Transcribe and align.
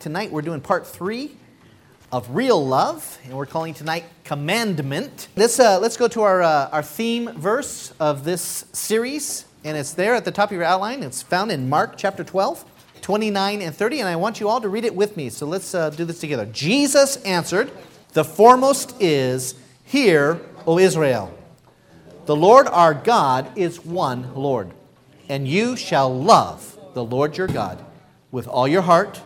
Tonight 0.00 0.30
we're 0.30 0.42
doing 0.42 0.60
part 0.60 0.86
three 0.86 1.36
of 2.12 2.32
Real 2.32 2.64
Love, 2.64 3.18
and 3.24 3.36
we're 3.36 3.46
calling 3.46 3.74
tonight 3.74 4.04
Commandment. 4.22 5.26
Let's, 5.34 5.58
uh, 5.58 5.80
let's 5.80 5.96
go 5.96 6.06
to 6.06 6.22
our, 6.22 6.40
uh, 6.40 6.68
our 6.70 6.84
theme 6.84 7.32
verse 7.32 7.92
of 7.98 8.22
this 8.22 8.64
series, 8.72 9.44
and 9.64 9.76
it's 9.76 9.94
there 9.94 10.14
at 10.14 10.24
the 10.24 10.30
top 10.30 10.50
of 10.50 10.52
your 10.52 10.62
outline. 10.62 11.02
It's 11.02 11.20
found 11.20 11.50
in 11.50 11.68
Mark 11.68 11.94
chapter 11.96 12.22
12, 12.22 12.64
29 13.02 13.60
and 13.60 13.74
30, 13.74 13.98
and 13.98 14.08
I 14.08 14.14
want 14.14 14.38
you 14.38 14.48
all 14.48 14.60
to 14.60 14.68
read 14.68 14.84
it 14.84 14.94
with 14.94 15.16
me. 15.16 15.30
So 15.30 15.46
let's 15.46 15.74
uh, 15.74 15.90
do 15.90 16.04
this 16.04 16.20
together. 16.20 16.46
Jesus 16.46 17.16
answered, 17.24 17.72
The 18.12 18.24
foremost 18.24 18.94
is, 19.02 19.56
Hear, 19.82 20.40
O 20.64 20.78
Israel. 20.78 21.36
The 22.26 22.36
Lord 22.36 22.68
our 22.68 22.94
God 22.94 23.50
is 23.58 23.84
one 23.84 24.32
Lord, 24.36 24.70
and 25.28 25.48
you 25.48 25.74
shall 25.76 26.16
love 26.16 26.78
the 26.94 27.02
Lord 27.02 27.36
your 27.36 27.48
God 27.48 27.84
with 28.30 28.46
all 28.46 28.68
your 28.68 28.82
heart, 28.82 29.22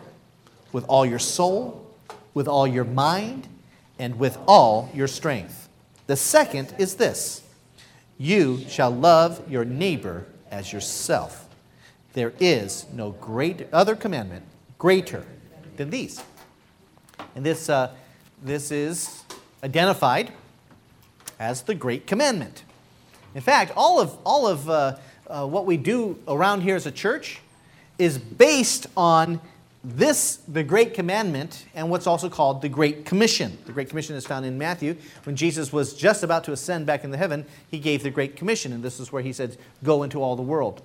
with 0.73 0.85
all 0.89 1.05
your 1.07 1.19
soul, 1.19 1.87
with 2.35 2.49
all 2.49 2.67
your 2.67 2.85
mind, 2.85 3.49
and 3.99 4.19
with 4.19 4.39
all 4.47 4.91
your 4.95 5.09
strength. 5.09 5.69
The 6.07 6.17
second 6.17 6.75
is 6.79 6.97
this 6.97 7.43
you 8.19 8.65
shall 8.69 8.91
love 8.91 9.43
your 9.51 9.65
neighbor 9.65 10.27
as 10.51 10.73
yourself. 10.73 11.49
There 12.13 12.33
is 12.39 12.87
no 12.93 13.13
great 13.13 13.67
other 13.73 13.97
commandment 13.97 14.45
greater 14.79 15.25
than 15.77 15.91
these. 15.91 16.23
And 17.35 17.45
this, 17.45 17.69
uh, 17.69 17.93
this 18.43 18.71
is 18.71 19.23
identified 19.65 20.33
as 21.39 21.63
the 21.63 21.75
great 21.75 22.07
commandment. 22.07 22.65
In 23.35 23.41
fact, 23.41 23.73
all 23.77 24.01
of, 24.01 24.17
all 24.25 24.47
of 24.47 24.69
uh, 24.69 24.97
uh, 25.27 25.47
what 25.47 25.65
we 25.65 25.77
do 25.77 26.19
around 26.29 26.61
here 26.61 26.77
as 26.77 26.87
a 26.87 26.93
church 26.93 27.41
is 27.99 28.19
based 28.19 28.87
on 28.97 29.41
this, 29.85 30.37
the 30.49 30.63
Great 30.63 30.95
Commandment, 30.95 31.67
and 31.75 31.91
what's 31.91 32.07
also 32.07 32.29
called 32.29 32.63
the 32.63 32.69
Great 32.69 33.05
Commission. 33.05 33.59
The 33.67 33.73
Great 33.73 33.89
Commission 33.89 34.15
is 34.15 34.25
found 34.25 34.47
in 34.47 34.57
Matthew. 34.57 34.97
When 35.25 35.35
Jesus 35.35 35.73
was 35.73 35.95
just 35.95 36.23
about 36.23 36.45
to 36.45 36.53
ascend 36.53 36.87
back 36.87 37.03
into 37.03 37.17
heaven, 37.17 37.45
he 37.69 37.81
gave 37.81 38.03
the 38.03 38.11
Great 38.11 38.37
Commission, 38.37 38.73
and 38.73 38.83
this 38.83 39.01
is 39.01 39.11
where 39.11 39.23
he 39.23 39.33
said, 39.33 39.57
Go 39.83 40.05
into 40.05 40.23
all 40.23 40.37
the 40.37 40.43
world 40.43 40.83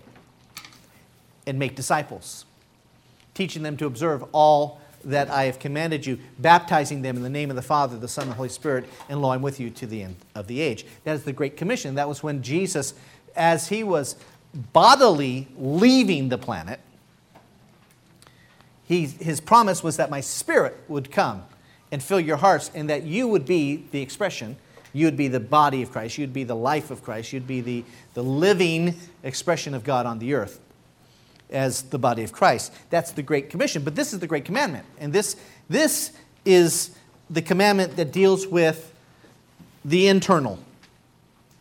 and 1.46 1.60
make 1.60 1.76
disciples, 1.76 2.46
teaching 3.36 3.62
them 3.62 3.78
to 3.78 3.86
observe 3.86 4.24
all 4.32 4.82
that 5.06 5.30
I 5.30 5.44
have 5.44 5.60
commanded 5.60 6.06
you, 6.06 6.18
baptizing 6.40 7.04
them 7.04 7.16
in 7.18 7.24
the 7.24 7.30
name 7.30 7.52
of 7.52 7.56
the 7.56 7.62
Father, 7.62 7.98
the 7.98 8.08
Son, 8.08 8.24
and 8.24 8.32
the 8.32 8.36
Holy 8.36 8.50
Spirit, 8.50 8.86
and 9.10 9.22
lo, 9.22 9.30
I'm 9.30 9.44
with 9.44 9.60
you 9.60 9.70
to 9.70 9.86
the 9.86 10.02
end 10.02 10.16
of 10.34 10.48
the 10.48 10.60
age. 10.60 10.86
That 11.04 11.16
is 11.16 11.24
the 11.24 11.34
Great 11.34 11.56
Commission. 11.56 11.96
That 11.96 12.10
was 12.10 12.24
when 12.24 12.42
Jesus, 12.42 12.96
as 13.36 13.70
he 13.70 13.84
was 13.84 14.16
bodily 14.74 15.48
leaving 15.56 16.30
the 16.30 16.38
planet, 16.38 16.80
he, 18.88 19.06
his 19.06 19.42
promise 19.42 19.84
was 19.84 19.98
that 19.98 20.10
my 20.10 20.22
spirit 20.22 20.78
would 20.88 21.12
come 21.12 21.44
and 21.92 22.02
fill 22.02 22.20
your 22.20 22.38
hearts, 22.38 22.72
and 22.74 22.90
that 22.90 23.04
you 23.04 23.28
would 23.28 23.46
be 23.46 23.86
the 23.92 24.02
expression. 24.02 24.58
You 24.92 25.06
would 25.06 25.16
be 25.16 25.28
the 25.28 25.40
body 25.40 25.82
of 25.82 25.92
Christ. 25.92 26.18
You'd 26.18 26.34
be 26.34 26.44
the 26.44 26.56
life 26.56 26.92
of 26.92 27.04
Christ. 27.04 27.32
You'd 27.32 27.48
be 27.48 27.62
the, 27.62 27.86
the 28.14 28.24
living 28.24 28.96
expression 29.24 29.74
of 29.74 29.84
God 29.84 30.06
on 30.06 30.20
the 30.20 30.34
earth 30.34 30.60
as 31.50 31.84
the 31.84 32.00
body 32.00 32.24
of 32.24 32.34
Christ. 32.34 32.74
That's 32.90 33.12
the 33.12 33.24
Great 33.24 33.50
Commission. 33.50 33.84
But 33.84 33.96
this 33.96 34.12
is 34.12 34.20
the 34.20 34.28
Great 34.28 34.44
Commandment. 34.44 34.86
And 35.00 35.14
this, 35.14 35.38
this 35.70 36.12
is 36.44 36.92
the 37.30 37.42
commandment 37.42 37.96
that 37.96 38.12
deals 38.12 38.48
with 38.48 38.94
the 39.86 40.08
internal, 40.08 40.60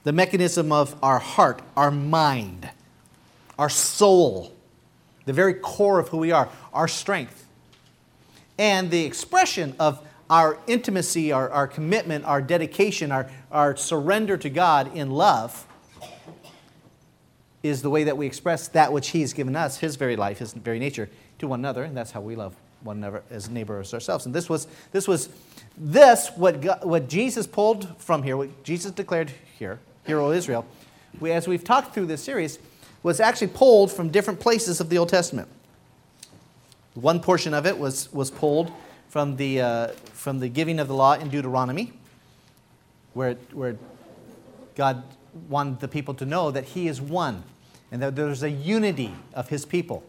the 0.03 0.13
mechanism 0.13 0.73
of 0.73 0.97
our 1.03 1.21
heart, 1.21 1.63
our 1.77 1.93
mind, 1.93 2.69
our 3.59 3.69
soul 3.69 4.56
the 5.27 5.33
very 5.33 5.55
core 5.55 5.99
of 5.99 6.09
who 6.09 6.17
we 6.17 6.33
are, 6.33 6.49
our 6.73 6.89
strength. 6.89 7.47
And 8.59 8.91
the 8.91 9.05
expression 9.05 9.75
of 9.79 10.01
our 10.31 10.59
intimacy, 10.67 11.31
our, 11.31 11.51
our 11.51 11.69
commitment, 11.69 12.25
our 12.25 12.41
dedication, 12.41 13.13
our, 13.13 13.31
our 13.53 13.77
surrender 13.77 14.37
to 14.39 14.49
God 14.49 14.97
in 14.97 15.11
love 15.11 15.67
is 17.63 17.83
the 17.83 17.91
way 17.91 18.05
that 18.05 18.17
we 18.17 18.27
express 18.27 18.69
that 18.69 18.93
which 18.93 19.09
He's 19.09 19.33
given 19.33 19.57
us, 19.57 19.79
His 19.79 19.97
very 19.97 20.17
life, 20.17 20.39
His 20.39 20.53
very 20.53 20.79
nature, 20.79 21.11
to 21.39 21.49
one 21.49 21.61
another. 21.61 21.85
And 21.85 21.97
that's 21.97 22.13
how 22.13 22.21
we 22.21 22.37
love 22.37 22.57
one 22.83 22.99
another 22.99 23.23
as 23.31 23.51
neighbor 23.51 23.81
as 23.81 23.93
ourselves. 23.93 24.27
And 24.27 24.35
this 24.35 24.49
was 24.49 24.69
this 24.93 25.09
was 25.09 25.29
this 25.77 26.29
what 26.37 26.61
God, 26.61 26.85
what 26.85 27.09
Jesus 27.09 27.47
pulled 27.47 28.01
from 28.01 28.23
here, 28.23 28.37
what 28.37 28.63
Jesus 28.65 28.93
declared 28.93 29.33
here, 29.59 29.81
Hear, 30.07 30.21
O 30.21 30.31
Israel. 30.31 30.65
We, 31.19 31.33
as 31.33 31.49
we've 31.49 31.65
talked 31.65 31.95
through 31.95 32.07
this 32.07 32.23
series, 32.23 32.59
was 33.07 33.21
actually 33.21 33.47
pulled 33.47 33.93
from 33.93 34.09
different 34.09 34.41
places 34.41 34.81
of 34.81 34.89
the 34.89 34.99
Old 34.99 35.09
Testament. 35.09 35.47
One 36.95 37.21
portion 37.21 37.55
of 37.55 37.65
it 37.65 37.79
was, 37.79 38.13
was 38.13 38.33
pulled 38.33 38.73
from 39.09 39.37
the, 39.37 39.61
uh, 39.61 39.87
from 40.13 40.41
the 40.41 40.49
giving 40.49 40.81
of 40.81 40.89
the 40.89 40.95
law 40.95 41.13
in 41.13 41.29
Deuteronomy, 41.29 41.93
where, 43.15 43.35
where 43.53 43.77
God 44.75 45.05
wanted 45.49 45.79
the 45.79 45.87
people 45.87 46.15
to 46.15 46.27
know 46.27 46.51
that 46.51 46.65
He 46.65 46.89
is 46.89 47.01
one 47.01 47.45
and 47.93 48.03
that 48.03 48.17
there's 48.17 48.43
a 48.43 48.51
unity 48.51 49.15
of 49.35 49.51
His 49.51 49.65
people, 49.65 50.03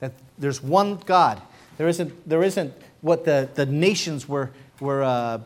that 0.00 0.14
there's 0.36 0.60
one 0.60 0.96
God. 1.06 1.40
There 1.78 1.86
isn't, 1.86 2.28
there 2.28 2.42
isn't 2.42 2.74
what 3.00 3.24
the, 3.24 3.48
the 3.54 3.66
nations 3.66 4.28
were, 4.28 4.50
were 4.80 5.04
uh, 5.04 5.38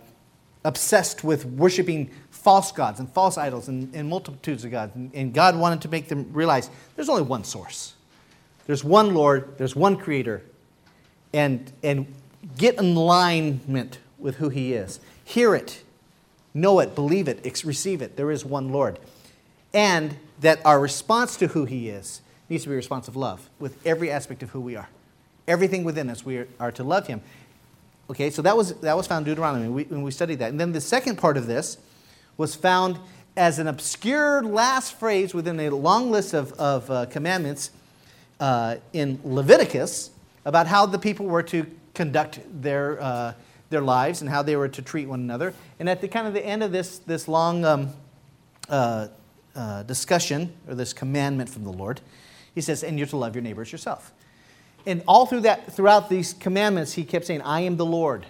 obsessed 0.65 1.23
with 1.23 1.45
worshiping 1.45 2.11
false 2.45 2.73
gods 2.73 3.01
and 3.01 3.11
false 3.11 3.39
idols 3.39 3.69
and, 3.69 3.93
and 3.95 4.07
multitudes 4.07 4.67
of 4.67 4.71
gods. 4.71 4.95
And, 4.95 5.11
and 5.15 5.33
God 5.33 5.57
wanted 5.57 5.81
to 5.81 5.89
make 5.89 6.09
them 6.09 6.29
realize 6.33 6.69
there's 6.95 7.09
only 7.09 7.23
one 7.23 7.43
source. 7.43 7.95
There's 8.67 8.85
one 8.85 9.15
Lord, 9.15 9.57
there's 9.57 9.75
one 9.75 9.97
Creator, 9.97 10.43
and, 11.33 11.73
and 11.83 12.07
get 12.59 12.79
in 12.79 12.97
alignment 12.97 13.99
with 14.19 14.37
who 14.37 14.51
He 14.51 14.75
is. 14.75 15.01
Hear 15.25 15.55
it, 15.55 15.83
know 16.53 16.81
it, 16.81 16.95
believe 16.95 17.29
it, 17.29 17.65
receive 17.65 18.03
it. 18.03 18.17
There 18.17 18.31
is 18.31 18.45
one 18.45 18.69
Lord. 18.71 18.99
And 19.73 20.17
that 20.41 20.61
our 20.67 20.79
response 20.79 21.37
to 21.39 21.49
who 21.49 21.65
He 21.65 21.89
is 21.89 22.21
needs 22.51 22.65
to 22.65 22.69
be 22.69 22.75
a 22.75 22.77
response 22.77 23.09
of 23.09 23.17
love 23.17 23.49
with 23.59 23.85
every 23.87 24.11
aspect 24.11 24.43
of 24.43 24.51
who 24.51 24.61
we 24.61 24.77
are. 24.77 24.89
Everything 25.49 25.83
within 25.83 26.11
us, 26.11 26.27
we 26.27 26.39
are, 26.39 26.49
are 26.61 26.73
to 26.73 26.85
love 26.85 27.07
Him. 27.07 27.23
Okay, 28.11 28.29
so 28.29 28.43
that 28.43 28.55
was, 28.55 28.75
that 28.81 28.99
was 28.99 29.07
found 29.07 29.27
in 29.27 29.33
Deuteronomy 29.33 29.85
when 29.85 30.03
we 30.03 30.11
studied 30.11 30.41
that. 30.41 30.51
And 30.51 30.61
then 30.61 30.73
the 30.73 30.81
second 30.81 31.17
part 31.17 31.39
of 31.39 31.47
this 31.47 31.79
was 32.37 32.55
found 32.55 32.99
as 33.37 33.59
an 33.59 33.67
obscure 33.67 34.43
last 34.43 34.99
phrase 34.99 35.35
within 35.35 35.59
a 35.61 35.71
long 35.71 36.11
list 36.11 36.35
of, 36.35 36.53
of 36.53 36.91
uh, 36.91 37.07
commandments 37.07 37.71
uh, 38.41 38.77
in 38.93 39.19
Leviticus 39.25 40.11
about 40.45 40.67
how 40.67 40.87
the 40.87 40.99
people 40.99 41.27
were 41.27 41.43
to 41.43 41.67
conduct 41.95 42.41
their, 42.63 43.01
uh, 43.01 43.33
their 43.71 43.81
lives 43.81 44.21
and 44.21 44.31
how 44.31 44.43
they 44.43 44.57
were 44.57 44.69
to 44.69 44.83
treat 44.83 45.07
one 45.07 45.21
another. 45.21 45.55
And 45.79 45.89
at 45.89 46.01
the 46.01 46.09
kind 46.09 46.27
of 46.27 46.35
the 46.35 46.45
end 46.45 46.63
of 46.63 46.73
this, 46.73 46.99
this 46.99 47.29
long 47.29 47.65
um, 47.65 47.91
uh, 48.69 49.09
uh, 49.55 49.83
discussion, 49.85 50.53
or 50.69 50.75
this 50.75 50.93
commandment 50.93 51.49
from 51.49 51.65
the 51.65 51.73
Lord, 51.73 52.01
he 52.55 52.61
says, 52.61 52.85
and 52.85 52.99
you're 52.99 53.09
to 53.09 53.17
love 53.17 53.35
your 53.35 53.43
neighbors 53.43 53.73
yourself. 53.73 54.13
And 54.87 55.03
all 55.09 55.27
through 55.27 55.41
that, 55.41 55.73
throughout 55.73 56.09
these 56.09 56.35
commandments, 56.35 56.93
he 56.93 57.05
kept 57.05 57.25
saying, 57.25 57.43
I 57.43 57.61
am 57.61 57.77
the 57.77 57.87
Lord 57.87 58.27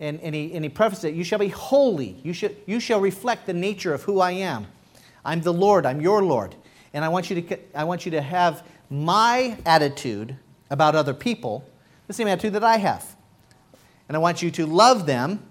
and, 0.00 0.20
and, 0.20 0.34
he, 0.34 0.52
and 0.54 0.64
he 0.64 0.68
prefaced 0.68 1.04
it, 1.04 1.14
You 1.14 1.24
shall 1.24 1.38
be 1.38 1.48
holy. 1.48 2.16
You, 2.22 2.32
should, 2.32 2.56
you 2.66 2.80
shall 2.80 3.00
reflect 3.00 3.46
the 3.46 3.54
nature 3.54 3.94
of 3.94 4.02
who 4.02 4.20
I 4.20 4.32
am. 4.32 4.66
I'm 5.24 5.40
the 5.40 5.52
Lord. 5.52 5.86
I'm 5.86 6.00
your 6.00 6.22
Lord. 6.22 6.54
And 6.92 7.04
I 7.04 7.08
want 7.08 7.30
you 7.30 7.40
to, 7.40 7.58
I 7.74 7.84
want 7.84 8.04
you 8.04 8.12
to 8.12 8.20
have 8.20 8.66
my 8.90 9.56
attitude 9.64 10.36
about 10.70 10.94
other 10.94 11.14
people, 11.14 11.64
the 12.06 12.12
same 12.12 12.28
attitude 12.28 12.52
that 12.54 12.64
I 12.64 12.76
have. 12.76 13.16
And 14.08 14.16
I 14.16 14.20
want 14.20 14.42
you 14.42 14.50
to 14.52 14.66
love 14.66 15.06
them 15.06 15.42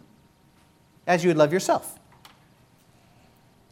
as 1.07 1.23
you 1.23 1.29
would 1.29 1.37
love 1.37 1.51
yourself. 1.51 1.99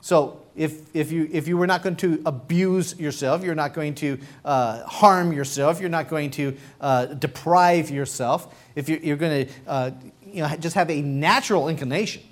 So 0.01 0.41
if, 0.55 0.93
if, 0.95 1.11
you, 1.11 1.29
if 1.31 1.47
you 1.47 1.57
were 1.57 1.67
not 1.67 1.83
going 1.83 1.95
to 1.97 2.21
abuse 2.25 2.99
yourself, 2.99 3.43
you're 3.43 3.55
not 3.55 3.73
going 3.73 3.95
to 3.95 4.17
uh, 4.43 4.83
harm 4.83 5.31
yourself, 5.31 5.79
you're 5.79 5.89
not 5.89 6.09
going 6.09 6.31
to 6.31 6.57
uh, 6.81 7.05
deprive 7.05 7.89
yourself, 7.89 8.53
if 8.75 8.89
you're, 8.89 8.99
you're 8.99 9.17
going 9.17 9.45
to 9.45 9.53
uh, 9.67 9.91
you 10.31 10.41
know, 10.41 10.55
just 10.57 10.75
have 10.75 10.89
a 10.89 11.01
natural 11.01 11.67
inclination 11.67 12.23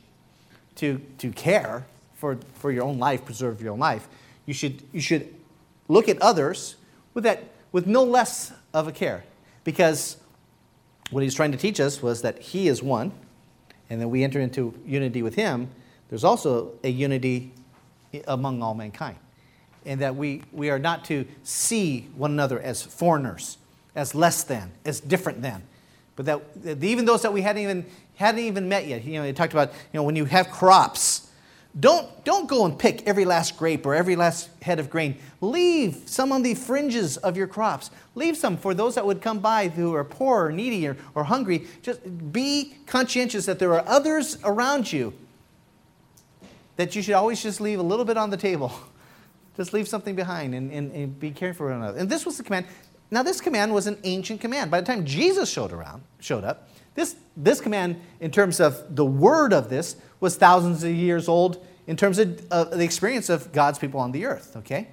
to, 0.75 1.01
to 1.17 1.31
care 1.31 1.85
for, 2.13 2.37
for 2.55 2.71
your 2.71 2.83
own 2.83 2.99
life, 2.99 3.25
preserve 3.25 3.61
your 3.61 3.73
own 3.73 3.79
life, 3.79 4.07
you 4.45 4.53
should, 4.53 4.81
you 4.91 5.01
should 5.01 5.33
look 5.87 6.09
at 6.09 6.21
others 6.21 6.75
with, 7.13 7.23
that, 7.23 7.43
with 7.71 7.87
no 7.87 8.03
less 8.03 8.51
of 8.73 8.87
a 8.87 8.91
care. 8.91 9.23
Because 9.63 10.17
what 11.11 11.23
he's 11.23 11.33
trying 11.33 11.51
to 11.51 11.57
teach 11.57 11.79
us 11.79 12.01
was 12.01 12.21
that 12.21 12.39
he 12.39 12.67
is 12.67 12.81
one, 12.83 13.11
and 13.89 13.99
then 13.99 14.09
we 14.09 14.23
enter 14.23 14.39
into 14.39 14.73
unity 14.85 15.21
with 15.21 15.35
him. 15.35 15.69
There's 16.09 16.23
also 16.23 16.73
a 16.83 16.89
unity 16.89 17.51
among 18.27 18.61
all 18.61 18.73
mankind. 18.73 19.17
And 19.85 20.01
that 20.01 20.15
we, 20.15 20.43
we 20.51 20.69
are 20.69 20.79
not 20.79 21.05
to 21.05 21.25
see 21.43 22.07
one 22.15 22.31
another 22.31 22.59
as 22.59 22.81
foreigners, 22.81 23.57
as 23.95 24.13
less 24.13 24.43
than, 24.43 24.71
as 24.85 24.99
different 24.99 25.41
than, 25.41 25.63
but 26.19 26.25
that, 26.25 26.83
even 26.83 27.05
those 27.05 27.21
that 27.21 27.31
we 27.31 27.41
hadn't 27.41 27.61
even, 27.61 27.85
hadn't 28.15 28.41
even 28.41 28.67
met 28.67 28.85
yet, 28.85 29.05
you 29.05 29.13
know, 29.13 29.23
he 29.23 29.31
talked 29.31 29.53
about, 29.53 29.69
you 29.71 29.93
know, 29.93 30.03
when 30.03 30.17
you 30.17 30.25
have 30.25 30.51
crops, 30.51 31.29
Don't, 31.79 32.25
don't 32.25 32.49
go 32.49 32.65
and 32.65 32.77
pick 32.77 33.07
every 33.07 33.23
last 33.23 33.55
grape 33.55 33.85
or 33.85 33.95
every 33.95 34.17
last 34.17 34.49
head 34.61 34.79
of 34.79 34.89
grain. 34.89 35.15
Leave 35.39 36.01
some 36.07 36.33
on 36.33 36.41
the 36.41 36.55
fringes 36.55 37.15
of 37.15 37.37
your 37.37 37.47
crops. 37.47 37.89
Leave 38.15 38.35
some 38.35 38.57
for 38.57 38.73
those 38.73 38.95
that 38.95 39.05
would 39.05 39.21
come 39.21 39.39
by 39.39 39.69
who 39.69 39.93
are 39.93 40.03
poor 40.03 40.47
or 40.47 40.51
needy 40.51 40.85
or, 40.85 40.97
or 41.15 41.23
hungry. 41.23 41.67
Just 41.83 42.01
be 42.33 42.75
conscientious 42.85 43.45
that 43.45 43.57
there 43.57 43.73
are 43.73 43.87
others 43.87 44.39
around 44.43 44.91
you 44.91 45.13
that 46.75 46.97
you 46.97 47.01
should 47.01 47.13
always 47.13 47.41
just 47.41 47.61
leave 47.61 47.79
a 47.79 47.83
little 47.83 48.03
bit 48.03 48.17
on 48.17 48.29
the 48.29 48.37
table. 48.37 48.73
Just 49.55 49.73
leave 49.73 49.87
something 49.87 50.15
behind 50.15 50.55
and, 50.55 50.71
and, 50.71 50.91
and 50.93 51.19
be 51.19 51.31
careful 51.31 51.65
for 51.65 51.71
one 51.71 51.81
another. 51.81 51.99
And 51.99 52.09
this 52.09 52.25
was 52.25 52.37
the 52.37 52.43
command. 52.43 52.65
Now, 53.11 53.23
this 53.23 53.41
command 53.41 53.73
was 53.73 53.87
an 53.87 53.97
ancient 54.03 54.39
command. 54.39 54.69
By 54.69 54.81
the 54.81 54.87
time 54.87 55.05
Jesus 55.05 55.49
showed 55.49 55.71
around, 55.71 56.03
showed 56.19 56.43
up, 56.43 56.69
this, 56.95 57.15
this 57.35 57.59
command, 57.61 57.99
in 58.19 58.29
terms 58.29 58.59
of 58.59 58.95
the 58.95 59.05
word 59.05 59.53
of 59.53 59.69
this, 59.69 59.95
was 60.19 60.35
thousands 60.35 60.83
of 60.83 60.91
years 60.91 61.27
old 61.27 61.65
in 61.87 61.95
terms 61.95 62.19
of 62.19 62.45
uh, 62.51 62.65
the 62.65 62.83
experience 62.83 63.29
of 63.29 63.51
God's 63.51 63.79
people 63.79 63.99
on 63.99 64.11
the 64.11 64.25
earth, 64.25 64.55
okay? 64.57 64.89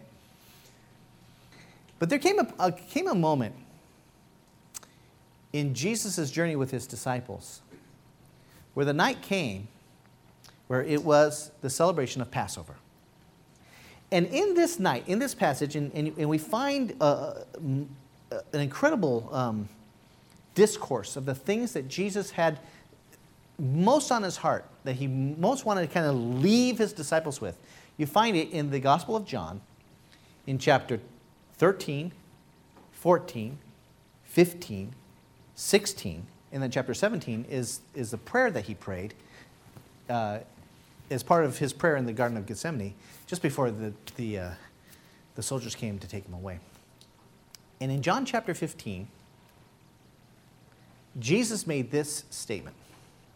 But 1.99 2.09
there 2.09 2.19
came 2.19 2.39
a, 2.59 2.73
came 2.73 3.09
a 3.09 3.15
moment 3.15 3.55
in 5.53 5.75
Jesus' 5.75 6.31
journey 6.31 6.57
with 6.57 6.71
his 6.71 6.87
disciples 6.87 7.61
where 8.75 8.87
the 8.87 8.93
night 8.93 9.23
came 9.23 9.69
where 10.69 10.83
it 10.83 11.05
was 11.05 11.51
the 11.61 11.71
celebration 11.71 12.21
of 12.21 12.31
Passover. 12.31 12.75
And 14.13 14.27
in 14.27 14.55
this 14.55 14.79
night, 14.79 15.05
in 15.07 15.19
this 15.19 15.35
passage, 15.35 15.77
and, 15.77 15.93
and, 15.95 16.13
and 16.17 16.29
we 16.29 16.39
find 16.39 16.95
uh, 17.01 17.35
an 18.31 18.61
incredible 18.61 19.28
um, 19.32 19.69
discourse 20.55 21.17
of 21.17 21.26
the 21.26 21.34
things 21.34 21.73
that 21.73 21.88
Jesus 21.88 22.31
had 22.32 22.58
most 23.58 24.11
on 24.11 24.23
his 24.23 24.37
heart, 24.38 24.64
that 24.84 24.94
he 24.94 25.06
most 25.06 25.64
wanted 25.64 25.82
to 25.82 25.87
kind 25.87 26.06
of 26.06 26.17
leave 26.17 26.78
his 26.78 26.93
disciples 26.93 27.40
with. 27.40 27.56
You 27.96 28.06
find 28.06 28.37
it 28.37 28.50
in 28.50 28.70
the 28.70 28.81
Gospel 28.81 29.17
of 29.17 29.25
John 29.25 29.61
in 30.46 30.58
chapter 30.58 31.00
13, 31.55 32.12
14, 32.93 33.58
15, 34.25 34.93
16, 35.55 36.26
and 36.52 36.62
then 36.62 36.70
chapter 36.70 36.94
17 36.94 37.46
is, 37.49 37.81
is 37.94 38.11
the 38.11 38.19
prayer 38.19 38.50
that 38.50 38.64
he 38.64 38.75
prayed 38.75 39.14
uh, 40.11 40.38
as 41.11 41.22
part 41.22 41.44
of 41.44 41.58
his 41.58 41.72
prayer 41.72 41.96
in 41.96 42.05
the 42.05 42.12
Garden 42.12 42.37
of 42.37 42.46
Gethsemane 42.46 42.94
just 43.26 43.43
before 43.43 43.70
the, 43.70 43.93
the, 44.17 44.38
uh, 44.38 44.50
the 45.34 45.43
soldiers 45.43 45.75
came 45.75 45.99
to 45.99 46.08
take 46.08 46.26
him 46.26 46.34
away. 46.34 46.58
And 47.81 47.93
in 47.93 48.02
John 48.02 48.25
chapter 48.25 48.55
15, 48.55 49.08
Jesus 51.19 51.67
made 51.67 51.90
this 51.90 52.25
statement. 52.31 52.76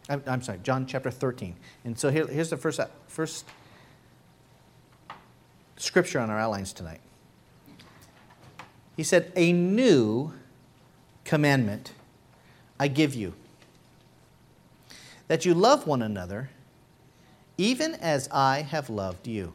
I'm, 0.09 0.23
I'm 0.25 0.41
sorry, 0.41 0.59
John 0.63 0.85
chapter 0.85 1.11
13. 1.11 1.55
And 1.85 1.97
so 1.97 2.09
here, 2.09 2.27
here's 2.27 2.49
the 2.49 2.57
first, 2.57 2.79
first 3.07 3.45
scripture 5.77 6.19
on 6.19 6.29
our 6.29 6.39
outlines 6.39 6.73
tonight. 6.73 7.01
He 8.97 9.03
said, 9.03 9.31
A 9.35 9.51
new 9.53 10.33
commandment 11.23 11.93
I 12.79 12.87
give 12.87 13.13
you 13.13 13.33
that 15.27 15.45
you 15.45 15.53
love 15.53 15.87
one 15.87 16.01
another, 16.01 16.49
even 17.57 17.93
as 17.95 18.27
I 18.31 18.63
have 18.63 18.89
loved 18.89 19.27
you 19.27 19.53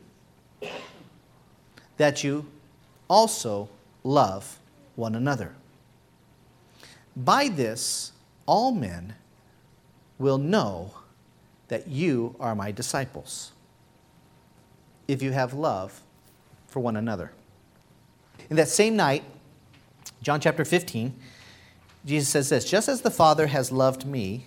that 1.97 2.23
you 2.25 2.47
also 3.09 3.69
love 4.05 4.59
one 4.97 5.15
another. 5.15 5.55
By 7.15 7.49
this, 7.49 8.13
all 8.45 8.73
men 8.73 9.15
will 10.19 10.39
know 10.39 10.93
that 11.69 11.89
you 11.89 12.35
are 12.41 12.55
my 12.55 12.73
disciples, 12.73 13.53
if 15.09 15.23
you 15.23 15.33
have 15.33 15.53
love 15.55 16.01
for 16.67 16.81
one 16.81 16.97
another. 16.97 17.33
In 18.51 18.57
that 18.57 18.69
same 18.69 18.97
night, 18.97 19.25
John 20.23 20.41
chapter 20.41 20.65
15, 20.65 21.15
Jesus 22.05 22.29
says 22.29 22.49
this 22.49 22.65
Just 22.69 22.89
as 22.89 23.03
the 23.03 23.11
Father 23.11 23.49
has 23.49 23.73
loved 23.73 24.07
me, 24.07 24.47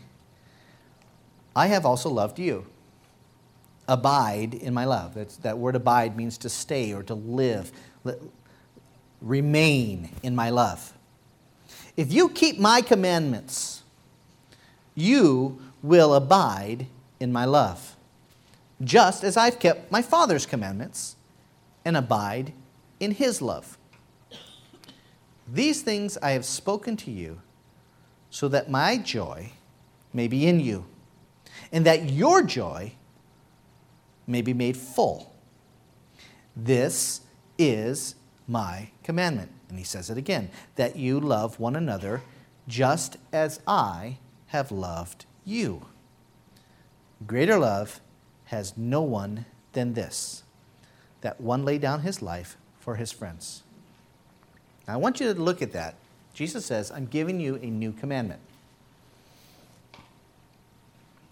I 1.56 1.68
have 1.68 1.86
also 1.86 2.10
loved 2.10 2.40
you 2.40 2.66
abide 3.88 4.54
in 4.54 4.74
my 4.74 4.86
love. 4.86 5.16
That's, 5.16 5.38
that 5.38 5.58
word 5.58 5.76
abide 5.76 6.16
means 6.16 6.38
to 6.40 6.50
stay 6.50 6.94
or 6.94 7.04
to 7.04 7.16
live, 7.16 7.72
remain 9.22 10.10
in 10.24 10.36
my 10.36 10.50
love. 10.50 10.94
If 11.98 12.14
you 12.14 12.30
keep 12.30 12.60
my 12.60 12.82
commandments, 12.82 13.84
you 14.96 15.62
will 15.82 16.14
abide 16.14 16.88
in 17.20 17.32
my 17.32 17.46
love, 17.46 17.96
just 18.82 19.24
as 19.24 19.36
I've 19.36 19.60
kept 19.60 19.92
my 19.92 20.02
Father's 20.02 20.46
commandments 20.46 21.16
and 21.84 21.98
abide 21.98 22.54
in 23.00 23.12
his 23.12 23.42
love. 23.42 23.78
These 25.48 25.82
things 25.82 26.18
I 26.22 26.32
have 26.32 26.46
spoken 26.46 26.96
to 26.98 27.12
you 27.12 27.42
so 28.30 28.48
that 28.50 28.70
my 28.70 28.98
joy 28.98 29.52
may 30.14 30.28
be 30.28 30.48
in 30.48 30.60
you, 30.60 30.86
and 31.72 31.86
that 31.86 32.10
your 32.10 32.42
joy 32.44 32.94
may 34.28 34.42
be 34.42 34.54
made 34.54 34.78
full. 34.78 35.34
This 36.56 37.22
is 37.58 38.16
my 38.50 38.90
commandment. 39.04 39.52
And 39.70 39.78
he 39.78 39.86
says 39.86 40.10
it 40.10 40.18
again 40.18 40.50
that 40.76 40.96
you 40.96 41.20
love 41.20 41.60
one 41.60 41.76
another 41.76 42.22
just 42.68 43.18
as 43.32 43.60
I 43.68 44.18
have 44.48 44.72
loved 44.72 45.26
you. 45.46 45.86
Greater 47.26 47.58
love 47.58 48.02
has 48.46 48.76
no 48.78 49.02
one 49.02 49.46
than 49.74 49.94
this 49.94 50.44
that 51.22 51.40
one 51.42 51.66
lay 51.66 51.78
down 51.78 52.02
his 52.02 52.22
life 52.22 52.58
for 52.80 52.96
his 52.96 53.12
friends. 53.12 53.64
Now, 54.88 54.94
I 54.94 54.98
want 54.98 55.20
you 55.20 55.34
to 55.34 55.40
look 55.40 55.62
at 55.62 55.74
that. 55.74 55.96
Jesus 56.34 56.66
says, 56.66 56.92
I'm 56.92 57.06
giving 57.06 57.40
you 57.40 57.56
a 57.56 57.66
new 57.66 57.92
commandment. 57.92 58.40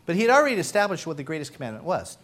But 0.05 0.15
he 0.15 0.21
had 0.21 0.31
already 0.31 0.55
established 0.55 1.07
what 1.07 1.17
the 1.17 1.23
greatest 1.23 1.53
commandment 1.53 1.85
was. 1.85 2.17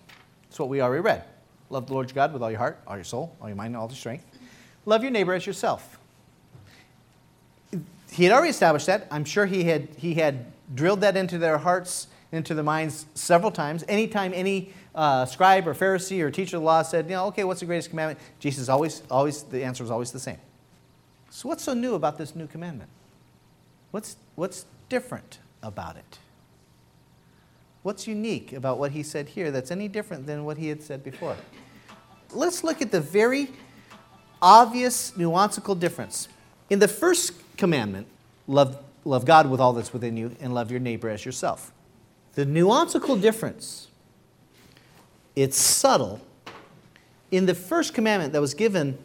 It's 0.50 0.60
what 0.60 0.69
we 0.69 0.81
already 0.81 1.01
read. 1.01 1.24
Love 1.69 1.88
the 1.88 1.94
Lord 1.94 2.10
your 2.10 2.16
God 2.16 2.34
with 2.34 2.44
all 2.44 2.51
your 2.51 2.60
heart, 2.60 2.80
all 2.86 2.96
your 2.96 3.04
soul, 3.04 3.36
all 3.42 3.48
your 3.48 3.56
mind, 3.56 3.74
and 3.74 3.78
all 3.78 3.88
your 3.88 3.96
strength. 3.96 4.25
Love 4.85 5.03
your 5.03 5.12
neighbor 5.12 5.33
as 5.33 5.45
yourself. 5.45 6.00
He 8.12 8.25
had 8.25 8.33
already 8.33 8.50
established 8.50 8.85
that. 8.88 9.07
I'm 9.09 9.25
sure 9.25 9.45
he 9.45 9.63
had, 9.63 9.88
he 9.97 10.13
had 10.15 10.45
drilled 10.75 11.01
that 11.01 11.18
into 11.18 11.38
their 11.38 11.57
hearts, 11.57 12.07
into 12.31 12.53
their 12.53 12.63
minds 12.63 13.06
several 13.15 13.51
times. 13.51 13.83
Anytime 13.88 14.33
any 14.35 14.74
uh, 14.94 15.25
scribe 15.25 15.68
or 15.68 15.74
Pharisee 15.74 16.21
or 16.21 16.30
teacher 16.30 16.57
of 16.57 16.62
the 16.62 16.65
law 16.65 16.81
said, 16.83 17.06
you 17.06 17.12
know, 17.12 17.27
okay, 17.27 17.44
what's 17.44 17.62
the 17.62 17.65
greatest 17.65 17.89
commandment? 17.89 18.19
Jesus 18.39 18.69
always, 18.69 19.01
always, 19.09 19.44
the 19.44 19.63
answer 19.63 19.83
was 19.83 19.89
always 19.89 20.12
the 20.12 20.19
same. 20.19 20.38
So 21.31 21.50
what's 21.50 21.63
so 21.63 21.74
new 21.74 21.95
about 21.95 22.18
this 22.18 22.36
new 22.36 22.45
commandment? 22.45 22.89
What's, 23.89 24.18
what's 24.36 24.65
different 24.89 25.39
about 25.63 25.95
it? 25.97 26.19
What's 27.81 28.08
unique 28.08 28.53
about 28.53 28.77
what 28.77 28.91
he 28.91 29.03
said 29.03 29.29
here 29.29 29.50
that's 29.51 29.72
any 29.72 29.88
different 29.88 30.27
than 30.27 30.46
what 30.46 30.58
he 30.58 30.67
had 30.67 30.81
said 30.81 31.03
before? 31.03 31.36
Let's 32.31 32.63
look 32.63 32.81
at 32.81 32.91
the 32.91 33.01
very 33.01 33.50
obvious 34.43 35.12
nuancical 35.12 35.79
difference. 35.79 36.27
In 36.69 36.79
the 36.79 36.88
first 36.88 37.31
commandment, 37.57 38.07
love, 38.47 38.77
love 39.05 39.25
God 39.25 39.50
with 39.50 39.62
all 39.62 39.73
that's 39.73 39.93
within 39.93 40.17
you 40.17 40.35
and 40.41 40.53
love 40.53 40.69
your 40.69 40.81
neighbor 40.81 41.09
as 41.09 41.25
yourself. 41.25 41.71
The 42.33 42.45
nuancical 42.45 43.19
difference, 43.19 43.88
it's 45.35 45.57
subtle. 45.57 46.19
In 47.31 47.45
the 47.45 47.55
first 47.55 47.93
commandment 47.93 48.33
that 48.33 48.41
was 48.41 48.53
given 48.53 48.97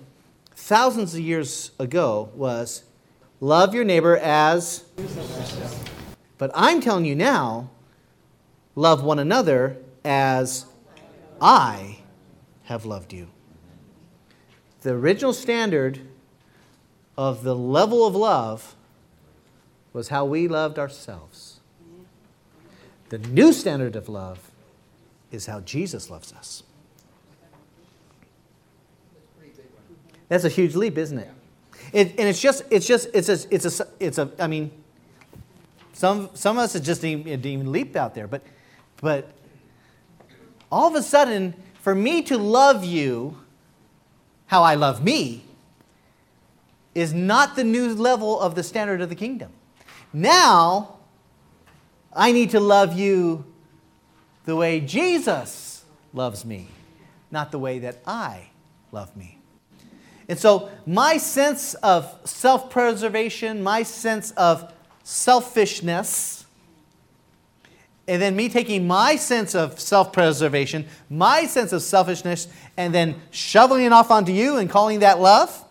thousands 0.50 1.14
of 1.14 1.21
years 1.21 1.71
ago 1.78 2.30
was 2.35 2.83
love 3.40 3.75
your 3.75 3.85
neighbor 3.85 4.16
as. 4.16 4.85
But 6.37 6.50
I'm 6.54 6.80
telling 6.80 7.04
you 7.04 7.14
now, 7.14 7.71
love 8.75 9.02
one 9.04 9.18
another 9.18 9.76
as 10.04 10.66
I 11.40 12.00
have 12.64 12.85
loved 12.85 13.12
you. 13.12 13.28
The 14.83 14.91
original 14.91 15.33
standard 15.33 16.01
of 17.17 17.43
the 17.43 17.55
level 17.55 18.07
of 18.07 18.15
love 18.15 18.75
was 19.93 20.09
how 20.09 20.25
we 20.25 20.47
loved 20.49 20.79
ourselves. 20.79 21.61
The 23.09 23.19
new 23.19 23.53
standard 23.53 23.97
of 23.97 24.09
love 24.09 24.51
is 25.33 25.47
how 25.47 25.61
Jesus 25.61 26.11
loves 26.11 26.33
us. 26.33 26.63
That's 30.29 30.45
a 30.45 30.49
huge 30.49 30.75
leap, 30.75 30.99
isn't 30.99 31.19
it? 31.19 31.31
it 31.93 32.11
and 32.11 32.29
it's 32.29 32.41
just, 32.41 32.65
it's 32.71 32.87
just, 32.87 33.09
it's 33.15 33.29
a, 33.29 33.39
it's 33.51 33.81
a, 33.81 33.87
it's 33.99 34.19
a, 34.19 34.31
I 34.39 34.47
mean, 34.47 34.71
some, 35.95 36.31
some 36.35 36.59
of 36.59 36.65
us, 36.65 36.75
it 36.75 36.81
just 36.81 37.01
didn't 37.01 37.45
even 37.45 37.73
leap 37.73 37.97
out 37.97 38.15
there, 38.15 38.27
but 38.27 38.43
but 39.01 39.31
all 40.71 40.89
of 40.89 40.95
a 40.95 41.03
sudden, 41.03 41.55
for 41.81 41.95
me 41.95 42.23
to 42.23 42.37
love 42.37 42.85
you 42.85 43.39
how 44.49 44.62
I 44.62 44.75
love 44.75 45.05
me 45.05 45.45
is 46.95 47.14
not 47.14 47.55
the 47.55 47.64
new 47.64 47.95
level 47.95 48.40
of 48.40 48.55
the 48.55 48.62
standard 48.62 49.00
of 49.00 49.09
the 49.09 49.14
kingdom. 49.14 49.52
Now, 50.12 50.97
I 52.12 52.33
need 52.33 52.50
to 52.50 52.61
love 52.61 52.99
you 52.99 53.45
the 54.47 54.57
way 54.57 54.81
Jesus 54.81 55.85
loves 56.12 56.45
me, 56.45 56.69
not 57.31 57.52
the 57.52 57.59
way 57.59 57.78
that 57.81 57.99
I 58.07 58.49
love 58.90 59.14
me. 59.17 59.38
And 60.28 60.38
so, 60.38 60.71
my 60.87 61.19
sense 61.19 61.75
of 61.75 62.19
self 62.25 62.71
preservation, 62.71 63.62
my 63.62 63.83
sense 63.83 64.31
of 64.33 64.73
selfishness, 65.05 66.38
and 68.09 68.23
then 68.23 68.35
me 68.35 68.49
taking 68.49 68.87
my 68.87 69.17
sense 69.17 69.55
of 69.55 69.79
self 69.79 70.12
preservation, 70.12 70.87
my 71.11 71.45
sense 71.45 71.73
of 71.73 71.83
selfishness, 71.83 72.49
and 72.77 72.95
then 72.95 73.21
shoveling 73.31 73.85
it 73.85 73.93
off 73.93 74.11
onto 74.11 74.33
you 74.33 74.57
and 74.57 74.71
calling 74.71 75.00
that 75.00 75.21
love, 75.21 75.65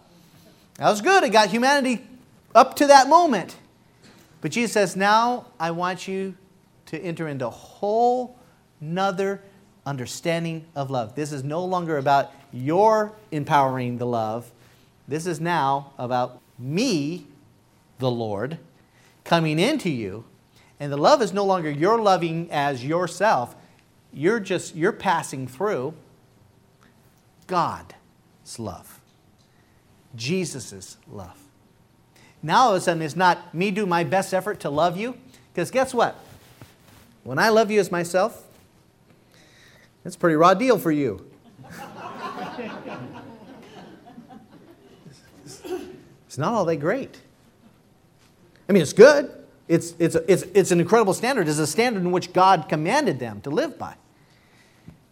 that 0.75 0.87
was 0.89 1.01
good. 1.01 1.23
It 1.23 1.31
got 1.31 1.49
humanity 1.49 2.05
up 2.53 2.75
to 2.75 2.87
that 2.87 3.09
moment. 3.09 3.57
But 4.39 4.51
Jesus 4.51 4.71
says, 4.71 4.95
now 4.95 5.47
I 5.59 5.71
want 5.71 6.07
you 6.07 6.35
to 6.85 6.99
enter 6.99 7.27
into 7.27 7.47
a 7.47 7.51
whole 7.51 8.37
nother 8.79 9.41
understanding 9.83 10.65
of 10.75 10.91
love. 10.91 11.15
This 11.15 11.31
is 11.31 11.43
no 11.43 11.65
longer 11.65 11.97
about 11.97 12.31
your 12.53 13.13
empowering 13.31 13.97
the 13.97 14.05
love. 14.05 14.51
This 15.07 15.25
is 15.25 15.41
now 15.41 15.93
about 15.97 16.39
me, 16.59 17.25
the 17.97 18.11
Lord, 18.11 18.59
coming 19.23 19.57
into 19.57 19.89
you. 19.89 20.23
And 20.79 20.91
the 20.91 20.97
love 20.97 21.21
is 21.21 21.33
no 21.33 21.43
longer 21.43 21.69
your 21.69 21.99
loving 21.99 22.49
as 22.51 22.85
yourself. 22.85 23.55
You're 24.13 24.39
just, 24.39 24.75
you're 24.75 24.91
passing 24.91 25.47
through 25.47 25.93
God's 27.47 27.93
love, 28.59 28.99
Jesus' 30.15 30.97
love. 31.09 31.37
Now 32.43 32.65
all 32.65 32.75
of 32.75 32.77
a 32.77 32.81
sudden 32.81 33.01
it's 33.01 33.15
not 33.15 33.53
me 33.53 33.71
do 33.71 33.85
my 33.85 34.03
best 34.03 34.33
effort 34.33 34.59
to 34.61 34.69
love 34.69 34.97
you. 34.97 35.17
Because 35.53 35.71
guess 35.71 35.93
what? 35.93 36.19
When 37.23 37.39
I 37.39 37.49
love 37.49 37.71
you 37.71 37.79
as 37.79 37.91
myself, 37.91 38.45
it's 40.05 40.15
a 40.15 40.19
pretty 40.19 40.35
raw 40.35 40.53
deal 40.53 40.77
for 40.77 40.91
you. 40.91 41.29
it's 46.27 46.37
not 46.37 46.53
all 46.53 46.63
that 46.65 46.77
great. 46.77 47.19
I 48.69 48.73
mean, 48.73 48.81
it's 48.81 48.93
good. 48.93 49.46
It's, 49.67 49.93
it's, 49.99 50.15
it's, 50.15 50.43
it's 50.53 50.71
an 50.71 50.79
incredible 50.79 51.13
standard. 51.13 51.47
It's 51.47 51.59
a 51.59 51.67
standard 51.67 52.03
in 52.03 52.11
which 52.11 52.31
God 52.33 52.67
commanded 52.69 53.19
them 53.19 53.41
to 53.41 53.49
live 53.49 53.77
by. 53.77 53.95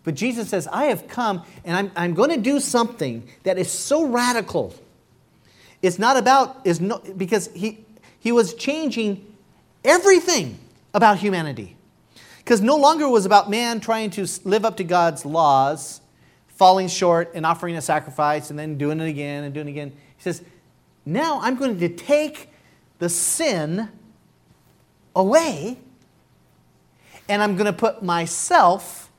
But 0.03 0.15
Jesus 0.15 0.49
says, 0.49 0.67
I 0.67 0.85
have 0.85 1.07
come 1.07 1.43
and 1.65 1.75
I'm, 1.75 1.91
I'm 1.95 2.13
going 2.13 2.29
to 2.29 2.37
do 2.37 2.59
something 2.59 3.27
that 3.43 3.57
is 3.57 3.69
so 3.71 4.05
radical. 4.05 4.73
It's 5.81 5.99
not 5.99 6.15
about, 6.15 6.61
is 6.63 6.79
no, 6.79 6.99
because 7.17 7.49
he, 7.53 7.83
he 8.19 8.31
was 8.31 8.53
changing 8.53 9.25
everything 9.83 10.57
about 10.93 11.17
humanity. 11.17 11.75
Because 12.37 12.61
no 12.61 12.77
longer 12.77 13.09
was 13.09 13.25
about 13.25 13.49
man 13.49 13.79
trying 13.79 14.11
to 14.11 14.27
live 14.43 14.63
up 14.63 14.77
to 14.77 14.83
God's 14.83 15.25
laws, 15.25 15.99
falling 16.47 16.87
short 16.87 17.31
and 17.33 17.45
offering 17.45 17.75
a 17.75 17.81
sacrifice 17.81 18.51
and 18.51 18.57
then 18.57 18.77
doing 18.77 19.01
it 19.01 19.07
again 19.07 19.43
and 19.43 19.53
doing 19.53 19.67
it 19.67 19.71
again. 19.71 19.89
He 19.89 20.23
says, 20.23 20.43
now 21.05 21.39
I'm 21.41 21.55
going 21.55 21.79
to 21.79 21.89
take 21.89 22.49
the 22.99 23.09
sin 23.09 23.89
away 25.15 25.77
and 27.27 27.41
I'm 27.41 27.55
going 27.55 27.65
to 27.65 27.73
put 27.73 28.03
myself 28.03 29.09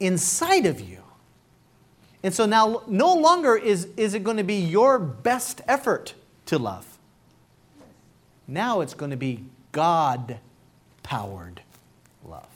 inside 0.00 0.66
of 0.66 0.80
you. 0.80 1.02
And 2.22 2.34
so 2.34 2.46
now, 2.46 2.82
no 2.86 3.14
longer 3.14 3.56
is, 3.56 3.88
is 3.96 4.14
it 4.14 4.24
going 4.24 4.38
to 4.38 4.44
be 4.44 4.56
your 4.56 4.98
best 4.98 5.60
effort 5.68 6.14
to 6.46 6.58
love. 6.58 6.98
Now 8.48 8.80
it's 8.80 8.94
going 8.94 9.10
to 9.10 9.16
be 9.16 9.44
God 9.72 10.38
powered 11.02 11.60
love. 12.24 12.48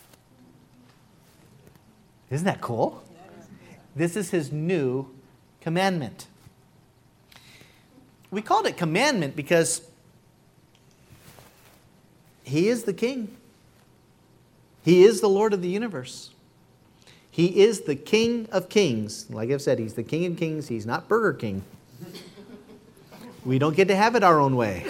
Isn't 2.30 2.46
that 2.46 2.60
cool? 2.60 3.02
This 3.94 4.16
is 4.16 4.30
his 4.30 4.52
new 4.52 5.06
commandment. 5.60 6.26
We 8.30 8.40
called 8.40 8.66
it 8.66 8.76
commandment 8.76 9.34
because 9.34 9.82
he 12.50 12.69
is 12.69 12.85
the 12.85 12.92
king. 12.92 13.37
He 14.85 15.04
is 15.04 15.21
the 15.21 15.28
Lord 15.28 15.52
of 15.52 15.62
the 15.62 15.69
universe. 15.69 16.30
He 17.30 17.62
is 17.62 17.83
the 17.83 17.95
King 17.95 18.49
of 18.50 18.69
Kings. 18.69 19.30
Like 19.30 19.50
I've 19.50 19.62
said, 19.62 19.78
He's 19.78 19.95
the 19.95 20.02
King 20.02 20.26
of 20.26 20.37
Kings. 20.37 20.69
He's 20.69 20.87
not 20.87 21.09
Burger 21.09 21.33
King. 21.33 21.62
We 23.45 23.59
don't 23.59 23.76
get 23.76 23.88
to 23.88 23.97
have 23.97 24.16
it 24.16 24.25
our 24.25 24.40
own 24.40 24.57
way. 24.57 24.85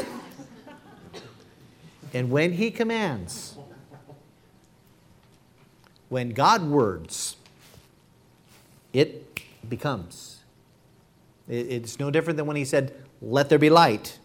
And 2.12 2.31
when 2.31 2.52
He 2.52 2.71
commands, 2.71 3.57
when 6.09 6.31
God 6.31 6.62
words, 6.62 7.37
it 8.93 9.40
becomes. 9.69 10.38
It's 11.49 12.00
no 12.00 12.11
different 12.11 12.37
than 12.37 12.47
when 12.47 12.57
He 12.57 12.64
said, 12.64 12.95
Let 13.21 13.49
there 13.49 13.59
be 13.59 13.71
light, 13.71 14.19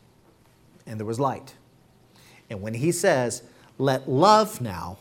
and 0.87 0.99
there 0.99 1.05
was 1.05 1.19
light. 1.19 1.53
And 2.49 2.61
when 2.61 2.73
He 2.75 2.91
says, 2.91 3.43
Let 3.77 4.09
love 4.09 4.61
now 4.61 4.97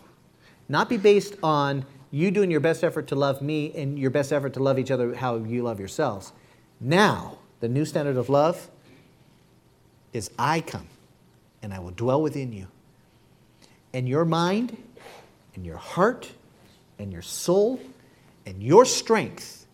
not 0.69 0.89
be 0.89 0.97
based 0.97 1.37
on 1.43 1.85
you 2.11 2.31
doing 2.31 2.51
your 2.51 2.61
best 2.61 2.85
effort 2.85 3.09
to 3.09 3.15
love 3.15 3.43
me 3.43 3.73
and 3.75 3.99
your 3.99 4.11
best 4.11 4.33
effort 4.33 4.55
to 4.55 4.63
love 4.63 4.79
each 4.79 4.91
other 4.91 5.15
how 5.15 5.37
you 5.37 5.63
love 5.63 5.79
yourselves. 5.79 6.33
Now, 6.81 7.39
the 7.61 7.69
new 7.69 7.85
standard 7.85 8.17
of 8.17 8.29
love 8.29 8.71
is 10.13 10.31
I 10.39 10.61
come 10.61 10.87
and 11.63 11.75
I 11.75 11.81
will 11.81 11.91
dwell 11.91 12.23
within 12.23 12.53
you. 12.53 12.69
And 13.93 14.09
your 14.09 14.25
mind 14.25 14.77
and 15.55 15.67
your 15.67 15.77
heart 15.77 16.31
and 16.99 17.13
your 17.13 17.23
soul 17.23 17.81
and 18.47 18.63
your 18.63 18.85
strength 18.85 19.67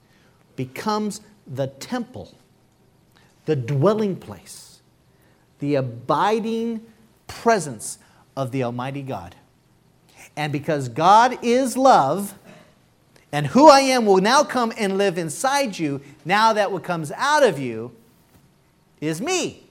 becomes 0.56 1.20
the 1.46 1.66
temple, 1.66 2.34
the 3.44 3.56
dwelling 3.56 4.16
place, 4.16 4.80
the 5.58 5.74
abiding 5.74 6.80
presence 7.30 7.99
of 8.37 8.50
the 8.52 8.62
Almighty 8.62 9.02
God. 9.02 9.34
And 10.37 10.52
because 10.52 10.88
God 10.88 11.38
is 11.42 11.76
love, 11.76 12.34
and 13.32 13.46
who 13.46 13.68
I 13.68 13.80
am 13.80 14.06
will 14.06 14.20
now 14.20 14.42
come 14.42 14.72
and 14.76 14.99
live 14.99 15.16
inside 15.16 15.78
you, 15.78 16.00
now 16.25 16.52
that 16.52 16.72
what 16.72 16.82
comes 16.82 17.12
out 17.12 17.42
of 17.42 17.58
you 17.58 17.92
is 19.00 19.20
me. 19.20 19.62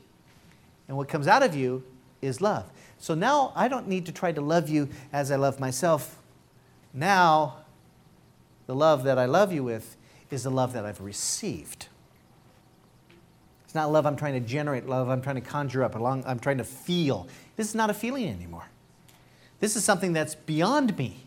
And 0.87 0.97
what 0.97 1.07
comes 1.07 1.27
out 1.27 1.43
of 1.43 1.55
you 1.55 1.83
is 2.21 2.41
love. 2.41 2.65
So 2.97 3.13
now 3.13 3.53
I 3.55 3.67
don't 3.67 3.87
need 3.87 4.05
to 4.07 4.11
try 4.11 4.31
to 4.31 4.41
love 4.41 4.69
you 4.69 4.89
as 5.13 5.31
I 5.31 5.35
love 5.35 5.59
myself. 5.59 6.17
Now, 6.93 7.57
the 8.65 8.75
love 8.75 9.03
that 9.03 9.17
I 9.17 9.25
love 9.25 9.53
you 9.53 9.63
with 9.63 9.95
is 10.31 10.43
the 10.43 10.51
love 10.51 10.73
that 10.73 10.85
I've 10.85 11.01
received. 11.01 11.87
It's 13.65 13.75
not 13.75 13.91
love 13.91 14.05
I'm 14.05 14.15
trying 14.15 14.33
to 14.33 14.39
generate, 14.39 14.87
love 14.87 15.09
I'm 15.09 15.21
trying 15.21 15.35
to 15.35 15.41
conjure 15.41 15.83
up, 15.83 15.95
I'm 15.95 16.39
trying 16.39 16.57
to 16.57 16.63
feel. 16.63 17.27
This 17.59 17.67
is 17.67 17.75
not 17.75 17.89
a 17.89 17.93
feeling 17.93 18.29
anymore. 18.29 18.63
This 19.59 19.75
is 19.75 19.83
something 19.83 20.13
that's 20.13 20.33
beyond 20.33 20.97
me. 20.97 21.25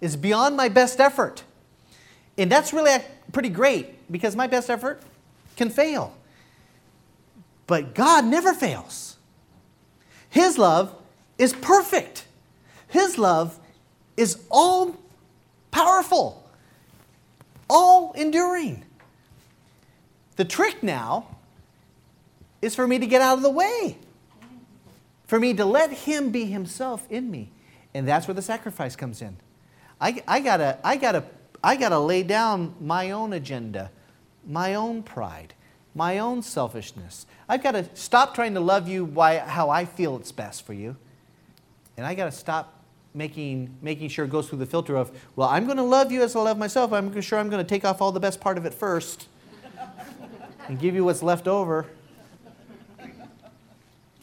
It's 0.00 0.16
beyond 0.16 0.56
my 0.56 0.70
best 0.70 0.98
effort. 1.00 1.44
And 2.38 2.50
that's 2.50 2.72
really 2.72 2.96
pretty 3.30 3.50
great 3.50 4.10
because 4.10 4.34
my 4.34 4.46
best 4.46 4.70
effort 4.70 5.02
can 5.56 5.68
fail. 5.68 6.16
But 7.66 7.94
God 7.94 8.24
never 8.24 8.54
fails. 8.54 9.18
His 10.30 10.56
love 10.56 10.94
is 11.36 11.52
perfect. 11.52 12.24
His 12.88 13.18
love 13.18 13.60
is 14.16 14.38
all 14.50 14.96
powerful, 15.70 16.50
all 17.68 18.14
enduring. 18.14 18.82
The 20.36 20.46
trick 20.46 20.82
now 20.82 21.36
is 22.62 22.74
for 22.74 22.86
me 22.86 22.98
to 22.98 23.06
get 23.06 23.20
out 23.20 23.36
of 23.36 23.42
the 23.42 23.50
way 23.50 23.98
for 25.30 25.38
me 25.38 25.54
to 25.54 25.64
let 25.64 25.92
Him 25.92 26.30
be 26.30 26.46
Himself 26.46 27.06
in 27.08 27.30
me. 27.30 27.52
And 27.94 28.06
that's 28.06 28.26
where 28.26 28.34
the 28.34 28.42
sacrifice 28.42 28.96
comes 28.96 29.22
in. 29.22 29.36
I, 30.00 30.20
I, 30.26 30.40
gotta, 30.40 30.78
I, 30.82 30.96
gotta, 30.96 31.22
I 31.62 31.76
gotta 31.76 32.00
lay 32.00 32.24
down 32.24 32.74
my 32.80 33.12
own 33.12 33.32
agenda, 33.32 33.92
my 34.44 34.74
own 34.74 35.04
pride, 35.04 35.54
my 35.94 36.18
own 36.18 36.42
selfishness. 36.42 37.26
I've 37.48 37.62
got 37.62 37.72
to 37.72 37.88
stop 37.94 38.34
trying 38.34 38.54
to 38.54 38.60
love 38.60 38.88
you 38.88 39.06
by 39.06 39.38
how 39.38 39.70
I 39.70 39.84
feel 39.84 40.16
it's 40.16 40.32
best 40.32 40.66
for 40.66 40.72
you. 40.72 40.96
And 41.96 42.04
I 42.04 42.16
got 42.16 42.24
to 42.24 42.32
stop 42.32 42.82
making, 43.14 43.72
making 43.82 44.08
sure 44.08 44.24
it 44.24 44.32
goes 44.32 44.48
through 44.48 44.58
the 44.58 44.66
filter 44.66 44.96
of, 44.96 45.16
well, 45.36 45.48
I'm 45.48 45.64
to 45.76 45.84
love 45.84 46.10
you 46.10 46.22
as 46.22 46.34
I 46.34 46.40
love 46.40 46.58
myself. 46.58 46.92
I'm 46.92 47.20
sure 47.20 47.38
I'm 47.38 47.50
to 47.50 47.62
take 47.62 47.84
off 47.84 48.02
all 48.02 48.10
the 48.10 48.18
best 48.18 48.40
part 48.40 48.58
of 48.58 48.66
it 48.66 48.74
first 48.74 49.28
and 50.66 50.76
give 50.80 50.96
you 50.96 51.04
what's 51.04 51.22
left 51.22 51.46
over. 51.46 51.86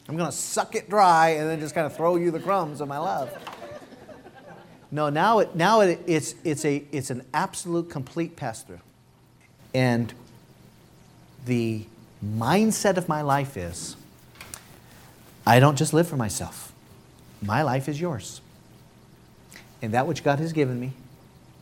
I'm 0.08 0.16
going 0.16 0.30
to 0.30 0.36
suck 0.36 0.74
it 0.74 0.88
dry 0.88 1.30
and 1.30 1.48
then 1.48 1.60
just 1.60 1.74
kind 1.74 1.86
of 1.86 1.94
throw 1.94 2.16
you 2.16 2.30
the 2.30 2.40
crumbs 2.40 2.80
of 2.80 2.88
my 2.88 2.98
love. 2.98 3.30
No, 4.90 5.10
now, 5.10 5.40
it, 5.40 5.54
now 5.54 5.82
it, 5.82 6.00
it's, 6.06 6.34
it's, 6.44 6.64
a, 6.64 6.82
it's 6.92 7.10
an 7.10 7.22
absolute 7.34 7.90
complete 7.90 8.36
pass 8.36 8.62
through. 8.62 8.80
And 9.74 10.14
the 11.44 11.84
mindset 12.24 12.96
of 12.96 13.08
my 13.08 13.20
life 13.20 13.56
is 13.56 13.96
I 15.46 15.60
don't 15.60 15.76
just 15.76 15.92
live 15.92 16.08
for 16.08 16.16
myself, 16.16 16.72
my 17.42 17.62
life 17.62 17.88
is 17.88 18.00
yours. 18.00 18.40
And 19.80 19.92
that 19.92 20.06
which 20.06 20.24
God 20.24 20.38
has 20.40 20.52
given 20.52 20.80
me, 20.80 20.92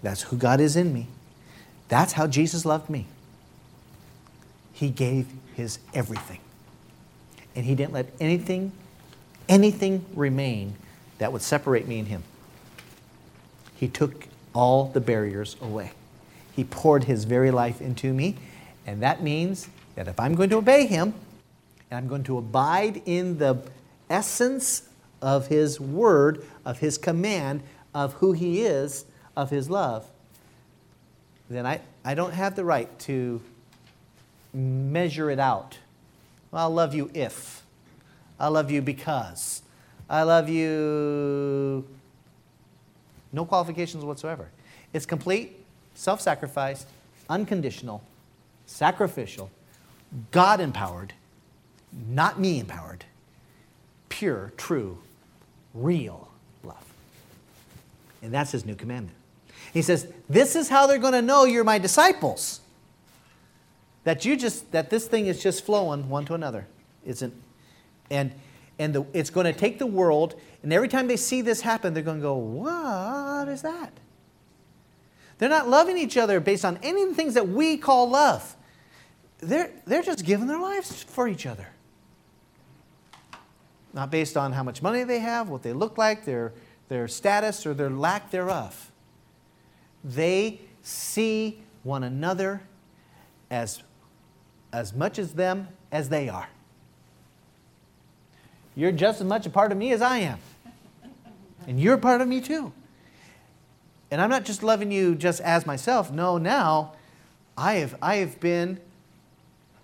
that's 0.03 0.23
who 0.23 0.37
God 0.37 0.61
is 0.61 0.77
in 0.77 0.93
me, 0.93 1.09
That's 1.89 2.13
how 2.13 2.27
Jesus 2.27 2.65
loved 2.65 2.89
me. 2.89 3.07
He 4.73 4.91
gave 4.91 5.27
his 5.55 5.79
everything. 5.95 6.41
And 7.57 7.65
he 7.65 7.75
didn't 7.75 7.95
let 7.95 8.07
anything, 8.21 8.71
anything 9.49 10.05
remain 10.15 10.77
that 11.19 11.33
would 11.33 11.43
separate 11.43 11.89
me 11.89 11.99
and 11.99 12.09
him. 12.09 12.23
He 13.75 13.89
took 13.89 14.29
all 14.55 14.85
the 14.85 15.01
barriers 15.01 15.57
away. 15.61 15.93
He 16.53 16.65
poured 16.65 17.05
his 17.05 17.25
very 17.25 17.51
life 17.51 17.81
into 17.81 18.13
me. 18.13 18.37
And 18.87 19.03
that 19.03 19.23
means 19.23 19.69
that 19.97 20.07
if 20.07 20.21
I'm 20.21 20.35
going 20.35 20.51
to 20.51 20.57
obey 20.57 20.87
him, 20.87 21.15
and 21.91 21.99
I'm 21.99 22.09
going 22.09 22.25
to 22.25 22.39
abide 22.39 23.03
in 23.07 23.39
the 23.39 23.59
essence 24.09 24.89
of 25.21 25.49
his 25.49 25.81
word, 25.81 26.45
of 26.65 26.79
his 26.79 26.99
command, 26.99 27.63
of 27.95 28.15
who 28.15 28.33
he 28.33 28.63
is, 28.63 29.05
of 29.37 29.51
his 29.51 29.69
love, 29.71 30.09
then 31.49 31.67
I, 31.67 31.81
I 32.05 32.15
don't 32.15 32.33
have 32.33 32.57
the 32.57 32.65
right 32.65 32.97
to 33.01 33.41
measure 34.53 35.31
it 35.31 35.39
out. 35.39 35.79
I'll 36.53 36.71
love 36.71 36.95
you 36.95 37.11
if. 37.15 37.63
I 38.39 38.49
love 38.49 38.71
you 38.71 38.83
because. 38.83 39.63
I 40.09 40.23
love 40.23 40.49
you. 40.49 41.87
No 43.33 43.45
qualifications 43.45 44.05
whatsoever. 44.05 44.49
It's 44.93 45.07
complete, 45.07 45.65
self 45.95 46.21
sacrificed, 46.21 46.87
unconditional, 47.29 48.03
sacrificial, 48.67 49.51
God 50.31 50.61
empowered, 50.61 51.13
not 52.09 52.39
me 52.39 52.61
empowered, 52.61 53.05
pure, 54.09 54.53
true, 54.57 54.99
real 55.75 56.29
love. 56.63 56.85
And 58.23 58.33
that's 58.33 58.53
his 58.53 58.65
new 58.65 58.75
commandment. 58.75 59.17
He 59.73 59.83
says, 59.83 60.07
This 60.29 60.57
is 60.57 60.69
how 60.69 60.87
they're 60.87 60.99
going 60.99 61.13
to 61.13 61.23
know 61.23 61.45
you're 61.45 61.65
my 61.65 61.79
disciples. 61.79 62.61
That 64.07 64.25
you 64.25 64.37
just 64.37 64.71
that 64.71 64.89
this 64.89 65.09
thing 65.09 65.27
is 65.27 65.43
just 65.43 65.65
flowing 65.65 66.09
one 66.09 66.25
to 66.27 66.35
another. 66.35 66.69
Isn't 67.05 67.35
and 68.09 68.31
and 68.79 68.95
the, 68.95 69.05
it's 69.13 69.31
going 69.31 69.47
to 69.47 69.53
take 69.53 69.81
the 69.81 69.87
world, 69.87 70.41
and 70.63 70.73
every 70.73 70.87
time 70.87 71.09
they 71.09 71.17
see 71.17 71.43
this 71.43 71.61
happen, 71.63 71.93
they're 71.93 72.05
going 72.05 72.19
to 72.19 72.23
go, 72.23 72.37
What 72.37 73.49
is 73.49 73.63
that? 73.63 73.91
They're 75.39 75.49
not 75.49 75.69
loving 75.69 75.99
each 75.99 76.17
other 76.17 76.39
based 76.39 76.65
on 76.65 76.79
any 76.85 77.03
of 77.03 77.09
the 77.09 77.15
things 77.17 77.35
that 77.35 77.49
we 77.49 77.77
call 77.79 78.09
love. 78.09 78.55
They're, 79.39 79.73
they're 79.89 80.05
just 80.05 80.25
giving 80.25 80.47
their 80.47 80.61
lives 80.61 81.03
for 81.03 81.27
each 81.27 81.45
other. 81.45 81.67
Not 83.93 84.13
based 84.13 84.37
on 84.37 84.53
how 84.53 84.63
much 84.63 84.83
money 84.83 85.03
they 85.03 85.19
have, 85.19 85.49
what 85.49 85.65
they 85.65 85.73
look 85.73 85.99
like, 85.99 86.25
their, 86.25 86.53
their 86.89 87.09
status, 87.09 87.67
or 87.67 87.75
their 87.75 87.91
lack 87.91 88.31
thereof. 88.31 88.93
They 90.05 90.61
see 90.83 91.61
one 91.83 92.05
another 92.05 92.63
as, 93.51 93.83
as 94.77 94.93
much 94.93 95.19
as 95.19 95.33
them 95.33 95.69
as 95.91 96.11
they 96.11 96.29
are. 96.29 96.49
You're 98.75 98.93
just 98.93 99.23
as 99.23 99.27
much 99.27 99.47
a 99.47 99.51
part 99.51 99.73
of 99.73 99.79
me 99.79 99.93
as 99.93 100.03
I 100.03 100.19
am. 100.19 100.39
And 101.67 101.81
you're 101.81 101.95
a 101.95 101.99
part 101.99 102.21
of 102.21 102.29
me 102.29 102.43
too. 102.43 102.73
And 104.11 104.21
I'm 104.21 104.29
not 104.29 104.45
just 104.45 104.63
loving 104.63 104.93
you 104.93 105.15
just 105.15 105.41
as 105.41 105.67
myself. 105.67 106.13
No, 106.13 106.37
now 106.37 106.93
I 107.57 107.77
have, 107.77 107.97
I 108.03 108.17
have 108.17 108.39
been, 108.39 108.79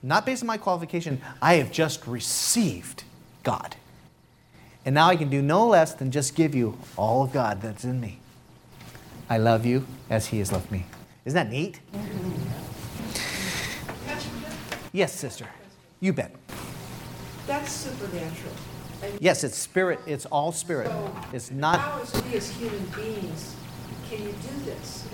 not 0.03 0.27
based 0.27 0.43
on 0.43 0.47
my 0.47 0.59
qualification, 0.59 1.23
I 1.41 1.55
have 1.55 1.73
just 1.73 2.07
received 2.07 3.05
God. 3.43 3.75
And 4.85 4.95
now 4.95 5.09
I 5.09 5.17
can 5.17 5.31
do 5.31 5.41
no 5.41 5.67
less 5.67 5.95
than 5.95 6.11
just 6.11 6.35
give 6.35 6.55
you 6.55 6.77
all 6.99 7.25
of 7.25 7.33
God 7.33 7.63
that's 7.63 7.85
in 7.85 7.99
me. 7.99 8.19
I 9.31 9.39
love 9.39 9.65
you 9.65 9.87
as 10.11 10.27
He 10.27 10.39
has 10.41 10.53
loved 10.53 10.71
me. 10.71 10.85
Isn't 11.25 11.37
that 11.37 11.51
neat? 11.51 11.81
Yes, 14.93 15.15
sister. 15.15 15.47
You 16.01 16.13
bet. 16.13 16.35
That's 17.47 17.73
supernatural. 17.73 18.53
And 19.03 19.21
Yes, 19.21 19.43
it's 19.43 19.57
spirit. 19.57 20.01
It's 20.07 20.27
all 20.27 20.53
spirit. 20.53 20.89
so 20.89 21.17
It's 21.33 21.51
not. 21.51 21.81
How, 21.81 22.03
as 22.03 22.23
we 22.25 22.37
as 22.37 22.51
human 22.51 22.85
beings, 22.87 23.57
can 24.09 24.23
you 24.23 24.33
do 24.33 24.65
this? 24.65 25.09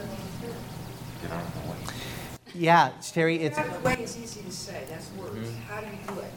Get 1.23 1.31
out 1.31 1.43
of 1.45 1.55
the 1.55 1.71
way. 1.71 1.77
Yeah, 2.55 2.91
Terry. 3.13 3.37
It's 3.37 3.57
Get 3.57 3.67
out 3.67 3.77
of 3.77 3.83
the 3.83 3.89
way 3.89 4.03
is 4.03 4.19
easy 4.19 4.43
to 4.43 4.51
say. 4.51 4.85
That's 4.89 5.11
words. 5.13 5.49
Mm-hmm. 5.49 5.73
How 5.73 5.81
do 5.81 5.87
you 5.87 6.15
do 6.15 6.21
it? 6.21 6.33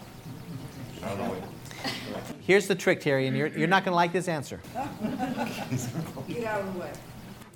Get 0.96 1.04
out 1.04 1.20
of 1.20 1.26
the 1.26 1.32
way. 1.32 1.42
here's 2.42 2.68
the 2.68 2.76
trick, 2.76 3.02
Terry, 3.02 3.28
and 3.28 3.36
you're 3.36 3.48
you're 3.48 3.68
not 3.68 3.84
going 3.84 3.92
to 3.92 3.96
like 3.96 4.14
this 4.14 4.28
answer. 4.28 4.60
Get 6.28 6.44
out 6.46 6.62
of 6.62 6.74
the 6.74 6.80
way. 6.80 6.92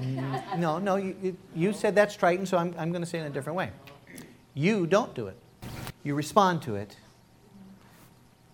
Mm, 0.02 0.58
no, 0.58 0.80
no. 0.80 0.96
You 0.96 1.16
you, 1.22 1.38
you 1.56 1.74
said 1.74 1.94
that's 1.96 2.16
Triton, 2.16 2.46
so 2.46 2.58
I'm 2.58 2.74
I'm 2.78 2.92
going 2.92 3.04
to 3.04 3.08
say 3.08 3.20
it 3.20 3.22
in 3.22 3.28
a 3.28 3.34
different 3.34 3.58
way. 3.58 3.72
You 4.56 4.88
don't 4.88 5.14
do 5.14 5.28
it. 5.28 5.38
You 6.06 6.14
respond 6.14 6.62
to 6.62 6.76
it. 6.76 6.96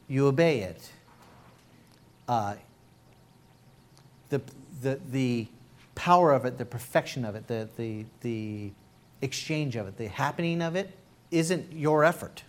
You 0.08 0.26
obey 0.28 0.62
it. 0.62 0.90
Uh, 2.28 2.56
the, 4.30 4.42
the, 4.82 5.00
the 5.12 5.48
power 5.94 6.32
of 6.32 6.46
it, 6.46 6.58
the 6.58 6.66
perfection 6.66 7.26
of 7.26 7.36
it, 7.36 7.48
the, 7.48 7.68
the, 7.76 8.06
the 8.22 8.72
exchange 9.22 9.76
of 9.76 9.88
it, 9.88 9.98
the 9.98 10.08
happening 10.08 10.62
of 10.62 10.78
it 10.78 10.92
isn't 11.30 11.74
your 11.74 12.06
effort. 12.06 12.44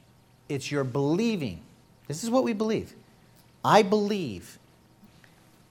It's 0.49 0.71
your 0.71 0.85
believing. 0.85 1.61
This 2.07 2.23
is 2.23 2.31
what 2.31 2.45
we 2.45 2.53
believe. 2.53 2.95
I 3.65 3.83
believe. 3.83 4.59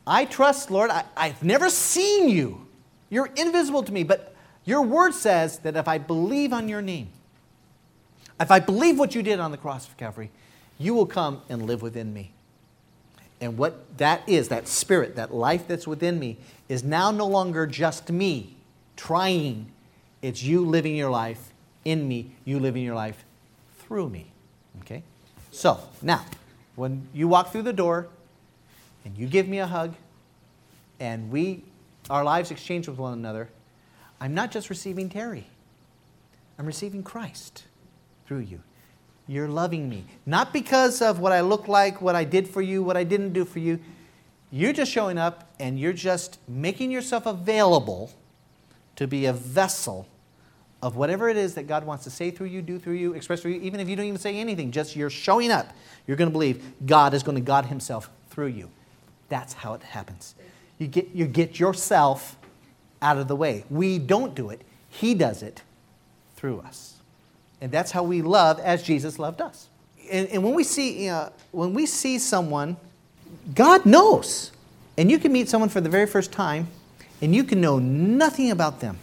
I 0.05 0.25
trust, 0.25 0.71
Lord. 0.71 0.89
I, 0.89 1.05
I've 1.15 1.41
never 1.41 1.69
seen 1.69 2.27
you. 2.27 2.67
You're 3.09 3.29
invisible 3.37 3.83
to 3.83 3.93
me, 3.93 4.03
but 4.03 4.35
your 4.65 4.81
word 4.81 5.13
says 5.13 5.59
that 5.59 5.77
if 5.77 5.87
I 5.87 5.99
believe 5.99 6.51
on 6.51 6.67
your 6.67 6.81
name, 6.81 7.09
if 8.41 8.51
I 8.51 8.59
believe 8.59 8.97
what 8.97 9.13
you 9.13 9.21
did 9.21 9.39
on 9.39 9.51
the 9.51 9.57
cross 9.57 9.87
of 9.87 9.97
Calvary, 9.97 10.31
you 10.77 10.93
will 10.93 11.05
come 11.05 11.41
and 11.49 11.63
live 11.63 11.81
within 11.81 12.13
me. 12.13 12.31
And 13.39 13.57
what 13.57 13.97
that 13.97 14.27
is, 14.27 14.49
that 14.49 14.67
spirit, 14.67 15.15
that 15.15 15.33
life 15.33 15.67
that's 15.67 15.87
within 15.87 16.19
me, 16.19 16.37
is 16.69 16.83
now 16.83 17.11
no 17.11 17.27
longer 17.27 17.67
just 17.67 18.09
me 18.09 18.55
trying. 18.95 19.71
It's 20.21 20.43
you 20.43 20.65
living 20.65 20.95
your 20.95 21.09
life 21.09 21.51
in 21.85 22.07
me, 22.07 22.31
you 22.45 22.59
living 22.59 22.83
your 22.83 22.95
life 22.95 23.23
through 23.79 24.09
me. 24.09 24.27
Okay? 24.81 25.03
So, 25.51 25.79
now, 26.01 26.25
when 26.75 27.07
you 27.13 27.27
walk 27.27 27.51
through 27.51 27.63
the 27.63 27.73
door 27.73 28.07
and 29.05 29.17
you 29.17 29.27
give 29.27 29.47
me 29.47 29.59
a 29.59 29.67
hug 29.67 29.95
and 30.99 31.31
we, 31.31 31.63
our 32.09 32.23
lives 32.23 32.51
exchange 32.51 32.87
with 32.87 32.97
one 32.97 33.13
another, 33.13 33.49
I'm 34.19 34.33
not 34.33 34.51
just 34.51 34.69
receiving 34.69 35.09
Terry, 35.09 35.47
I'm 36.59 36.65
receiving 36.67 37.03
Christ 37.03 37.63
through 38.25 38.39
you. 38.39 38.61
You're 39.27 39.47
loving 39.47 39.87
me. 39.87 40.03
Not 40.25 40.51
because 40.51 41.01
of 41.01 41.19
what 41.19 41.31
I 41.31 41.41
look 41.41 41.67
like, 41.67 42.01
what 42.01 42.15
I 42.15 42.23
did 42.23 42.47
for 42.47 42.61
you, 42.61 42.83
what 42.83 42.97
I 42.97 43.03
didn't 43.03 43.33
do 43.33 43.45
for 43.45 43.59
you. 43.59 43.79
You're 44.51 44.73
just 44.73 44.91
showing 44.91 45.17
up 45.17 45.49
and 45.59 45.79
you're 45.79 45.93
just 45.93 46.39
making 46.47 46.91
yourself 46.91 47.25
available 47.25 48.11
to 48.97 49.07
be 49.07 49.25
a 49.25 49.33
vessel 49.33 50.07
of 50.81 50.95
whatever 50.95 51.29
it 51.29 51.37
is 51.37 51.53
that 51.55 51.67
God 51.67 51.85
wants 51.85 52.03
to 52.05 52.09
say 52.09 52.31
through 52.31 52.47
you, 52.47 52.61
do 52.61 52.79
through 52.79 52.95
you, 52.95 53.13
express 53.13 53.41
through 53.41 53.51
you, 53.51 53.61
even 53.61 53.79
if 53.79 53.87
you 53.87 53.95
don't 53.95 54.05
even 54.05 54.19
say 54.19 54.37
anything, 54.37 54.71
just 54.71 54.95
you're 54.95 55.09
showing 55.09 55.51
up. 55.51 55.67
You're 56.07 56.17
going 56.17 56.29
to 56.29 56.33
believe 56.33 56.73
God 56.85 57.13
is 57.13 57.23
going 57.23 57.35
to 57.35 57.41
God 57.41 57.67
Himself 57.67 58.09
through 58.29 58.47
you. 58.47 58.69
That's 59.29 59.53
how 59.53 59.75
it 59.75 59.83
happens. 59.83 60.35
You 60.79 60.87
get, 60.87 61.09
you 61.13 61.27
get 61.27 61.59
yourself 61.59 62.35
out 63.01 63.17
of 63.17 63.27
the 63.27 63.35
way. 63.35 63.63
We 63.69 63.99
don't 63.99 64.33
do 64.33 64.49
it, 64.49 64.61
He 64.89 65.13
does 65.13 65.43
it 65.43 65.61
through 66.35 66.59
us. 66.61 67.00
And 67.61 67.71
that's 67.71 67.91
how 67.91 68.03
we 68.03 68.21
love 68.21 68.59
as 68.59 68.83
Jesus 68.83 69.19
loved 69.19 69.39
us. 69.39 69.69
And, 70.11 70.27
and 70.29 70.43
when, 70.43 70.55
we 70.55 70.63
see, 70.63 71.07
uh, 71.07 71.29
when 71.51 71.73
we 71.73 71.85
see 71.85 72.17
someone, 72.17 72.75
God 73.53 73.85
knows. 73.85 74.51
And 74.97 75.09
you 75.09 75.19
can 75.19 75.31
meet 75.31 75.47
someone 75.47 75.69
for 75.69 75.79
the 75.79 75.89
very 75.89 76.07
first 76.07 76.31
time, 76.31 76.67
and 77.21 77.33
you 77.33 77.43
can 77.43 77.61
know 77.61 77.79
nothing 77.79 78.51
about 78.51 78.79
them. 78.79 78.97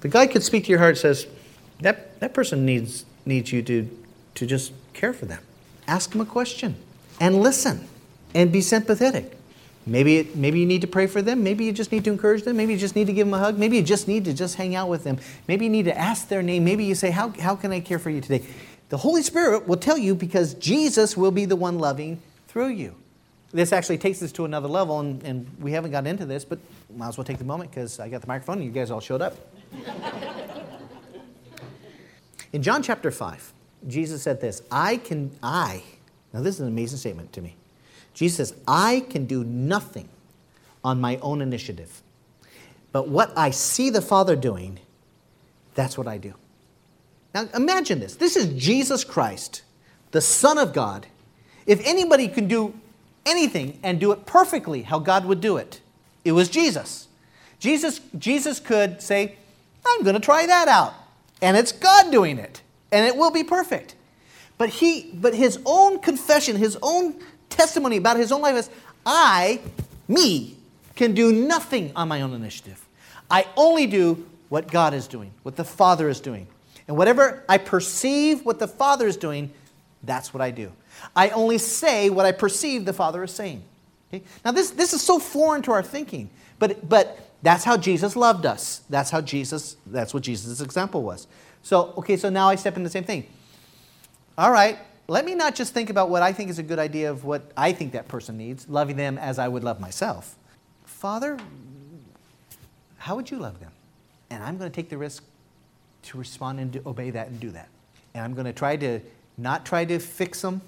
The 0.00 0.08
guy 0.08 0.26
could 0.26 0.42
speak 0.42 0.64
to 0.64 0.70
your 0.70 0.80
heart 0.80 0.90
and 0.90 0.98
says, 0.98 1.26
that, 1.80 2.20
that 2.20 2.34
person 2.34 2.66
needs, 2.66 3.06
needs 3.24 3.52
you 3.52 3.62
to, 3.62 3.88
to 4.34 4.46
just 4.46 4.72
care 4.92 5.12
for 5.12 5.26
them. 5.26 5.42
Ask 5.86 6.10
them 6.10 6.20
a 6.20 6.26
question 6.26 6.76
and 7.20 7.40
listen 7.40 7.88
and 8.34 8.52
be 8.52 8.60
sympathetic. 8.60 9.38
Maybe, 9.86 10.16
it, 10.18 10.36
maybe 10.36 10.60
you 10.60 10.66
need 10.66 10.80
to 10.80 10.86
pray 10.86 11.06
for 11.06 11.20
them. 11.20 11.42
Maybe 11.42 11.64
you 11.64 11.72
just 11.72 11.92
need 11.92 12.04
to 12.04 12.10
encourage 12.10 12.42
them. 12.42 12.56
Maybe 12.56 12.72
you 12.72 12.78
just 12.78 12.96
need 12.96 13.06
to 13.06 13.12
give 13.12 13.26
them 13.26 13.34
a 13.34 13.38
hug. 13.38 13.58
Maybe 13.58 13.76
you 13.76 13.82
just 13.82 14.08
need 14.08 14.24
to 14.24 14.32
just 14.32 14.54
hang 14.56 14.74
out 14.74 14.88
with 14.88 15.04
them. 15.04 15.18
Maybe 15.46 15.66
you 15.66 15.70
need 15.70 15.84
to 15.84 15.96
ask 15.96 16.28
their 16.28 16.42
name. 16.42 16.64
Maybe 16.64 16.84
you 16.84 16.94
say, 16.94 17.10
How, 17.10 17.28
how 17.40 17.54
can 17.54 17.70
I 17.70 17.80
care 17.80 17.98
for 17.98 18.10
you 18.10 18.20
today? 18.20 18.46
The 18.88 18.96
Holy 18.96 19.22
Spirit 19.22 19.68
will 19.68 19.76
tell 19.76 19.98
you 19.98 20.14
because 20.14 20.54
Jesus 20.54 21.16
will 21.16 21.30
be 21.30 21.44
the 21.44 21.56
one 21.56 21.78
loving 21.78 22.22
through 22.48 22.68
you. 22.68 22.94
This 23.52 23.72
actually 23.72 23.98
takes 23.98 24.22
us 24.22 24.32
to 24.32 24.44
another 24.44 24.68
level, 24.68 25.00
and, 25.00 25.22
and 25.22 25.46
we 25.60 25.72
haven't 25.72 25.92
got 25.92 26.06
into 26.06 26.26
this, 26.26 26.44
but 26.44 26.58
might 26.96 27.08
as 27.08 27.16
well 27.16 27.24
take 27.24 27.38
the 27.38 27.44
moment 27.44 27.70
because 27.70 28.00
I 28.00 28.08
got 28.08 28.20
the 28.20 28.26
microphone 28.26 28.58
and 28.58 28.64
you 28.64 28.72
guys 28.72 28.90
all 28.90 29.00
showed 29.00 29.22
up. 29.22 29.36
In 32.52 32.62
John 32.62 32.82
chapter 32.82 33.10
5, 33.10 33.52
Jesus 33.88 34.22
said 34.22 34.40
this 34.40 34.62
I 34.70 34.96
can, 34.96 35.30
I, 35.42 35.82
now 36.32 36.40
this 36.40 36.56
is 36.56 36.60
an 36.60 36.68
amazing 36.68 36.98
statement 36.98 37.32
to 37.34 37.42
me. 37.42 37.56
Jesus 38.14 38.48
says, 38.48 38.58
I 38.66 39.04
can 39.10 39.26
do 39.26 39.44
nothing 39.44 40.08
on 40.82 41.00
my 41.00 41.18
own 41.18 41.42
initiative. 41.42 42.02
But 42.92 43.08
what 43.08 43.36
I 43.36 43.50
see 43.50 43.90
the 43.90 44.00
Father 44.00 44.36
doing, 44.36 44.78
that's 45.74 45.98
what 45.98 46.06
I 46.06 46.18
do. 46.18 46.34
Now 47.34 47.48
imagine 47.54 47.98
this. 47.98 48.14
This 48.14 48.36
is 48.36 48.46
Jesus 48.54 49.02
Christ, 49.02 49.62
the 50.12 50.20
Son 50.20 50.58
of 50.58 50.72
God. 50.72 51.08
If 51.66 51.84
anybody 51.84 52.28
can 52.28 52.46
do 52.46 52.72
anything 53.26 53.80
and 53.82 53.98
do 53.98 54.12
it 54.12 54.26
perfectly 54.26 54.82
how 54.82 55.00
God 55.00 55.24
would 55.24 55.40
do 55.40 55.56
it, 55.56 55.80
it 56.24 56.32
was 56.32 56.48
Jesus. 56.48 57.08
Jesus, 57.58 58.00
Jesus 58.16 58.60
could 58.60 59.02
say, 59.02 59.36
I'm 59.84 60.02
going 60.02 60.14
to 60.14 60.20
try 60.20 60.46
that 60.46 60.68
out. 60.68 60.94
And 61.42 61.56
it's 61.56 61.72
God 61.72 62.12
doing 62.12 62.38
it. 62.38 62.62
And 62.92 63.04
it 63.04 63.16
will 63.16 63.30
be 63.30 63.42
perfect. 63.42 63.96
But 64.56 64.68
he 64.68 65.10
but 65.14 65.34
his 65.34 65.58
own 65.66 65.98
confession, 65.98 66.56
his 66.56 66.78
own 66.80 67.20
testimony 67.48 67.96
about 67.96 68.16
his 68.16 68.32
own 68.32 68.40
life 68.40 68.56
is 68.56 68.70
I, 69.06 69.60
me, 70.08 70.56
can 70.94 71.14
do 71.14 71.32
nothing 71.32 71.92
on 71.96 72.08
my 72.08 72.22
own 72.22 72.32
initiative. 72.34 72.84
I 73.30 73.46
only 73.56 73.86
do 73.86 74.26
what 74.48 74.70
God 74.70 74.94
is 74.94 75.08
doing, 75.08 75.32
what 75.42 75.56
the 75.56 75.64
Father 75.64 76.08
is 76.08 76.20
doing. 76.20 76.46
And 76.86 76.96
whatever 76.96 77.44
I 77.48 77.58
perceive 77.58 78.44
what 78.44 78.58
the 78.58 78.68
Father 78.68 79.06
is 79.06 79.16
doing, 79.16 79.50
that's 80.02 80.34
what 80.34 80.40
I 80.40 80.50
do. 80.50 80.70
I 81.16 81.30
only 81.30 81.58
say 81.58 82.10
what 82.10 82.26
I 82.26 82.32
perceive 82.32 82.84
the 82.84 82.92
Father 82.92 83.24
is 83.24 83.32
saying. 83.32 83.62
Okay? 84.08 84.24
Now, 84.44 84.52
this, 84.52 84.70
this 84.70 84.92
is 84.92 85.02
so 85.02 85.18
foreign 85.18 85.62
to 85.62 85.72
our 85.72 85.82
thinking, 85.82 86.30
but, 86.58 86.88
but 86.88 87.18
that's 87.42 87.64
how 87.64 87.76
Jesus 87.76 88.16
loved 88.16 88.46
us. 88.46 88.82
That's 88.88 89.10
how 89.10 89.20
Jesus, 89.20 89.76
that's 89.86 90.14
what 90.14 90.22
Jesus' 90.22 90.60
example 90.60 91.02
was. 91.02 91.26
So, 91.62 91.94
okay, 91.98 92.16
so 92.16 92.28
now 92.28 92.48
I 92.48 92.54
step 92.56 92.76
in 92.76 92.84
the 92.84 92.90
same 92.90 93.04
thing. 93.04 93.26
All 94.36 94.50
right, 94.50 94.78
let 95.06 95.24
me 95.24 95.34
not 95.34 95.54
just 95.54 95.74
think 95.74 95.90
about 95.90 96.08
what 96.08 96.22
I 96.22 96.32
think 96.32 96.50
is 96.50 96.58
a 96.58 96.62
good 96.62 96.78
idea 96.78 97.10
of 97.10 97.24
what 97.24 97.52
I 97.56 97.72
think 97.72 97.92
that 97.92 98.08
person 98.08 98.38
needs, 98.38 98.68
loving 98.68 98.96
them 98.96 99.18
as 99.18 99.38
I 99.38 99.48
would 99.48 99.62
love 99.62 99.80
myself. 99.80 100.36
Father, 100.84 101.38
how 102.98 103.16
would 103.16 103.30
you 103.30 103.38
love 103.38 103.60
them? 103.60 103.70
And 104.30 104.42
I'm 104.42 104.56
going 104.56 104.70
to 104.70 104.74
take 104.74 104.88
the 104.88 104.96
risk 104.96 105.22
to 106.04 106.18
respond 106.18 106.58
and 106.60 106.72
to 106.72 106.82
obey 106.86 107.10
that 107.10 107.28
and 107.28 107.38
do 107.38 107.50
that. 107.50 107.68
And 108.14 108.24
I'm 108.24 108.34
going 108.34 108.46
to 108.46 108.52
try 108.52 108.76
to 108.76 109.00
not 109.36 109.66
try 109.66 109.84
to 109.84 109.98
fix 109.98 110.40
them, 110.40 110.62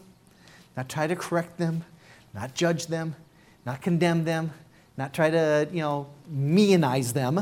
not 0.76 0.88
try 0.88 1.06
to 1.06 1.16
correct 1.16 1.56
them, 1.56 1.84
not 2.34 2.54
judge 2.54 2.88
them, 2.88 3.14
not 3.64 3.80
condemn 3.80 4.24
them, 4.24 4.52
not 4.96 5.14
try 5.14 5.30
to, 5.30 5.68
you 5.72 5.80
know, 5.80 6.08
meionize 6.28 7.12
them, 7.12 7.40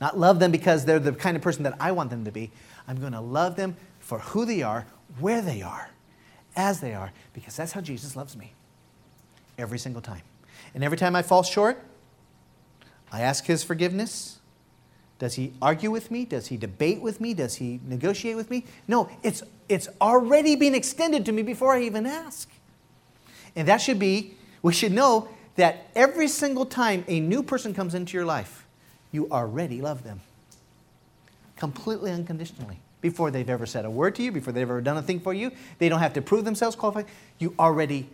not 0.00 0.18
love 0.18 0.40
them 0.40 0.50
because 0.50 0.84
they're 0.84 0.98
the 0.98 1.12
kind 1.12 1.36
of 1.36 1.42
person 1.42 1.62
that 1.62 1.74
I 1.80 1.92
want 1.92 2.10
them 2.10 2.24
to 2.24 2.32
be. 2.32 2.50
I'm 2.86 3.00
going 3.00 3.12
to 3.12 3.20
love 3.20 3.56
them 3.56 3.76
for 4.00 4.18
who 4.18 4.44
they 4.44 4.62
are, 4.62 4.86
where 5.18 5.40
they 5.40 5.62
are, 5.62 5.90
as 6.54 6.80
they 6.80 6.94
are, 6.94 7.12
because 7.32 7.56
that's 7.56 7.72
how 7.72 7.80
Jesus 7.80 8.16
loves 8.16 8.36
me 8.36 8.52
every 9.58 9.78
single 9.78 10.02
time. 10.02 10.22
And 10.74 10.84
every 10.84 10.98
time 10.98 11.16
I 11.16 11.22
fall 11.22 11.42
short, 11.42 11.82
I 13.12 13.22
ask 13.22 13.44
His 13.44 13.62
forgiveness. 13.64 14.38
Does 15.18 15.34
He 15.34 15.52
argue 15.62 15.90
with 15.90 16.10
me? 16.10 16.24
Does 16.24 16.48
He 16.48 16.56
debate 16.56 17.00
with 17.00 17.20
me? 17.20 17.34
Does 17.34 17.56
He 17.56 17.80
negotiate 17.86 18.36
with 18.36 18.50
me? 18.50 18.64
No, 18.86 19.08
it's, 19.22 19.42
it's 19.68 19.88
already 20.00 20.56
been 20.56 20.74
extended 20.74 21.24
to 21.26 21.32
me 21.32 21.42
before 21.42 21.74
I 21.74 21.82
even 21.82 22.06
ask. 22.06 22.50
And 23.54 23.66
that 23.68 23.78
should 23.78 23.98
be, 23.98 24.34
we 24.62 24.72
should 24.72 24.92
know 24.92 25.28
that 25.56 25.88
every 25.94 26.28
single 26.28 26.66
time 26.66 27.04
a 27.08 27.20
new 27.20 27.42
person 27.42 27.72
comes 27.72 27.94
into 27.94 28.16
your 28.16 28.26
life, 28.26 28.66
you 29.12 29.28
already 29.30 29.80
love 29.80 30.04
them 30.04 30.20
completely 31.56 32.12
unconditionally 32.12 32.78
before 33.08 33.30
they've 33.30 33.48
ever 33.48 33.66
said 33.66 33.84
a 33.84 33.90
word 33.90 34.16
to 34.16 34.22
you, 34.22 34.32
before 34.32 34.52
they've 34.52 34.62
ever 34.62 34.80
done 34.80 34.96
a 34.96 35.02
thing 35.02 35.20
for 35.20 35.32
you. 35.32 35.52
They 35.78 35.88
don't 35.88 36.00
have 36.00 36.14
to 36.14 36.22
prove 36.22 36.44
themselves 36.44 36.74
qualified. 36.74 37.06
You 37.38 37.54
already 37.56 38.08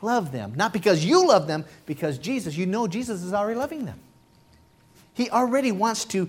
love 0.00 0.30
them. 0.30 0.52
Not 0.54 0.72
because 0.72 1.04
you 1.04 1.26
love 1.26 1.48
them, 1.48 1.64
because 1.86 2.18
Jesus, 2.18 2.56
you 2.56 2.64
know 2.64 2.86
Jesus 2.86 3.24
is 3.24 3.34
already 3.34 3.58
loving 3.58 3.84
them. 3.84 3.98
He 5.12 5.28
already 5.28 5.72
wants 5.72 6.04
to 6.06 6.28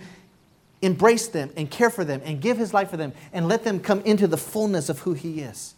embrace 0.82 1.28
them 1.28 1.52
and 1.56 1.70
care 1.70 1.92
for 1.92 2.04
them 2.04 2.22
and 2.26 2.42
give 2.42 2.58
his 2.58 2.74
life 2.74 2.90
for 2.90 2.98
them 2.98 3.14
and 3.32 3.48
let 3.48 3.64
them 3.64 3.80
come 3.80 4.02
into 4.02 4.26
the 4.26 4.38
fullness 4.38 4.90
of 4.90 5.00
who 5.00 5.14
he 5.14 5.42
is. 5.42 5.76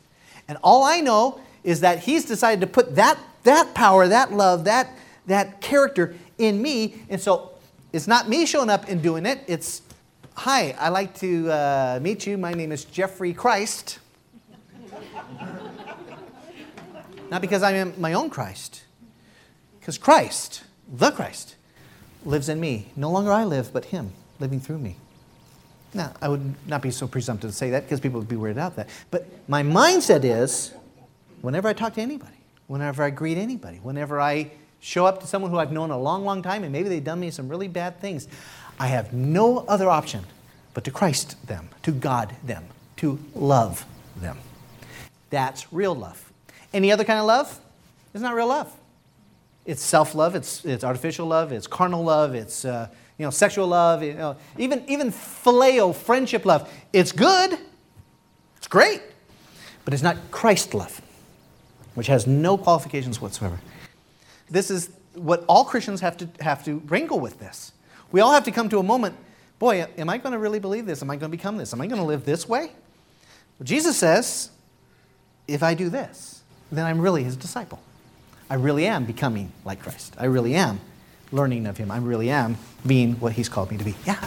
And 0.47 0.57
all 0.63 0.83
I 0.83 1.01
know 1.01 1.41
is 1.65 1.81
that 1.81 1.99
he's 1.99 2.23
decided 2.23 2.61
to 2.61 2.67
put 2.67 2.95
that, 2.95 3.19
that 3.43 3.73
power, 3.73 4.07
that 4.07 4.31
love, 4.31 4.63
that, 4.63 4.89
that 5.25 5.59
character 5.59 6.15
in 6.37 6.61
me. 6.61 6.95
And 7.09 7.19
so 7.19 7.51
it's 7.91 8.07
not 8.07 8.29
me 8.29 8.45
showing 8.45 8.69
up 8.69 8.87
and 8.87 9.01
doing 9.01 9.25
it, 9.25 9.43
it's 9.47 9.81
Hi, 10.43 10.75
I'd 10.79 10.89
like 10.89 11.13
to 11.19 11.51
uh, 11.51 11.99
meet 12.01 12.25
you. 12.25 12.35
My 12.35 12.51
name 12.55 12.71
is 12.71 12.83
Jeffrey 12.85 13.31
Christ. 13.31 13.99
Not 17.29 17.41
because 17.41 17.61
I 17.61 17.73
am 17.73 17.93
my 18.01 18.13
own 18.13 18.31
Christ, 18.31 18.81
because 19.79 19.99
Christ, 19.99 20.63
the 20.91 21.11
Christ, 21.11 21.57
lives 22.25 22.49
in 22.49 22.59
me. 22.59 22.87
No 22.95 23.11
longer 23.11 23.31
I 23.31 23.43
live, 23.43 23.71
but 23.71 23.85
Him 23.85 24.13
living 24.39 24.59
through 24.59 24.79
me. 24.79 24.95
Now, 25.93 26.11
I 26.19 26.27
would 26.27 26.55
not 26.67 26.81
be 26.81 26.89
so 26.89 27.07
presumptive 27.07 27.51
to 27.51 27.55
say 27.55 27.69
that 27.69 27.83
because 27.83 27.99
people 27.99 28.19
would 28.19 28.27
be 28.27 28.35
weirded 28.35 28.57
out 28.57 28.75
that. 28.77 28.89
But 29.11 29.27
my 29.47 29.61
mindset 29.61 30.23
is 30.23 30.73
whenever 31.41 31.67
I 31.67 31.73
talk 31.73 31.93
to 31.93 32.01
anybody, 32.01 32.37
whenever 32.65 33.03
I 33.03 33.11
greet 33.11 33.37
anybody, 33.37 33.77
whenever 33.77 34.19
I 34.19 34.49
show 34.81 35.05
up 35.05 35.21
to 35.21 35.27
someone 35.27 35.51
who 35.51 35.59
I've 35.59 35.71
known 35.71 35.91
a 35.91 35.97
long, 35.97 36.25
long 36.25 36.41
time 36.41 36.63
and 36.63 36.73
maybe 36.73 36.89
they've 36.89 37.03
done 37.03 37.19
me 37.19 37.29
some 37.29 37.47
really 37.47 37.67
bad 37.67 38.01
things, 38.01 38.27
I 38.81 38.87
have 38.87 39.13
no 39.13 39.59
other 39.67 39.91
option 39.91 40.25
but 40.73 40.83
to 40.85 40.91
Christ 40.91 41.35
them, 41.45 41.69
to 41.83 41.91
God 41.91 42.35
them, 42.43 42.63
to 42.95 43.19
love 43.35 43.85
them. 44.15 44.39
That's 45.29 45.71
real 45.71 45.93
love. 45.93 46.31
Any 46.73 46.91
other 46.91 47.03
kind 47.03 47.19
of 47.19 47.27
love 47.27 47.59
is 48.15 48.23
not 48.23 48.33
real 48.33 48.47
love. 48.47 48.75
It's 49.67 49.83
self 49.83 50.15
love, 50.15 50.33
it's, 50.33 50.65
it's 50.65 50.83
artificial 50.83 51.27
love, 51.27 51.51
it's 51.51 51.67
carnal 51.67 52.03
love, 52.03 52.33
it's 52.33 52.65
uh, 52.65 52.87
you 53.19 53.25
know, 53.25 53.29
sexual 53.29 53.67
love, 53.67 54.01
you 54.01 54.15
know, 54.15 54.35
even, 54.57 54.83
even 54.87 55.11
phileo, 55.11 55.93
friendship 55.93 56.43
love. 56.43 56.67
It's 56.91 57.11
good, 57.11 57.59
it's 58.57 58.67
great, 58.67 59.03
but 59.85 59.93
it's 59.93 60.01
not 60.01 60.17
Christ 60.31 60.73
love, 60.73 61.03
which 61.93 62.07
has 62.07 62.25
no 62.25 62.57
qualifications 62.57 63.21
whatsoever. 63.21 63.59
This 64.49 64.71
is 64.71 64.89
what 65.13 65.45
all 65.47 65.65
Christians 65.65 66.01
have 66.01 66.17
to, 66.17 66.27
have 66.39 66.65
to 66.65 66.79
wrangle 66.87 67.19
with 67.19 67.37
this. 67.37 67.73
We 68.11 68.21
all 68.21 68.33
have 68.33 68.43
to 68.45 68.51
come 68.51 68.69
to 68.69 68.79
a 68.79 68.83
moment 68.83 69.15
boy, 69.61 69.85
am 69.95 70.09
I 70.09 70.17
going 70.17 70.33
to 70.33 70.39
really 70.39 70.57
believe 70.57 70.87
this? 70.87 71.03
Am 71.03 71.11
I 71.11 71.15
going 71.17 71.31
to 71.31 71.37
become 71.37 71.55
this? 71.55 71.71
Am 71.71 71.79
I 71.79 71.85
going 71.85 72.01
to 72.01 72.05
live 72.05 72.25
this 72.25 72.49
way? 72.49 72.71
Well, 73.59 73.63
Jesus 73.63 73.95
says, 73.95 74.49
if 75.47 75.61
I 75.61 75.75
do 75.75 75.87
this, 75.87 76.41
then 76.71 76.83
I'm 76.83 76.99
really 76.99 77.23
his 77.23 77.37
disciple. 77.37 77.79
I 78.49 78.55
really 78.55 78.87
am 78.87 79.05
becoming 79.05 79.51
like 79.63 79.79
Christ. 79.79 80.15
I 80.17 80.25
really 80.25 80.55
am 80.55 80.79
learning 81.31 81.67
of 81.67 81.77
him. 81.77 81.91
I 81.91 81.97
really 81.97 82.31
am 82.31 82.57
being 82.87 83.19
what 83.19 83.33
he's 83.33 83.49
called 83.49 83.69
me 83.69 83.77
to 83.77 83.83
be. 83.83 83.93
Yeah. 84.03 84.19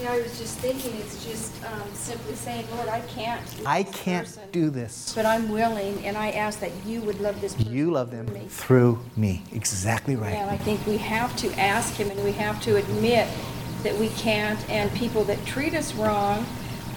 Yeah, 0.00 0.12
I 0.12 0.20
was 0.20 0.38
just 0.38 0.58
thinking, 0.58 0.94
it's 0.96 1.24
just 1.24 1.64
um, 1.64 1.88
simply 1.94 2.34
saying, 2.34 2.66
Lord, 2.76 2.88
I 2.88 3.00
can't. 3.02 3.40
I 3.64 3.82
can't 3.82 4.26
person, 4.26 4.50
do 4.52 4.68
this. 4.68 5.14
But 5.14 5.24
I'm 5.24 5.48
willing, 5.48 6.04
and 6.04 6.18
I 6.18 6.32
ask 6.32 6.60
that 6.60 6.70
you 6.84 7.00
would 7.00 7.18
love 7.18 7.40
this 7.40 7.54
person. 7.54 7.72
You 7.72 7.90
love 7.90 8.10
them 8.10 8.26
through 8.26 8.36
me. 8.36 8.46
through 8.48 8.98
me. 9.16 9.42
Exactly 9.52 10.14
right. 10.14 10.34
Yeah, 10.34 10.48
I 10.50 10.58
think 10.58 10.86
we 10.86 10.98
have 10.98 11.34
to 11.36 11.50
ask 11.58 11.94
him 11.94 12.10
and 12.10 12.22
we 12.22 12.32
have 12.32 12.60
to 12.64 12.76
admit 12.76 13.26
that 13.84 13.96
we 13.98 14.08
can't, 14.10 14.68
and 14.68 14.92
people 14.92 15.24
that 15.24 15.42
treat 15.46 15.72
us 15.72 15.94
wrong, 15.94 16.44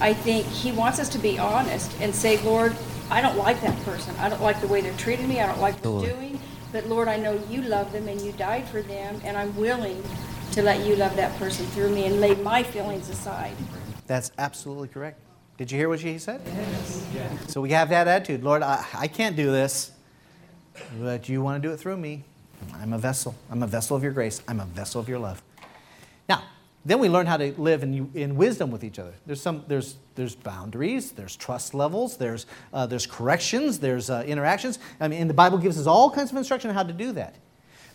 I 0.01 0.13
think 0.13 0.45
he 0.45 0.73
wants 0.73 0.99
us 0.99 1.07
to 1.09 1.19
be 1.19 1.39
honest 1.39 1.93
and 2.01 2.13
say, 2.13 2.41
Lord, 2.43 2.75
I 3.09 3.21
don't 3.21 3.37
like 3.37 3.61
that 3.61 3.79
person. 3.83 4.13
I 4.17 4.27
don't 4.27 4.41
like 4.41 4.59
the 4.59 4.67
way 4.67 4.81
they're 4.81 4.97
treating 4.97 5.29
me. 5.29 5.39
I 5.39 5.47
don't 5.47 5.61
like 5.61 5.75
what 5.85 6.01
they're 6.01 6.15
doing. 6.15 6.39
But 6.73 6.87
Lord, 6.87 7.07
I 7.07 7.15
know 7.15 7.41
you 7.49 7.61
love 7.61 7.93
them 7.93 8.09
and 8.09 8.19
you 8.19 8.33
died 8.33 8.67
for 8.67 8.81
them, 8.81 9.21
and 9.23 9.37
I'm 9.37 9.55
willing 9.55 10.03
to 10.51 10.61
let 10.61 10.85
you 10.85 10.95
love 10.95 11.15
that 11.15 11.37
person 11.37 11.65
through 11.67 11.89
me 11.89 12.05
and 12.05 12.19
lay 12.19 12.35
my 12.35 12.63
feelings 12.63 13.09
aside. 13.09 13.55
That's 14.07 14.31
absolutely 14.37 14.87
correct. 14.87 15.19
Did 15.57 15.71
you 15.71 15.77
hear 15.77 15.89
what 15.89 15.99
she 15.99 16.17
said? 16.17 16.41
Yes. 16.45 17.03
So 17.47 17.61
we 17.61 17.71
have 17.71 17.89
that 17.89 18.07
attitude. 18.07 18.43
Lord, 18.43 18.63
I, 18.63 18.85
I 18.93 19.07
can't 19.07 19.35
do 19.35 19.51
this, 19.51 19.91
but 20.99 21.27
you 21.27 21.41
want 21.41 21.61
to 21.61 21.67
do 21.67 21.73
it 21.73 21.77
through 21.77 21.97
me. 21.97 22.23
I'm 22.75 22.93
a 22.93 22.97
vessel. 22.97 23.35
I'm 23.51 23.61
a 23.61 23.67
vessel 23.67 23.95
of 23.95 24.03
your 24.03 24.11
grace. 24.11 24.41
I'm 24.47 24.59
a 24.59 24.65
vessel 24.65 25.01
of 25.01 25.09
your 25.09 25.19
love. 25.19 25.41
Now, 26.27 26.43
then 26.85 26.99
we 26.99 27.09
learn 27.09 27.25
how 27.25 27.37
to 27.37 27.53
live 27.61 27.83
in, 27.83 28.09
in 28.13 28.35
wisdom 28.35 28.71
with 28.71 28.83
each 28.83 28.99
other. 28.99 29.13
There's, 29.25 29.41
some, 29.41 29.63
there's, 29.67 29.97
there's 30.15 30.33
boundaries, 30.33 31.11
there's 31.11 31.35
trust 31.35 31.73
levels, 31.73 32.17
there's, 32.17 32.45
uh, 32.73 32.85
there's 32.85 33.05
corrections, 33.05 33.79
there's 33.79 34.09
uh, 34.09 34.23
interactions. 34.25 34.79
I 34.99 35.07
mean, 35.07 35.21
and 35.21 35.29
the 35.29 35.33
Bible 35.33 35.57
gives 35.57 35.77
us 35.77 35.87
all 35.87 36.09
kinds 36.09 36.31
of 36.31 36.37
instruction 36.37 36.69
on 36.69 36.75
how 36.75 36.83
to 36.83 36.93
do 36.93 37.11
that. 37.13 37.35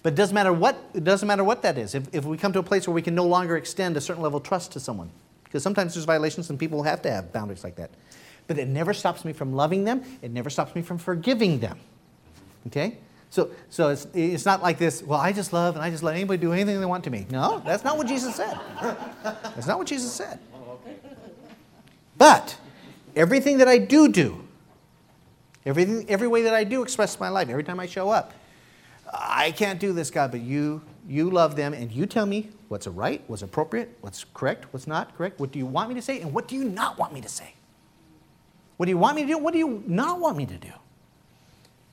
But 0.05 0.13
it 0.13 0.17
doesn't 0.17 0.35
matter 0.35 0.53
what, 0.53 0.77
it 0.93 1.03
doesn't 1.03 1.27
matter 1.27 1.43
what 1.43 1.63
that 1.63 1.79
is. 1.79 1.95
If, 1.95 2.15
if 2.15 2.27
we 2.27 2.37
come 2.37 2.53
to 2.53 2.59
a 2.59 2.63
place 2.63 2.87
where 2.87 2.95
we 2.95 3.01
can 3.01 3.15
no 3.15 3.25
longer 3.25 3.57
extend 3.57 3.97
a 3.97 4.03
certain 4.03 4.23
level 4.23 4.37
of 4.37 4.43
trust 4.43 4.73
to 4.73 4.81
someone, 4.81 5.11
because 5.45 5.63
sometimes 5.63 5.95
there's 5.95 6.05
violations 6.05 6.51
and 6.51 6.59
people 6.59 6.83
have 6.83 7.01
to 7.03 7.11
have 7.11 7.33
boundaries 7.33 7.65
like 7.65 7.77
that. 7.77 7.91
But 8.47 8.59
it 8.59 8.69
never 8.69 8.93
stops 8.93 9.25
me 9.25 9.33
from 9.33 9.55
loving 9.55 9.85
them, 9.85 10.05
it 10.21 10.31
never 10.31 10.51
stops 10.51 10.75
me 10.75 10.83
from 10.83 10.99
forgiving 10.99 11.59
them. 11.59 11.79
Okay? 12.67 12.99
So, 13.31 13.51
so 13.71 13.89
it's, 13.89 14.07
it's 14.13 14.45
not 14.45 14.63
like 14.63 14.77
this, 14.77 15.03
well, 15.03 15.19
I 15.19 15.33
just 15.33 15.55
love 15.55 15.75
and 15.75 15.83
I 15.83 15.89
just 15.89 16.03
let 16.03 16.15
anybody 16.15 16.39
do 16.39 16.53
anything 16.53 16.79
they 16.79 16.87
want 16.87 17.05
to 17.05 17.11
me. 17.11 17.27
No, 17.31 17.63
that's 17.65 17.83
not 17.83 17.97
what 17.97 18.07
Jesus 18.07 18.35
said. 18.35 18.61
That's 19.23 19.67
not 19.67 19.79
what 19.79 19.87
Jesus 19.87 20.13
said. 20.13 20.39
But 22.19 22.59
everything 23.17 23.57
that 23.57 23.69
I 23.69 23.79
do 23.79 24.09
do, 24.09 24.47
everything, 25.65 26.05
every 26.11 26.29
way 26.29 26.43
that 26.43 26.53
I 26.53 26.63
do 26.65 26.83
express 26.83 27.19
my 27.19 27.31
life, 27.31 27.49
every 27.49 27.65
time 27.65 27.81
I 27.81 27.87
show 27.87 28.11
up, 28.11 28.35
I 29.13 29.51
can't 29.51 29.79
do 29.79 29.93
this, 29.93 30.11
God, 30.11 30.31
but 30.31 30.41
you, 30.41 30.83
you 31.09 31.31
love 31.31 31.57
them 31.57 31.75
and 31.75 31.91
you 31.93 32.07
tell 32.07 32.27
me 32.27 32.51
what's 32.69 32.87
right, 32.87 33.23
what's 33.27 33.43
appropriate, 33.43 33.97
what's 34.01 34.25
correct, 34.35 34.67
what's 34.73 34.87
not 34.87 35.17
correct, 35.17 35.39
what 35.39 35.53
do 35.53 35.59
you 35.59 35.67
want 35.67 35.89
me 35.89 35.95
to 35.95 36.03
say, 36.03 36.21
and 36.21 36.33
what 36.33 36.49
do 36.49 36.57
you 36.57 36.65
not 36.65 36.99
want 36.99 37.13
me 37.13 37.21
to 37.21 37.29
say. 37.29 37.55
What 38.77 38.87
do 38.87 38.91
you 38.91 38.99
want 38.99 39.17
me 39.17 39.23
to 39.23 39.29
do? 39.29 39.39
What 39.39 39.53
do 39.53 39.59
you 39.59 39.85
not 39.87 40.21
want 40.21 40.37
me 40.37 40.47
to 40.47 40.57
do? 40.57 40.73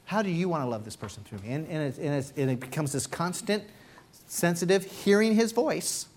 How 0.06 0.22
do 0.22 0.30
you 0.30 0.50
want 0.50 0.64
to 0.64 0.68
love 0.68 0.84
this 0.84 0.96
person 0.96 1.24
through 1.24 1.40
me? 1.40 1.54
And, 1.54 1.68
and, 1.68 1.84
it's, 1.84 1.98
and, 1.98 2.14
it's, 2.14 2.34
and 2.36 2.50
it 2.50 2.60
becomes 2.60 2.92
this 2.92 3.08
constant, 3.08 3.64
sensitive 4.28 4.84
hearing 4.84 5.36
his 5.36 5.52
voice. 5.52 6.08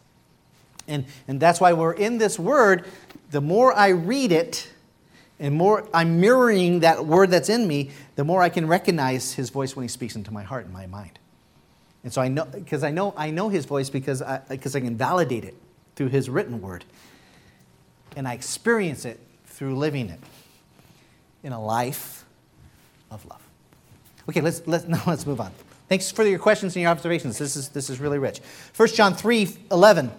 And, 0.89 1.05
and 1.29 1.39
that's 1.39 1.61
why 1.61 1.73
we're 1.73 1.93
in 1.93 2.19
this 2.19 2.39
word. 2.39 2.87
The 3.31 3.41
more 3.41 3.75
I 3.75 3.89
read 3.89 4.33
it, 4.33 4.71
and 5.39 5.55
more 5.55 5.89
I'm 5.93 6.21
mirroring 6.21 6.81
that 6.81 7.07
word 7.07 7.31
that's 7.31 7.49
in 7.49 7.67
me, 7.67 7.91
the 8.17 8.25
more 8.25 8.43
I 8.43 8.49
can 8.49 8.67
recognize 8.67 9.33
his 9.33 9.51
voice 9.51 9.75
when 9.75 9.83
he 9.83 9.89
speaks 9.89 10.17
into 10.17 10.33
my 10.33 10.43
heart 10.43 10.65
and 10.65 10.73
my 10.73 10.87
mind. 10.87 11.19
And 12.05 12.13
so 12.13 12.21
I 12.21 12.29
know, 12.29 12.45
because 12.45 12.85
I 12.85 12.91
know, 12.91 13.15
I 13.17 13.31
know 13.31 13.49
his 13.49 13.65
voice 13.65 13.91
because 13.91 14.23
I, 14.23 14.41
because 14.49 14.77
I 14.77 14.81
can 14.81 14.97
validate 14.97 15.45
it 15.45 15.55
through 15.97 16.09
his 16.09 16.29
written 16.29 16.61
word. 16.61 16.85
And 18.17 18.29
I 18.29 18.35
experience 18.35 19.05
it 19.05 19.19
through 19.47 19.77
living 19.77 20.11
it 20.11 20.21
in 21.43 21.53
a 21.53 21.63
life 21.63 22.25
of 23.11 23.25
love. 23.27 23.41
Okay, 24.29 24.41
let's, 24.41 24.63
let's, 24.67 24.85
now 24.89 25.03
let's 25.07 25.27
move 25.27 25.41
on. 25.41 25.51
Thanks 25.89 26.11
for 26.11 26.25
your 26.25 26.39
questions 26.39 26.77
and 26.77 26.83
your 26.83 26.91
observations. 26.91 27.39
This 27.39 27.57
is, 27.57 27.69
this 27.71 27.91
is 27.91 28.01
really 28.01 28.19
rich. 28.19 28.41
1 28.77 28.89
John 28.89 29.15
3 29.15 29.49
11. 29.71 30.11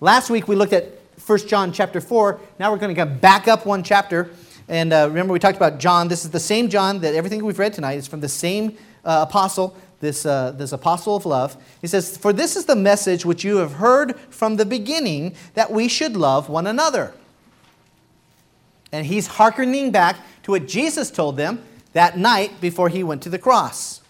Last 0.00 0.30
week 0.30 0.48
we 0.48 0.56
looked 0.56 0.72
at 0.72 0.98
1 1.26 1.38
John 1.46 1.72
chapter 1.72 2.00
4. 2.00 2.40
Now 2.58 2.72
we're 2.72 2.78
going 2.78 2.94
to 2.94 3.04
go 3.04 3.06
back 3.06 3.48
up 3.48 3.64
one 3.66 3.82
chapter. 3.82 4.30
And 4.72 4.90
uh, 4.90 5.04
remember, 5.06 5.34
we 5.34 5.38
talked 5.38 5.58
about 5.58 5.78
John. 5.78 6.08
This 6.08 6.24
is 6.24 6.30
the 6.30 6.40
same 6.40 6.70
John 6.70 7.00
that 7.00 7.14
everything 7.14 7.44
we've 7.44 7.58
read 7.58 7.74
tonight 7.74 7.98
is 7.98 8.06
from 8.06 8.20
the 8.20 8.28
same 8.28 8.78
uh, 9.04 9.26
apostle, 9.28 9.76
this, 10.00 10.24
uh, 10.24 10.52
this 10.52 10.72
apostle 10.72 11.14
of 11.14 11.26
love. 11.26 11.62
He 11.82 11.86
says, 11.86 12.16
For 12.16 12.32
this 12.32 12.56
is 12.56 12.64
the 12.64 12.74
message 12.74 13.26
which 13.26 13.44
you 13.44 13.58
have 13.58 13.74
heard 13.74 14.18
from 14.30 14.56
the 14.56 14.64
beginning, 14.64 15.34
that 15.52 15.70
we 15.70 15.88
should 15.88 16.16
love 16.16 16.48
one 16.48 16.66
another. 16.66 17.12
And 18.92 19.04
he's 19.04 19.26
hearkening 19.26 19.90
back 19.90 20.16
to 20.44 20.52
what 20.52 20.66
Jesus 20.66 21.10
told 21.10 21.36
them 21.36 21.62
that 21.92 22.16
night 22.16 22.58
before 22.58 22.88
he 22.88 23.04
went 23.04 23.20
to 23.24 23.28
the 23.28 23.38
cross. 23.38 24.00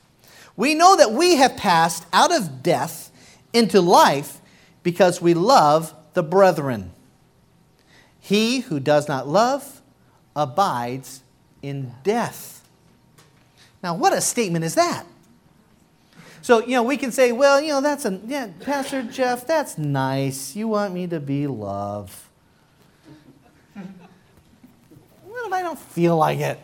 We 0.56 0.76
know 0.76 0.94
that 0.94 1.10
we 1.10 1.34
have 1.34 1.56
passed 1.56 2.06
out 2.12 2.32
of 2.32 2.62
death 2.62 3.10
into 3.52 3.80
life 3.80 4.40
because 4.84 5.20
we 5.20 5.34
love 5.34 5.92
the 6.14 6.22
brethren. 6.22 6.92
He 8.20 8.60
who 8.60 8.78
does 8.78 9.08
not 9.08 9.26
love 9.26 9.81
abides 10.34 11.22
in 11.62 11.92
death. 12.02 12.66
Now, 13.82 13.94
what 13.94 14.12
a 14.12 14.20
statement 14.20 14.64
is 14.64 14.74
that? 14.74 15.04
So, 16.40 16.60
you 16.60 16.72
know, 16.72 16.82
we 16.82 16.96
can 16.96 17.12
say, 17.12 17.30
well, 17.30 17.60
you 17.60 17.68
know, 17.68 17.80
that's 17.80 18.04
a, 18.04 18.20
yeah, 18.26 18.48
Pastor 18.60 19.02
Jeff, 19.02 19.46
that's 19.46 19.78
nice. 19.78 20.56
You 20.56 20.68
want 20.68 20.92
me 20.92 21.06
to 21.06 21.20
be 21.20 21.46
love. 21.46 22.28
What 25.24 25.46
if 25.46 25.52
I 25.52 25.62
don't 25.62 25.78
feel 25.78 26.16
like 26.16 26.40
it? 26.40 26.58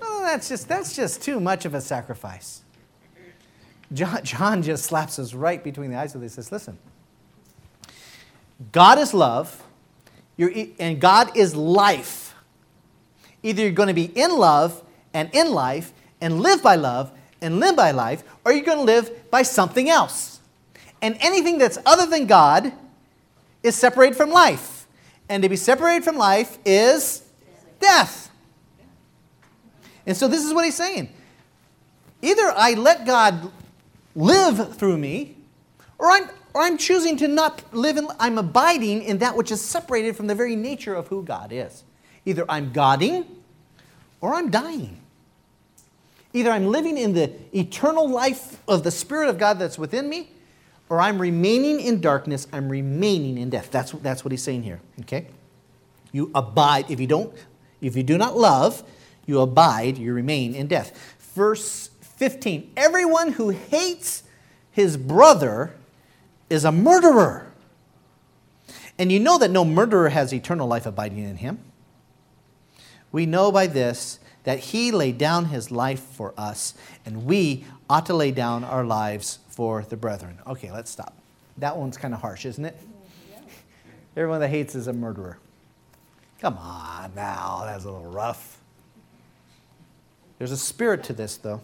Oh, 0.00 0.22
that's 0.24 0.48
just, 0.48 0.68
that's 0.68 0.94
just 0.94 1.22
too 1.22 1.40
much 1.40 1.64
of 1.64 1.74
a 1.74 1.80
sacrifice. 1.80 2.62
John, 3.92 4.22
John 4.22 4.62
just 4.62 4.84
slaps 4.84 5.18
us 5.18 5.34
right 5.34 5.62
between 5.62 5.90
the 5.90 5.98
eyes 5.98 6.14
with 6.14 6.22
this. 6.22 6.34
Says, 6.34 6.52
listen, 6.52 6.78
God 8.70 8.98
is 8.98 9.12
love, 9.12 9.60
you're, 10.40 10.52
and 10.78 10.98
God 10.98 11.36
is 11.36 11.54
life. 11.54 12.34
Either 13.42 13.62
you're 13.62 13.72
going 13.72 13.88
to 13.88 13.94
be 13.94 14.04
in 14.04 14.30
love 14.38 14.82
and 15.12 15.28
in 15.34 15.52
life 15.52 15.92
and 16.18 16.40
live 16.40 16.62
by 16.62 16.76
love 16.76 17.12
and 17.42 17.60
live 17.60 17.76
by 17.76 17.90
life, 17.90 18.24
or 18.42 18.52
you're 18.52 18.64
going 18.64 18.78
to 18.78 18.84
live 18.84 19.30
by 19.30 19.42
something 19.42 19.90
else. 19.90 20.40
And 21.02 21.18
anything 21.20 21.58
that's 21.58 21.76
other 21.84 22.06
than 22.06 22.26
God 22.26 22.72
is 23.62 23.76
separated 23.76 24.16
from 24.16 24.30
life. 24.30 24.86
And 25.28 25.42
to 25.42 25.48
be 25.50 25.56
separated 25.56 26.04
from 26.04 26.16
life 26.16 26.56
is 26.64 27.22
death. 27.78 28.30
And 30.06 30.16
so 30.16 30.26
this 30.26 30.42
is 30.42 30.54
what 30.54 30.64
he's 30.64 30.74
saying. 30.74 31.12
Either 32.22 32.50
I 32.56 32.72
let 32.72 33.04
God 33.04 33.52
live 34.14 34.76
through 34.76 34.96
me, 34.96 35.36
or 35.98 36.10
I'm, 36.10 36.30
or 36.54 36.62
I'm 36.62 36.76
choosing 36.76 37.16
to 37.18 37.28
not 37.28 37.74
live 37.74 37.96
in, 37.96 38.08
I'm 38.18 38.38
abiding 38.38 39.02
in 39.02 39.18
that 39.18 39.36
which 39.36 39.50
is 39.50 39.60
separated 39.60 40.16
from 40.16 40.26
the 40.26 40.34
very 40.34 40.56
nature 40.56 40.94
of 40.94 41.08
who 41.08 41.22
God 41.22 41.52
is. 41.52 41.84
Either 42.24 42.44
I'm 42.48 42.72
Godding 42.72 43.24
or 44.20 44.34
I'm 44.34 44.50
dying. 44.50 45.00
Either 46.32 46.50
I'm 46.50 46.66
living 46.66 46.96
in 46.96 47.14
the 47.14 47.32
eternal 47.56 48.08
life 48.08 48.62
of 48.68 48.84
the 48.84 48.90
Spirit 48.90 49.28
of 49.28 49.38
God 49.38 49.58
that's 49.58 49.78
within 49.78 50.08
me, 50.08 50.30
or 50.88 51.00
I'm 51.00 51.20
remaining 51.20 51.80
in 51.80 52.00
darkness, 52.00 52.46
I'm 52.52 52.68
remaining 52.68 53.38
in 53.38 53.50
death. 53.50 53.70
That's, 53.70 53.92
that's 53.92 54.24
what 54.24 54.32
he's 54.32 54.42
saying 54.42 54.62
here, 54.62 54.80
okay? 55.00 55.26
You 56.12 56.30
abide. 56.34 56.90
If 56.90 57.00
you 57.00 57.06
don't, 57.06 57.32
if 57.80 57.96
you 57.96 58.02
do 58.02 58.18
not 58.18 58.36
love, 58.36 58.82
you 59.26 59.40
abide, 59.40 59.98
you 59.98 60.12
remain 60.12 60.54
in 60.54 60.66
death. 60.66 61.16
Verse 61.34 61.90
15 62.00 62.72
Everyone 62.76 63.32
who 63.32 63.50
hates 63.50 64.24
his 64.72 64.96
brother 64.96 65.72
is 66.50 66.64
a 66.64 66.72
murderer. 66.72 67.46
And 68.98 69.10
you 69.10 69.18
know 69.18 69.38
that 69.38 69.50
no 69.50 69.64
murderer 69.64 70.10
has 70.10 70.34
eternal 70.34 70.68
life 70.68 70.84
abiding 70.84 71.18
in 71.18 71.36
him. 71.36 71.60
We 73.12 73.24
know 73.24 73.50
by 73.50 73.66
this 73.66 74.20
that 74.44 74.58
he 74.58 74.90
laid 74.90 75.18
down 75.18 75.46
his 75.46 75.70
life 75.70 76.00
for 76.00 76.34
us, 76.36 76.74
and 77.04 77.24
we 77.24 77.64
ought 77.88 78.06
to 78.06 78.14
lay 78.14 78.30
down 78.30 78.64
our 78.64 78.84
lives 78.84 79.38
for 79.48 79.82
the 79.82 79.96
brethren. 79.96 80.38
Okay, 80.46 80.70
let's 80.72 80.90
stop. 80.90 81.14
That 81.58 81.76
one's 81.76 81.96
kind 81.96 82.14
of 82.14 82.20
harsh, 82.20 82.46
isn't 82.46 82.64
it? 82.64 82.78
Everyone 84.16 84.40
that 84.40 84.48
hates 84.48 84.74
is 84.74 84.86
a 84.86 84.92
murderer. 84.92 85.38
Come 86.40 86.56
on 86.56 87.12
now, 87.14 87.62
that's 87.66 87.84
a 87.84 87.90
little 87.90 88.10
rough. 88.10 88.58
There's 90.38 90.52
a 90.52 90.56
spirit 90.56 91.04
to 91.04 91.12
this, 91.12 91.36
though. 91.36 91.60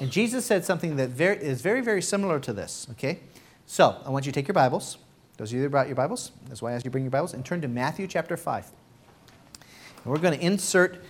And 0.00 0.10
Jesus 0.10 0.46
said 0.46 0.64
something 0.64 0.96
that 0.96 1.10
very, 1.10 1.36
is 1.36 1.60
very, 1.60 1.82
very 1.82 2.00
similar 2.00 2.40
to 2.40 2.52
this, 2.52 2.86
okay? 2.92 3.20
So, 3.66 3.96
I 4.04 4.10
want 4.10 4.26
you 4.26 4.32
to 4.32 4.38
take 4.38 4.46
your 4.46 4.54
Bibles. 4.54 4.98
Those 5.36 5.50
of 5.50 5.56
you 5.56 5.62
that 5.62 5.70
brought 5.70 5.86
your 5.86 5.96
Bibles, 5.96 6.32
that's 6.48 6.60
why 6.60 6.70
I 6.70 6.74
asked 6.74 6.84
you 6.84 6.90
to 6.90 6.92
bring 6.92 7.04
your 7.04 7.10
Bibles, 7.10 7.32
and 7.32 7.44
turn 7.44 7.62
to 7.62 7.68
Matthew 7.68 8.06
chapter 8.06 8.36
5. 8.36 8.70
And 9.56 10.12
we're 10.12 10.18
going 10.18 10.38
to 10.38 10.44
insert 10.44 11.02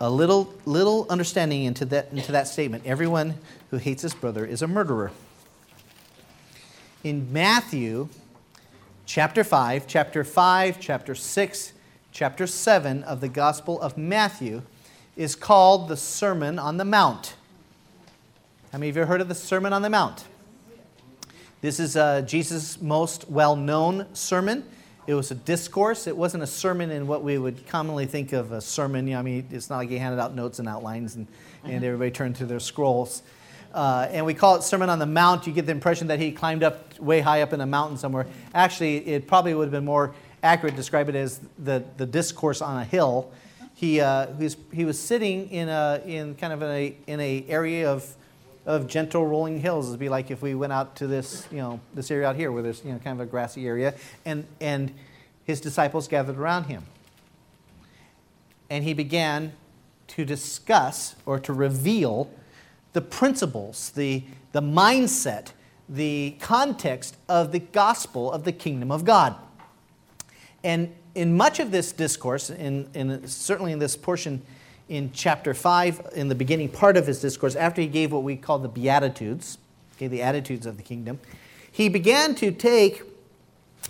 a 0.00 0.08
little, 0.08 0.54
little 0.64 1.06
understanding 1.10 1.64
into 1.64 1.84
that, 1.86 2.10
into 2.10 2.32
that 2.32 2.48
statement. 2.48 2.86
Everyone 2.86 3.34
who 3.70 3.76
hates 3.76 4.02
his 4.02 4.14
brother 4.14 4.46
is 4.46 4.62
a 4.62 4.66
murderer. 4.66 5.12
In 7.04 7.30
Matthew 7.30 8.08
chapter 9.04 9.44
5, 9.44 9.86
chapter 9.86 10.24
5, 10.24 10.80
chapter 10.80 11.14
6, 11.14 11.72
chapter 12.10 12.46
7 12.46 13.04
of 13.04 13.20
the 13.20 13.28
Gospel 13.28 13.80
of 13.80 13.98
Matthew 13.98 14.62
is 15.14 15.36
called 15.36 15.88
the 15.88 15.96
Sermon 15.96 16.58
on 16.58 16.78
the 16.78 16.84
Mount. 16.84 17.34
How 18.72 18.78
many 18.78 18.88
of 18.88 18.96
you 18.96 19.04
heard 19.04 19.20
of 19.20 19.28
the 19.28 19.34
Sermon 19.34 19.72
on 19.72 19.82
the 19.82 19.90
Mount? 19.90 20.24
This 21.60 21.80
is 21.80 21.96
uh, 21.96 22.22
Jesus' 22.22 22.80
most 22.80 23.28
well 23.28 23.56
known 23.56 24.06
sermon. 24.14 24.64
It 25.08 25.14
was 25.14 25.32
a 25.32 25.34
discourse. 25.34 26.06
It 26.06 26.16
wasn't 26.16 26.44
a 26.44 26.46
sermon 26.46 26.92
in 26.92 27.08
what 27.08 27.24
we 27.24 27.36
would 27.36 27.66
commonly 27.66 28.06
think 28.06 28.32
of 28.32 28.52
a 28.52 28.60
sermon. 28.60 29.08
You 29.08 29.14
know, 29.14 29.18
I 29.18 29.22
mean, 29.22 29.48
it's 29.50 29.68
not 29.68 29.78
like 29.78 29.88
he 29.88 29.98
handed 29.98 30.20
out 30.20 30.36
notes 30.36 30.60
and 30.60 30.68
outlines 30.68 31.16
and, 31.16 31.26
and 31.64 31.82
everybody 31.82 32.12
turned 32.12 32.36
to 32.36 32.46
their 32.46 32.60
scrolls. 32.60 33.22
Uh, 33.74 34.06
and 34.12 34.24
we 34.24 34.34
call 34.34 34.54
it 34.54 34.62
Sermon 34.62 34.88
on 34.88 35.00
the 35.00 35.06
Mount. 35.06 35.48
You 35.48 35.52
get 35.52 35.66
the 35.66 35.72
impression 35.72 36.06
that 36.08 36.20
he 36.20 36.30
climbed 36.30 36.62
up 36.62 36.96
way 37.00 37.20
high 37.20 37.42
up 37.42 37.52
in 37.52 37.60
a 37.60 37.66
mountain 37.66 37.98
somewhere. 37.98 38.28
Actually, 38.54 38.98
it 39.08 39.26
probably 39.26 39.52
would 39.52 39.64
have 39.64 39.72
been 39.72 39.84
more 39.84 40.14
accurate 40.44 40.74
to 40.74 40.76
describe 40.76 41.08
it 41.08 41.16
as 41.16 41.40
the, 41.58 41.82
the 41.96 42.06
discourse 42.06 42.62
on 42.62 42.80
a 42.80 42.84
hill. 42.84 43.32
He, 43.74 44.00
uh, 44.00 44.28
he, 44.36 44.44
was, 44.44 44.56
he 44.72 44.84
was 44.84 44.98
sitting 45.00 45.50
in, 45.50 45.68
a, 45.68 46.02
in 46.06 46.36
kind 46.36 46.52
of 46.52 46.62
a, 46.62 46.94
in 47.08 47.18
a 47.18 47.44
area 47.48 47.90
of, 47.90 48.14
of 48.68 48.86
gentle 48.86 49.26
rolling 49.26 49.60
hills. 49.60 49.88
It'd 49.88 49.98
be 49.98 50.10
like 50.10 50.30
if 50.30 50.42
we 50.42 50.54
went 50.54 50.74
out 50.74 50.94
to 50.96 51.06
this, 51.06 51.48
you 51.50 51.56
know, 51.56 51.80
this 51.94 52.10
area 52.10 52.28
out 52.28 52.36
here 52.36 52.52
where 52.52 52.62
there's, 52.62 52.84
you 52.84 52.92
know, 52.92 52.98
kind 52.98 53.18
of 53.18 53.26
a 53.26 53.30
grassy 53.30 53.66
area, 53.66 53.94
and, 54.26 54.46
and 54.60 54.92
his 55.44 55.58
disciples 55.58 56.06
gathered 56.06 56.36
around 56.36 56.64
him. 56.64 56.84
And 58.68 58.84
he 58.84 58.92
began 58.92 59.54
to 60.08 60.26
discuss 60.26 61.16
or 61.24 61.40
to 61.40 61.54
reveal 61.54 62.30
the 62.92 63.00
principles, 63.00 63.88
the, 63.90 64.24
the 64.52 64.60
mindset, 64.60 65.52
the 65.88 66.36
context 66.38 67.16
of 67.26 67.52
the 67.52 67.60
gospel 67.60 68.30
of 68.30 68.44
the 68.44 68.52
kingdom 68.52 68.92
of 68.92 69.06
God. 69.06 69.34
And 70.62 70.94
in 71.14 71.34
much 71.34 71.58
of 71.58 71.70
this 71.70 71.90
discourse, 71.90 72.50
in, 72.50 72.90
in, 72.92 73.26
certainly 73.26 73.72
in 73.72 73.78
this 73.78 73.96
portion 73.96 74.42
in 74.88 75.12
chapter 75.12 75.54
5, 75.54 76.10
in 76.14 76.28
the 76.28 76.34
beginning 76.34 76.68
part 76.68 76.96
of 76.96 77.06
his 77.06 77.20
discourse, 77.20 77.54
after 77.54 77.80
he 77.80 77.86
gave 77.86 78.12
what 78.12 78.22
we 78.22 78.36
call 78.36 78.58
the 78.58 78.68
Beatitudes, 78.68 79.58
okay, 79.96 80.06
the 80.06 80.22
attitudes 80.22 80.66
of 80.66 80.76
the 80.76 80.82
kingdom, 80.82 81.20
he 81.70 81.88
began 81.88 82.34
to 82.36 82.50
take 82.50 83.02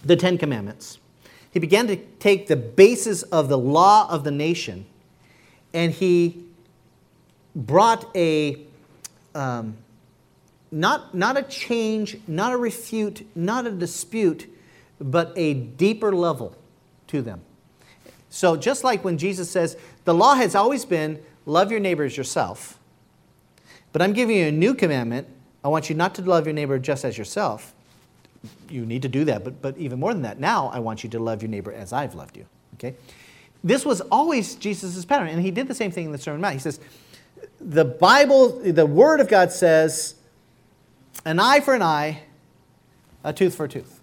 the 0.04 0.16
Ten 0.16 0.38
Commandments. 0.38 0.98
He 1.50 1.60
began 1.60 1.86
to 1.86 1.96
take 1.96 2.46
the 2.48 2.56
basis 2.56 3.22
of 3.22 3.48
the 3.48 3.58
law 3.58 4.08
of 4.10 4.24
the 4.24 4.30
nation 4.30 4.86
and 5.72 5.92
he 5.92 6.44
brought 7.54 8.14
a, 8.16 8.58
um, 9.34 9.76
not, 10.70 11.14
not 11.14 11.36
a 11.36 11.42
change, 11.42 12.18
not 12.26 12.52
a 12.52 12.56
refute, 12.56 13.26
not 13.34 13.66
a 13.66 13.70
dispute, 13.70 14.46
but 15.00 15.32
a 15.36 15.54
deeper 15.54 16.14
level 16.14 16.56
to 17.08 17.22
them. 17.22 17.40
So 18.30 18.56
just 18.56 18.84
like 18.84 19.04
when 19.04 19.16
Jesus 19.16 19.50
says, 19.50 19.76
the 20.08 20.14
law 20.14 20.34
has 20.36 20.54
always 20.54 20.86
been 20.86 21.22
love 21.44 21.70
your 21.70 21.80
neighbor 21.80 22.02
as 22.02 22.16
yourself, 22.16 22.78
but 23.92 24.00
I'm 24.00 24.14
giving 24.14 24.36
you 24.36 24.46
a 24.46 24.50
new 24.50 24.72
commandment. 24.72 25.28
I 25.62 25.68
want 25.68 25.90
you 25.90 25.94
not 25.94 26.14
to 26.14 26.22
love 26.22 26.46
your 26.46 26.54
neighbor 26.54 26.78
just 26.78 27.04
as 27.04 27.18
yourself. 27.18 27.74
You 28.70 28.86
need 28.86 29.02
to 29.02 29.08
do 29.08 29.26
that, 29.26 29.44
but, 29.44 29.60
but 29.60 29.76
even 29.76 30.00
more 30.00 30.14
than 30.14 30.22
that, 30.22 30.40
now 30.40 30.68
I 30.68 30.78
want 30.78 31.04
you 31.04 31.10
to 31.10 31.18
love 31.18 31.42
your 31.42 31.50
neighbor 31.50 31.74
as 31.74 31.92
I've 31.92 32.14
loved 32.14 32.38
you. 32.38 32.46
Okay? 32.76 32.94
This 33.62 33.84
was 33.84 34.00
always 34.00 34.54
Jesus' 34.54 35.04
pattern, 35.04 35.28
and 35.28 35.42
he 35.42 35.50
did 35.50 35.68
the 35.68 35.74
same 35.74 35.90
thing 35.90 36.06
in 36.06 36.12
the 36.12 36.16
Sermon 36.16 36.36
on 36.36 36.40
the 36.40 36.46
Mount. 36.46 36.54
He 36.54 36.60
says, 36.60 36.80
the 37.60 37.84
Bible, 37.84 38.60
the 38.60 38.86
Word 38.86 39.20
of 39.20 39.28
God 39.28 39.52
says, 39.52 40.14
an 41.26 41.38
eye 41.38 41.60
for 41.60 41.74
an 41.74 41.82
eye, 41.82 42.22
a 43.22 43.34
tooth 43.34 43.54
for 43.54 43.64
a 43.64 43.68
tooth. 43.68 43.97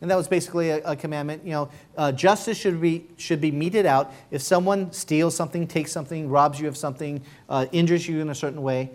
And 0.00 0.10
that 0.10 0.16
was 0.16 0.28
basically 0.28 0.70
a, 0.70 0.82
a 0.82 0.96
commandment. 0.96 1.44
You 1.44 1.52
know, 1.52 1.70
uh, 1.96 2.12
justice 2.12 2.56
should 2.56 2.80
be, 2.80 3.06
should 3.16 3.40
be 3.40 3.50
meted 3.50 3.86
out. 3.86 4.12
If 4.30 4.42
someone 4.42 4.92
steals 4.92 5.36
something, 5.36 5.66
takes 5.66 5.92
something, 5.92 6.28
robs 6.28 6.58
you 6.58 6.68
of 6.68 6.76
something, 6.76 7.22
uh, 7.48 7.66
injures 7.72 8.08
you 8.08 8.20
in 8.20 8.30
a 8.30 8.34
certain 8.34 8.62
way, 8.62 8.90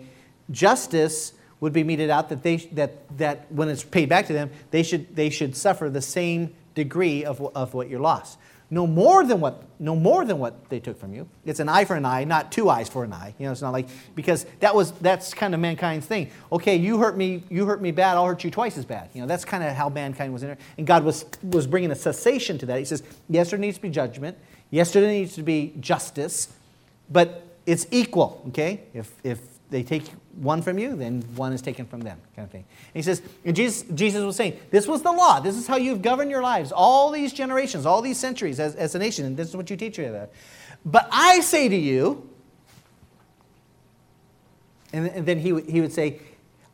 justice 0.50 1.32
would 1.60 1.72
be 1.72 1.84
meted 1.84 2.10
out 2.10 2.28
that, 2.28 2.42
they, 2.42 2.56
that, 2.56 3.18
that 3.18 3.50
when 3.50 3.68
it's 3.68 3.84
paid 3.84 4.08
back 4.08 4.26
to 4.26 4.32
them, 4.32 4.50
they 4.70 4.82
should, 4.82 5.14
they 5.14 5.30
should 5.30 5.56
suffer 5.56 5.88
the 5.88 6.02
same 6.02 6.54
degree 6.74 7.24
of, 7.24 7.40
of 7.54 7.72
what 7.72 7.88
you 7.88 7.98
lost 7.98 8.38
no 8.70 8.86
more 8.86 9.24
than 9.24 9.40
what 9.40 9.62
no 9.78 9.94
more 9.94 10.24
than 10.24 10.38
what 10.38 10.68
they 10.70 10.80
took 10.80 10.98
from 10.98 11.14
you. 11.14 11.28
It's 11.44 11.60
an 11.60 11.68
eye 11.68 11.84
for 11.84 11.94
an 11.94 12.04
eye 12.04 12.24
not 12.24 12.50
two 12.50 12.68
eyes 12.68 12.88
for 12.88 13.04
an 13.04 13.12
eye. 13.12 13.34
You 13.38 13.46
know 13.46 13.52
it's 13.52 13.62
not 13.62 13.72
like 13.72 13.88
because 14.14 14.44
that 14.60 14.74
was 14.74 14.92
that's 14.92 15.34
kind 15.34 15.54
of 15.54 15.60
mankind's 15.60 16.06
thing. 16.06 16.30
Okay 16.50 16.76
you 16.76 16.98
hurt 16.98 17.16
me 17.16 17.44
you 17.48 17.66
hurt 17.66 17.80
me 17.80 17.90
bad 17.90 18.16
i'll 18.16 18.26
hurt 18.26 18.42
you 18.42 18.50
twice 18.50 18.76
as 18.76 18.84
bad. 18.84 19.10
You 19.14 19.20
know 19.20 19.26
that's 19.26 19.44
kind 19.44 19.62
of 19.62 19.74
how 19.74 19.88
mankind 19.88 20.32
was 20.32 20.42
in 20.42 20.48
there. 20.48 20.58
And 20.78 20.86
god 20.86 21.04
was 21.04 21.24
was 21.42 21.66
bringing 21.66 21.90
a 21.90 21.96
cessation 21.96 22.58
to 22.58 22.66
that. 22.66 22.78
He 22.78 22.84
says 22.84 23.02
yes 23.28 23.50
there 23.50 23.58
needs 23.58 23.76
to 23.76 23.82
be 23.82 23.90
judgment. 23.90 24.36
Yes 24.70 24.92
there 24.92 25.06
needs 25.06 25.34
to 25.36 25.42
be 25.42 25.74
justice 25.78 26.52
but 27.10 27.42
it's 27.66 27.86
equal 27.90 28.44
okay? 28.48 28.82
If 28.94 29.12
if 29.22 29.40
they 29.70 29.82
take 29.82 30.04
one 30.36 30.62
from 30.62 30.78
you, 30.78 30.94
then 30.94 31.22
one 31.34 31.52
is 31.52 31.60
taken 31.60 31.86
from 31.86 32.00
them, 32.00 32.18
kind 32.34 32.46
of 32.46 32.52
thing. 32.52 32.64
And 32.94 32.94
he 32.94 33.02
says, 33.02 33.22
and 33.44 33.56
Jesus, 33.56 33.84
Jesus 33.94 34.22
was 34.22 34.36
saying, 34.36 34.58
this 34.70 34.86
was 34.86 35.02
the 35.02 35.10
law. 35.10 35.40
This 35.40 35.56
is 35.56 35.66
how 35.66 35.76
you've 35.76 36.02
governed 36.02 36.30
your 36.30 36.42
lives 36.42 36.72
all 36.72 37.10
these 37.10 37.32
generations, 37.32 37.86
all 37.86 38.02
these 38.02 38.18
centuries 38.18 38.60
as, 38.60 38.76
as 38.76 38.94
a 38.94 38.98
nation, 38.98 39.24
and 39.24 39.36
this 39.36 39.48
is 39.48 39.56
what 39.56 39.68
you 39.70 39.76
teach 39.76 39.98
you 39.98 40.10
that. 40.12 40.32
But 40.84 41.08
I 41.10 41.40
say 41.40 41.68
to 41.68 41.76
you, 41.76 42.28
and, 44.92 45.08
and 45.08 45.26
then 45.26 45.38
he, 45.38 45.60
he 45.62 45.80
would 45.80 45.92
say, 45.92 46.20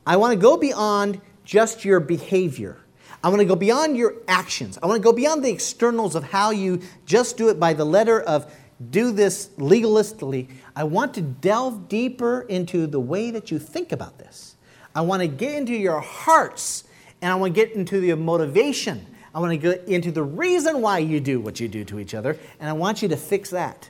I 0.07 0.17
want 0.17 0.33
to 0.33 0.39
go 0.39 0.57
beyond 0.57 1.21
just 1.45 1.85
your 1.85 2.01
behavior. 2.01 2.79
I 3.25 3.29
want 3.29 3.41
to 3.41 3.47
go 3.47 3.57
beyond 3.57 3.97
your 3.97 4.15
actions. 4.27 4.79
I 4.83 4.87
want 4.87 5.01
to 5.01 5.03
go 5.03 5.13
beyond 5.13 5.45
the 5.45 5.51
externals 5.51 6.15
of 6.15 6.25
how 6.25 6.51
you 6.51 6.83
just 7.07 7.37
do 7.37 7.49
it 7.49 7.59
by 7.59 7.73
the 7.73 7.85
letter 7.85 8.21
of 8.21 8.53
do 8.91 9.13
this 9.13 9.49
legalistically. 9.59 10.49
I 10.75 10.85
want 10.85 11.15
to 11.15 11.23
delve 11.23 11.89
deeper 11.89 12.43
into 12.43 12.87
the 12.87 13.01
way 13.01 13.31
that 13.31 13.51
you 13.51 13.59
think 13.59 13.93
about 13.93 14.19
this. 14.19 14.57
I 14.95 15.01
want 15.03 15.23
to 15.23 15.29
get 15.29 15.55
into 15.55 15.75
your 15.75 16.01
hearts 16.01 16.85
and 17.21 17.31
I 17.31 17.35
want 17.37 17.55
to 17.55 17.61
get 17.65 17.75
into 17.75 18.01
the 18.01 18.15
motivation. 18.17 19.07
I 19.35 19.41
want 19.41 19.53
to 19.53 19.57
get 19.57 19.89
into 19.89 20.13
the 20.13 20.23
reason 20.23 20.83
why 20.83 20.99
you 20.99 21.21
do 21.21 21.41
what 21.41 21.61
you 21.61 21.69
do 21.69 21.85
to 21.85 21.99
each 21.99 22.15
other, 22.15 22.39
and 22.61 22.69
I 22.69 22.75
want 22.75 23.01
you 23.01 23.09
to 23.09 23.17
fix 23.17 23.51
that. 23.51 23.89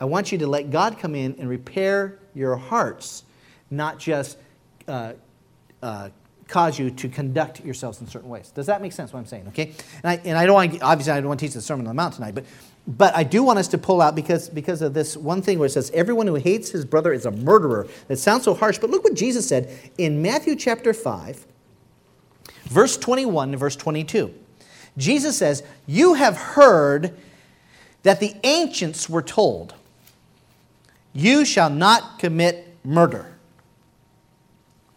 I 0.00 0.04
want 0.04 0.32
you 0.32 0.38
to 0.38 0.46
let 0.46 0.70
God 0.70 0.98
come 0.98 1.14
in 1.14 1.36
and 1.38 1.48
repair 1.48 2.18
your 2.34 2.56
hearts, 2.56 3.22
not 3.70 3.98
just 3.98 4.36
uh, 4.88 5.12
uh, 5.82 6.10
cause 6.48 6.78
you 6.78 6.90
to 6.90 7.08
conduct 7.08 7.64
yourselves 7.64 8.00
in 8.00 8.06
certain 8.06 8.28
ways. 8.28 8.50
Does 8.50 8.66
that 8.66 8.82
make 8.82 8.92
sense 8.92 9.12
what 9.12 9.20
I'm 9.20 9.26
saying? 9.26 9.48
Okay? 9.48 9.72
And 10.02 10.10
I, 10.10 10.20
and 10.24 10.36
I 10.36 10.44
don't 10.44 10.54
want, 10.54 10.82
obviously, 10.82 11.12
I 11.12 11.20
don't 11.20 11.28
want 11.28 11.40
to 11.40 11.46
teach 11.46 11.54
the 11.54 11.62
Sermon 11.62 11.86
on 11.86 11.90
the 11.90 11.94
Mount 11.94 12.14
tonight, 12.14 12.34
but 12.34 12.44
but 12.86 13.14
I 13.14 13.22
do 13.22 13.42
want 13.44 13.58
us 13.58 13.68
to 13.68 13.78
pull 13.78 14.02
out 14.02 14.14
because, 14.16 14.48
because 14.48 14.82
of 14.82 14.92
this 14.92 15.16
one 15.16 15.40
thing 15.40 15.58
where 15.58 15.66
it 15.66 15.70
says, 15.70 15.90
everyone 15.94 16.26
who 16.26 16.34
hates 16.34 16.70
his 16.70 16.84
brother 16.84 17.12
is 17.12 17.26
a 17.26 17.30
murderer. 17.30 17.86
That 18.08 18.18
sounds 18.18 18.44
so 18.44 18.54
harsh, 18.54 18.78
but 18.78 18.90
look 18.90 19.04
what 19.04 19.14
Jesus 19.14 19.48
said 19.48 19.72
in 19.98 20.20
Matthew 20.20 20.56
chapter 20.56 20.92
5, 20.92 21.46
verse 22.64 22.96
21 22.96 23.50
and 23.50 23.58
verse 23.58 23.76
22. 23.76 24.34
Jesus 24.98 25.38
says, 25.38 25.62
You 25.86 26.14
have 26.14 26.36
heard 26.36 27.16
that 28.02 28.18
the 28.18 28.34
ancients 28.42 29.08
were 29.08 29.22
told, 29.22 29.74
You 31.12 31.44
shall 31.44 31.70
not 31.70 32.18
commit 32.18 32.76
murder. 32.84 33.32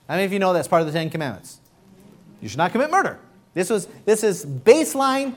How 0.07 0.15
many 0.15 0.25
of 0.25 0.33
you 0.33 0.39
know 0.39 0.53
that's 0.53 0.67
part 0.67 0.81
of 0.81 0.87
the 0.87 0.93
Ten 0.93 1.09
Commandments? 1.09 1.59
You 2.41 2.49
should 2.49 2.57
not 2.57 2.71
commit 2.71 2.91
murder. 2.91 3.19
This, 3.53 3.69
was, 3.69 3.87
this 4.05 4.23
is 4.23 4.45
baseline 4.45 5.35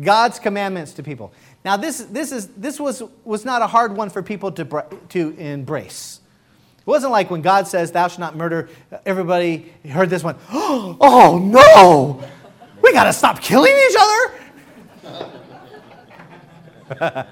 God's 0.00 0.38
commandments 0.38 0.92
to 0.94 1.02
people. 1.02 1.32
Now, 1.64 1.76
this, 1.76 1.98
this, 1.98 2.32
is, 2.32 2.48
this 2.48 2.80
was, 2.80 3.02
was 3.24 3.44
not 3.44 3.62
a 3.62 3.66
hard 3.66 3.96
one 3.96 4.10
for 4.10 4.22
people 4.22 4.50
to, 4.52 4.86
to 5.10 5.30
embrace. 5.38 6.20
It 6.78 6.86
wasn't 6.86 7.12
like 7.12 7.30
when 7.30 7.42
God 7.42 7.68
says, 7.68 7.92
Thou 7.92 8.08
shalt 8.08 8.18
not 8.20 8.34
murder, 8.36 8.68
uh, 8.90 8.98
everybody 9.06 9.72
heard 9.88 10.10
this 10.10 10.24
one, 10.24 10.36
Oh 10.50 11.38
no! 11.40 12.28
We 12.82 12.92
got 12.92 13.04
to 13.04 13.12
stop 13.12 13.40
killing 13.40 13.72
each 13.72 13.96
other? 14.00 14.32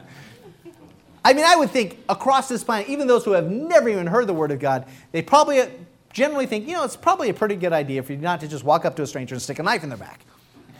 I 1.24 1.32
mean, 1.32 1.44
I 1.44 1.56
would 1.56 1.70
think 1.70 1.98
across 2.08 2.48
this 2.48 2.62
planet, 2.62 2.88
even 2.88 3.06
those 3.06 3.24
who 3.24 3.32
have 3.32 3.50
never 3.50 3.88
even 3.88 4.06
heard 4.06 4.26
the 4.26 4.34
Word 4.34 4.52
of 4.52 4.60
God, 4.60 4.86
they 5.12 5.20
probably 5.20 5.60
uh, 5.60 5.66
generally 6.12 6.46
think, 6.46 6.66
you 6.68 6.74
know, 6.74 6.84
it's 6.84 6.96
probably 6.96 7.28
a 7.28 7.34
pretty 7.34 7.56
good 7.56 7.72
idea 7.72 8.02
for 8.02 8.12
you 8.12 8.18
not 8.18 8.40
to 8.40 8.48
just 8.48 8.64
walk 8.64 8.84
up 8.84 8.96
to 8.96 9.02
a 9.02 9.06
stranger 9.06 9.34
and 9.34 9.42
stick 9.42 9.58
a 9.58 9.62
knife 9.62 9.82
in 9.82 9.88
their 9.88 9.98
back, 9.98 10.20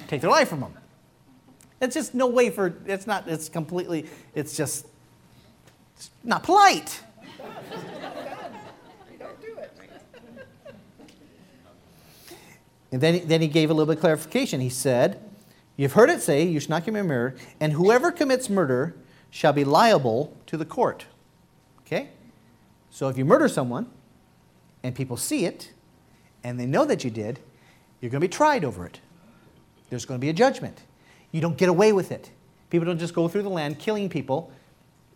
take 0.07 0.21
their 0.21 0.31
life 0.31 0.49
from 0.49 0.61
them. 0.61 0.75
It's 1.81 1.95
just 1.95 2.14
no 2.14 2.27
way 2.27 2.51
for, 2.51 2.75
it's 2.87 3.07
not, 3.07 3.27
it's 3.27 3.49
completely, 3.49 4.07
it's 4.35 4.57
just 4.57 4.87
it's 5.97 6.11
not 6.25 6.43
polite. 6.43 7.03
And 12.93 13.01
then, 13.01 13.27
then 13.27 13.40
he 13.40 13.49
gave 13.49 13.71
a 13.71 13.75
little 13.75 13.87
bit 13.87 13.99
of 13.99 14.01
clarification. 14.01 14.61
He 14.61 14.69
said, 14.69 15.23
You've 15.77 15.93
heard 15.93 16.11
it 16.11 16.21
say, 16.23 16.43
You 16.45 16.59
should 16.59 16.71
not 16.71 16.85
commit 16.85 17.05
murder, 17.05 17.37
and 17.61 17.73
whoever 17.73 18.11
commits 18.11 18.51
murder 18.51 18.95
shall 19.31 19.53
be 19.53 19.64
liable 19.64 20.37
to 20.47 20.57
the 20.57 20.64
court. 20.64 21.07
Okay? 21.81 22.09
So 22.90 23.09
if 23.09 23.16
you 23.16 23.25
murder 23.25 23.49
someone 23.49 23.90
and 24.83 24.95
people 24.95 25.16
see 25.16 25.45
it 25.45 25.73
and 26.43 26.59
they 26.59 26.66
know 26.66 26.85
that 26.85 27.05
you 27.05 27.11
did, 27.11 27.38
you're 28.01 28.11
going 28.11 28.21
to 28.21 28.27
be 28.27 28.29
tried 28.29 28.64
over 28.64 28.87
it. 28.87 29.01
There's 29.88 30.05
going 30.05 30.19
to 30.19 30.25
be 30.25 30.31
a 30.31 30.35
judgment. 30.35 30.81
You 31.33 31.40
don't 31.40 31.57
get 31.57 31.69
away 31.69 31.93
with 31.93 32.12
it. 32.12 32.31
People 32.71 32.87
don't 32.87 32.99
just 32.99 33.14
go 33.14 33.29
through 33.29 33.43
the 33.43 33.51
land 33.51 33.79
killing 33.79 34.09
people. 34.09 34.53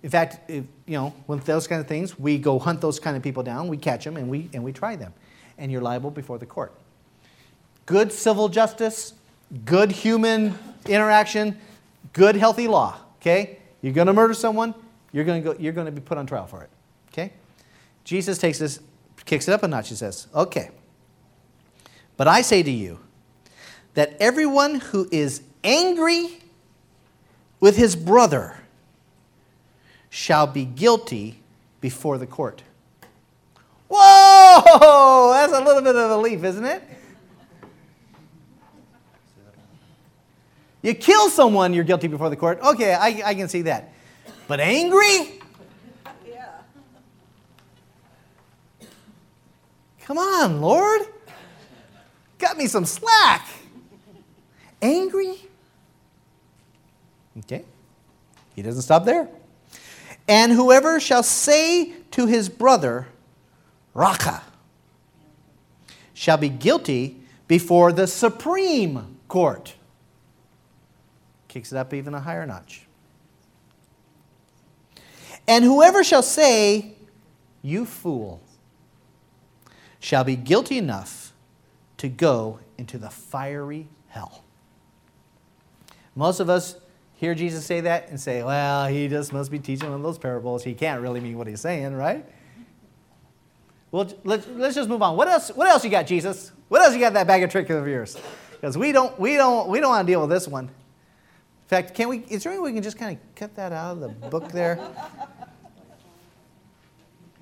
In 0.03 0.11
fact, 0.11 0.51
if, 0.51 0.65
you 0.87 0.99
know, 0.99 1.15
with 1.27 1.45
those 1.45 1.67
kind 1.67 1.81
of 1.81 1.87
things, 1.87 2.19
we 2.19 2.37
go 2.37 2.59
hunt 2.59 2.81
those 2.81 3.01
kind 3.01 3.17
of 3.17 3.23
people 3.23 3.43
down, 3.43 3.69
we 3.69 3.77
catch 3.77 4.05
them, 4.05 4.17
and 4.17 4.29
we, 4.29 4.51
and 4.53 4.63
we 4.63 4.73
try 4.73 4.97
them. 4.97 5.15
And 5.57 5.73
you're 5.73 5.81
liable 5.81 6.11
before 6.11 6.39
the 6.39 6.47
court. 6.47 6.73
Good 7.87 8.13
civil 8.13 8.49
justice, 8.49 9.15
good 9.65 9.91
human 9.91 10.59
interaction, 10.87 11.59
good 12.13 12.37
healthy 12.37 12.69
law. 12.69 12.97
Okay? 13.21 13.59
You're 13.81 13.93
going 13.93 14.09
to 14.09 14.13
murder 14.13 14.35
someone, 14.35 14.75
you're 15.13 15.25
going 15.25 15.43
to, 15.43 15.55
go, 15.55 15.59
you're 15.61 15.73
going 15.73 15.87
to 15.87 15.93
be 15.93 16.01
put 16.01 16.19
on 16.19 16.27
trial 16.27 16.47
for 16.47 16.63
it. 16.63 16.71
Okay? 17.09 17.33
Jesus 18.05 18.39
takes 18.39 18.59
this, 18.59 18.81
kicks 19.25 19.49
it 19.49 19.53
up 19.53 19.63
a 19.63 19.69
notch. 19.69 19.89
He 19.89 19.95
says, 19.95 20.27
Okay. 20.35 20.71
But 22.17 22.29
I 22.29 22.43
say 22.43 22.63
to 22.63 22.71
you 22.71 23.01
that 23.95 24.17
everyone 24.21 24.77
who 24.77 25.09
is 25.11 25.43
angry 25.65 26.39
with 27.59 27.77
his 27.77 27.97
brother 27.97 28.57
shall 30.11 30.47
be 30.47 30.65
guilty 30.65 31.41
before 31.81 32.19
the 32.19 32.27
court. 32.27 32.63
Whoa! 33.89 35.33
That's 35.33 35.53
a 35.53 35.65
little 35.65 35.83
bit 35.83 35.97
of 35.97 36.11
a 36.11 36.17
leap, 36.17 36.45
isn't 36.45 36.65
it? 36.65 36.83
You 40.83 40.95
kill 40.95 41.31
someone, 41.31 41.73
you're 41.73 41.85
guilty 41.85 42.09
before 42.09 42.29
the 42.29 42.37
court. 42.37 42.61
Okay, 42.63 42.93
I, 42.93 43.23
I 43.25 43.35
can 43.35 43.49
see 43.49 43.63
that. 43.63 43.95
But 44.47 44.61
angry? 44.61 45.41
Yeah. 46.29 46.51
Come 50.03 50.19
on, 50.19 50.61
Lord. 50.61 51.01
Got 52.39 52.59
me 52.59 52.67
some 52.67 52.85
slack. 52.85 53.49
Angry? 54.83 55.37
Okay? 57.39 57.65
He 58.55 58.63
doesn't 58.63 58.83
stop 58.83 59.05
there. 59.05 59.29
And 60.29 60.53
whoever 60.53 61.01
shall 61.01 61.23
say 61.23 61.93
to 62.13 62.27
his 62.27 62.49
brother, 62.49 63.09
Raca, 63.93 64.43
shall 66.15 66.37
be 66.37 66.49
guilty 66.49 67.21
before 67.47 67.93
the 67.93 68.07
Supreme 68.07 69.19
Court. 69.29 69.75
Kicks 71.49 71.73
it 71.73 71.77
up 71.77 71.93
even 71.93 72.15
a 72.15 72.21
higher 72.21 72.47
notch. 72.47 72.87
And 75.47 75.65
whoever 75.65 76.03
shall 76.03 76.23
say, 76.23 76.95
You 77.61 77.85
fool, 77.85 78.41
shall 80.01 80.25
be 80.25 80.37
guilty 80.37 80.79
enough 80.79 81.33
to 81.99 82.09
go 82.09 82.61
into 82.79 82.97
the 82.99 83.11
fiery 83.11 83.89
hell. 84.09 84.43
Most 86.15 86.41
of 86.41 86.49
us 86.49 86.77
hear 87.25 87.35
Jesus 87.35 87.65
say 87.65 87.81
that 87.81 88.11
and 88.11 88.21
say, 88.21 88.43
well, 88.43 88.87
he 88.87 89.09
just 89.09 89.33
must 89.33 89.51
be 89.51 89.59
teaching 89.59 89.89
one 89.89 89.97
of 89.97 90.03
those 90.03 90.19
parables. 90.19 90.63
He 90.63 90.75
can't 90.75 91.01
really 91.01 91.21
mean 91.21 91.39
what 91.39 91.47
he's 91.47 91.61
saying, 91.61 91.95
right? 91.95 92.25
Well, 93.91 94.13
let's, 94.25 94.47
let's 94.49 94.75
just 94.75 94.89
move 94.89 95.03
on. 95.03 95.17
What 95.17 95.29
else, 95.29 95.49
what 95.51 95.69
else 95.69 95.85
you 95.85 95.91
got, 95.91 96.07
Jesus? 96.07 96.53
What 96.69 96.83
else 96.83 96.95
you 96.95 97.01
got 97.01 97.15
that 97.15 97.27
bag 97.27 97.43
of 97.43 97.51
tricks 97.51 97.71
of 97.71 97.87
yours? 97.87 98.17
Because 98.53 98.77
we 98.77 98.93
don't, 98.93 99.19
we, 99.19 99.37
don't, 99.37 99.69
we 99.69 99.81
don't 99.81 99.91
want 99.91 100.07
to 100.07 100.13
deal 100.13 100.21
with 100.21 100.31
this 100.31 100.47
one. 100.47 100.65
In 100.65 101.69
fact, 101.69 101.95
can 101.95 102.09
we, 102.09 102.19
is 102.29 102.43
there 102.43 102.53
any 102.53 102.61
way 102.61 102.71
we 102.71 102.75
can 102.75 102.83
just 102.83 102.99
kind 102.99 103.17
of 103.17 103.35
cut 103.35 103.55
that 103.55 103.73
out 103.73 103.93
of 103.93 104.01
the 104.01 104.09
book 104.09 104.51
there? 104.53 104.79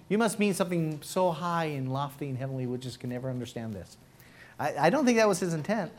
You 0.09 0.19
must 0.19 0.39
mean 0.39 0.53
something 0.55 1.01
so 1.03 1.31
high 1.31 1.65
and 1.65 1.93
lofty 1.93 2.29
and 2.29 2.37
heavenly 2.37 2.67
we 2.67 2.77
just 2.79 3.01
can 3.01 3.11
never 3.11 3.31
understand 3.31 3.73
this. 3.73 3.97
I, 4.61 4.75
I 4.77 4.91
don't 4.91 5.07
think 5.07 5.17
that 5.19 5.27
was 5.27 5.41
his 5.41 5.55
intent. 5.55 5.91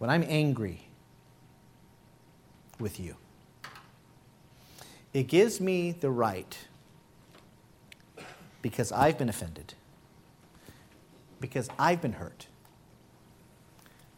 When 0.00 0.08
I'm 0.08 0.24
angry 0.26 0.88
with 2.78 2.98
you, 2.98 3.16
it 5.12 5.24
gives 5.24 5.60
me 5.60 5.92
the 5.92 6.10
right, 6.10 6.56
because 8.62 8.92
I've 8.92 9.18
been 9.18 9.28
offended, 9.28 9.74
because 11.38 11.68
I've 11.78 12.00
been 12.00 12.14
hurt, 12.14 12.46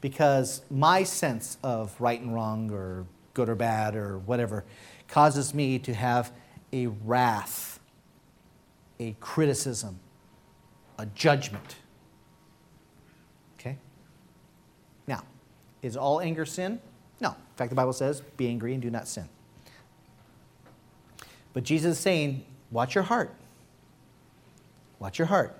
because 0.01 0.62
my 0.70 1.03
sense 1.03 1.59
of 1.64 2.01
right 2.01 2.20
and 2.20 2.33
wrong 2.33 2.70
or 2.70 3.05
good 3.35 3.49
or 3.49 3.57
bad 3.57 3.97
or 3.97 4.18
whatever 4.18 4.64
causes 5.09 5.53
me 5.53 5.80
to 5.80 5.95
have 5.95 6.30
a 6.72 6.87
wrath, 6.87 7.80
a 9.01 9.16
criticism, 9.18 9.99
a 10.97 11.07
judgment. 11.07 11.74
Okay? 13.59 13.78
Now, 15.09 15.24
is 15.83 15.97
all 15.97 16.20
anger 16.20 16.47
sin? 16.47 16.80
No. 17.20 17.30
In 17.30 17.57
fact, 17.57 17.70
the 17.70 17.76
Bible 17.76 17.93
says, 17.93 18.20
be 18.37 18.49
angry 18.49 18.72
and 18.72 18.83
do 18.83 18.91
not 18.91 19.07
sin. 19.07 19.28
But 21.53 21.64
Jesus 21.64 21.99
is 21.99 22.03
saying, 22.03 22.45
watch 22.70 22.95
your 22.95 23.05
heart. 23.05 23.35
Watch 24.99 25.18
your 25.18 25.26
heart. 25.26 25.55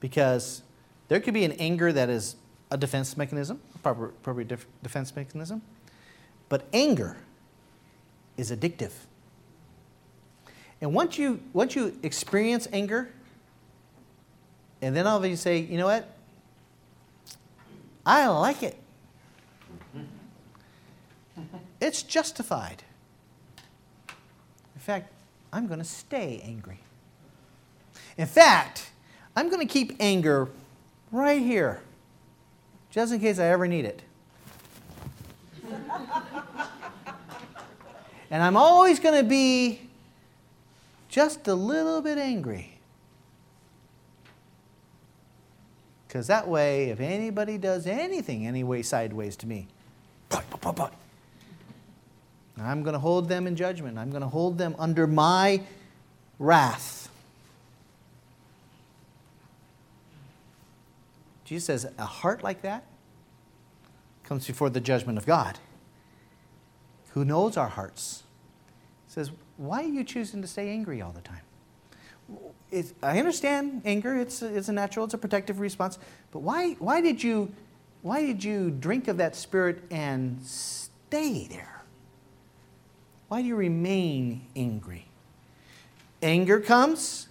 Because 0.00 0.62
there 1.08 1.20
could 1.20 1.34
be 1.34 1.44
an 1.44 1.52
anger 1.52 1.92
that 1.92 2.08
is 2.08 2.36
a 2.70 2.76
defense 2.76 3.16
mechanism, 3.16 3.60
a 3.74 3.78
proper, 3.78 4.06
appropriate 4.06 4.48
def- 4.48 4.66
defense 4.82 5.14
mechanism. 5.14 5.62
But 6.48 6.66
anger 6.72 7.16
is 8.36 8.50
addictive. 8.50 8.92
And 10.80 10.94
once 10.94 11.18
you, 11.18 11.40
once 11.52 11.76
you 11.76 11.98
experience 12.02 12.66
anger, 12.72 13.10
and 14.80 14.96
then 14.96 15.06
all 15.06 15.18
of 15.18 15.26
you 15.28 15.36
say, 15.36 15.58
you 15.58 15.76
know 15.76 15.86
what? 15.86 16.16
I 18.04 18.26
like 18.28 18.62
it. 18.62 18.76
It's 21.80 22.02
justified. 22.02 22.82
In 24.74 24.80
fact, 24.80 25.12
I'm 25.52 25.66
going 25.66 25.78
to 25.78 25.84
stay 25.84 26.40
angry. 26.44 26.80
In 28.16 28.26
fact, 28.26 28.90
I'm 29.34 29.48
going 29.48 29.66
to 29.66 29.72
keep 29.72 29.96
anger 30.00 30.48
right 31.10 31.40
here, 31.40 31.82
just 32.90 33.12
in 33.12 33.20
case 33.20 33.38
I 33.38 33.46
ever 33.46 33.66
need 33.66 33.84
it. 33.84 34.02
and 38.30 38.42
I'm 38.42 38.56
always 38.56 39.00
going 39.00 39.22
to 39.22 39.28
be 39.28 39.80
just 41.08 41.46
a 41.48 41.54
little 41.54 42.00
bit 42.00 42.18
angry. 42.18 42.79
Because 46.10 46.26
that 46.26 46.48
way, 46.48 46.90
if 46.90 46.98
anybody 46.98 47.56
does 47.56 47.86
anything 47.86 48.44
any 48.44 48.64
way 48.64 48.82
sideways 48.82 49.36
to 49.36 49.46
me, 49.46 49.68
I'm 52.58 52.82
going 52.82 52.94
to 52.94 52.98
hold 52.98 53.28
them 53.28 53.46
in 53.46 53.54
judgment. 53.54 53.96
I'm 53.96 54.10
going 54.10 54.22
to 54.22 54.28
hold 54.28 54.58
them 54.58 54.74
under 54.76 55.06
my 55.06 55.62
wrath. 56.40 57.08
Jesus 61.44 61.66
says, 61.66 61.92
a 61.96 62.04
heart 62.04 62.42
like 62.42 62.62
that 62.62 62.82
comes 64.24 64.48
before 64.48 64.68
the 64.68 64.80
judgment 64.80 65.16
of 65.16 65.26
God, 65.26 65.60
who 67.10 67.24
knows 67.24 67.56
our 67.56 67.68
hearts. 67.68 68.24
Says, 69.06 69.30
why 69.56 69.84
are 69.84 69.88
you 69.88 70.02
choosing 70.02 70.42
to 70.42 70.48
stay 70.48 70.70
angry 70.70 71.00
all 71.00 71.12
the 71.12 71.20
time? 71.20 71.42
I 73.02 73.18
understand 73.18 73.82
anger, 73.84 74.16
it's 74.16 74.42
a, 74.42 74.56
it's 74.56 74.68
a 74.68 74.72
natural, 74.72 75.04
it's 75.04 75.14
a 75.14 75.18
protective 75.18 75.58
response, 75.60 75.98
but 76.30 76.40
why, 76.40 76.72
why, 76.74 77.00
did 77.00 77.22
you, 77.22 77.52
why 78.02 78.24
did 78.24 78.44
you 78.44 78.70
drink 78.70 79.08
of 79.08 79.16
that 79.16 79.34
spirit 79.34 79.82
and 79.90 80.40
stay 80.42 81.48
there? 81.48 81.82
Why 83.28 83.42
do 83.42 83.48
you 83.48 83.56
remain 83.56 84.42
angry? 84.54 85.06
Anger 86.22 86.60
comes, 86.60 87.28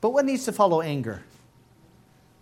but 0.00 0.10
what 0.10 0.24
needs 0.24 0.44
to 0.44 0.52
follow 0.52 0.82
anger? 0.82 1.22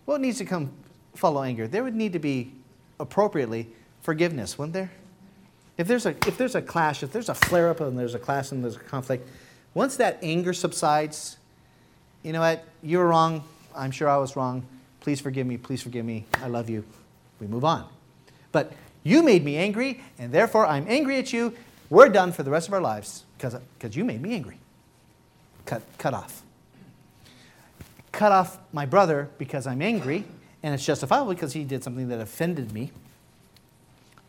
What 0.05 0.21
needs 0.21 0.37
to 0.39 0.45
come 0.45 0.71
follow 1.15 1.43
anger? 1.43 1.67
There 1.67 1.83
would 1.83 1.95
need 1.95 2.13
to 2.13 2.19
be 2.19 2.51
appropriately 2.99 3.69
forgiveness, 4.01 4.57
wouldn't 4.57 4.73
there? 4.73 4.91
If 5.77 5.87
there's 5.87 6.05
a 6.05 6.09
if 6.27 6.37
there's 6.37 6.55
a 6.55 6.61
clash, 6.61 7.03
if 7.03 7.13
there's 7.13 7.29
a 7.29 7.35
flare 7.35 7.69
up 7.69 7.79
and 7.79 7.97
there's 7.97 8.15
a 8.15 8.19
clash 8.19 8.51
and 8.51 8.63
there's 8.63 8.75
a 8.75 8.79
conflict, 8.79 9.29
once 9.73 9.95
that 9.97 10.19
anger 10.21 10.51
subsides, 10.51 11.37
you 12.23 12.33
know 12.33 12.41
what? 12.41 12.65
You 12.81 12.97
were 12.97 13.07
wrong. 13.07 13.43
I'm 13.75 13.91
sure 13.91 14.09
I 14.09 14.17
was 14.17 14.35
wrong. 14.35 14.65
Please 14.99 15.21
forgive 15.21 15.47
me. 15.47 15.57
Please 15.57 15.81
forgive 15.81 16.05
me. 16.05 16.25
I 16.41 16.47
love 16.47 16.69
you. 16.69 16.83
We 17.39 17.47
move 17.47 17.63
on. 17.63 17.87
But 18.51 18.73
you 19.03 19.23
made 19.23 19.43
me 19.43 19.55
angry, 19.55 20.01
and 20.17 20.31
therefore 20.31 20.65
I'm 20.65 20.85
angry 20.87 21.17
at 21.17 21.31
you. 21.31 21.55
We're 21.89 22.09
done 22.09 22.31
for 22.31 22.43
the 22.43 22.51
rest 22.51 22.67
of 22.67 22.73
our 22.73 22.81
lives 22.81 23.23
because 23.37 23.95
you 23.95 24.03
made 24.03 24.21
me 24.21 24.33
angry. 24.35 24.59
Cut, 25.65 25.81
cut 25.97 26.13
off. 26.13 26.43
Cut 28.11 28.31
off 28.31 28.59
my 28.73 28.85
brother 28.85 29.29
because 29.37 29.65
I'm 29.65 29.81
angry, 29.81 30.25
and 30.61 30.73
it's 30.73 30.85
justifiable 30.85 31.33
because 31.33 31.53
he 31.53 31.63
did 31.63 31.83
something 31.83 32.09
that 32.09 32.19
offended 32.19 32.73
me. 32.73 32.91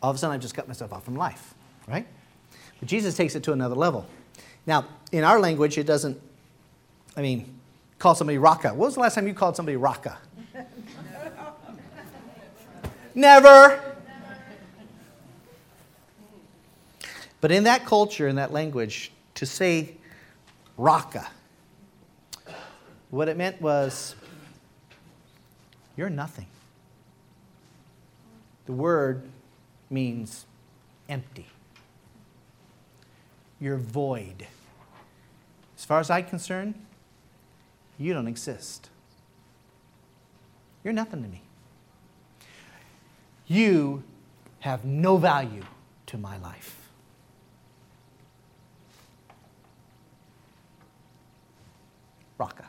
All 0.03 0.11
of 0.11 0.17
a 0.17 0.19
sudden, 0.19 0.35
I've 0.35 0.41
just 0.41 0.55
cut 0.55 0.69
myself 0.69 0.93
off 0.93 1.05
from 1.05 1.17
life, 1.17 1.55
right? 1.89 2.07
But 2.79 2.89
Jesus 2.89 3.17
takes 3.17 3.35
it 3.35 3.43
to 3.45 3.53
another 3.53 3.75
level. 3.75 4.07
Now, 4.67 4.87
in 5.13 5.25
our 5.25 5.41
language, 5.41 5.77
it 5.77 5.87
doesn't, 5.87 6.21
I 7.17 7.23
mean, 7.23 7.60
call 8.01 8.15
somebody 8.15 8.39
Raca. 8.39 8.71
When 8.71 8.79
was 8.79 8.95
the 8.95 9.01
last 9.01 9.15
time 9.15 9.29
you 9.29 9.35
called 9.35 9.55
somebody 9.55 9.77
Raca? 9.77 10.19
Never. 13.15 13.81
But 17.41 17.53
in 17.53 17.65
that 17.65 17.85
culture, 17.85 18.27
in 18.27 18.37
that 18.37 18.53
language, 18.53 19.13
to 19.35 19.47
say 19.47 19.97
Raca, 20.77 21.29
what 23.11 23.29
it 23.29 23.37
meant 23.37 23.61
was, 23.61 24.15
you're 25.97 26.11
nothing. 26.11 26.47
The 28.65 28.73
word 28.73 29.29
means 29.91 30.47
empty. 31.09 31.47
You're 33.61 33.77
void. 33.77 34.47
As 35.77 35.85
far 35.85 36.01
as 36.01 36.09
I'm 36.09 36.25
concerned, 36.25 36.75
you 38.01 38.15
don't 38.15 38.27
exist. 38.27 38.89
You're 40.83 40.95
nothing 40.95 41.23
to 41.23 41.29
me. 41.29 41.43
You 43.47 44.03
have 44.61 44.85
no 44.85 45.19
value 45.19 45.63
to 46.07 46.17
my 46.17 46.39
life. 46.39 46.89
Raca. 52.39 52.69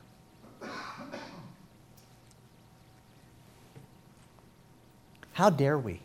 How 5.32 5.50
dare 5.50 5.78
we? 5.80 6.02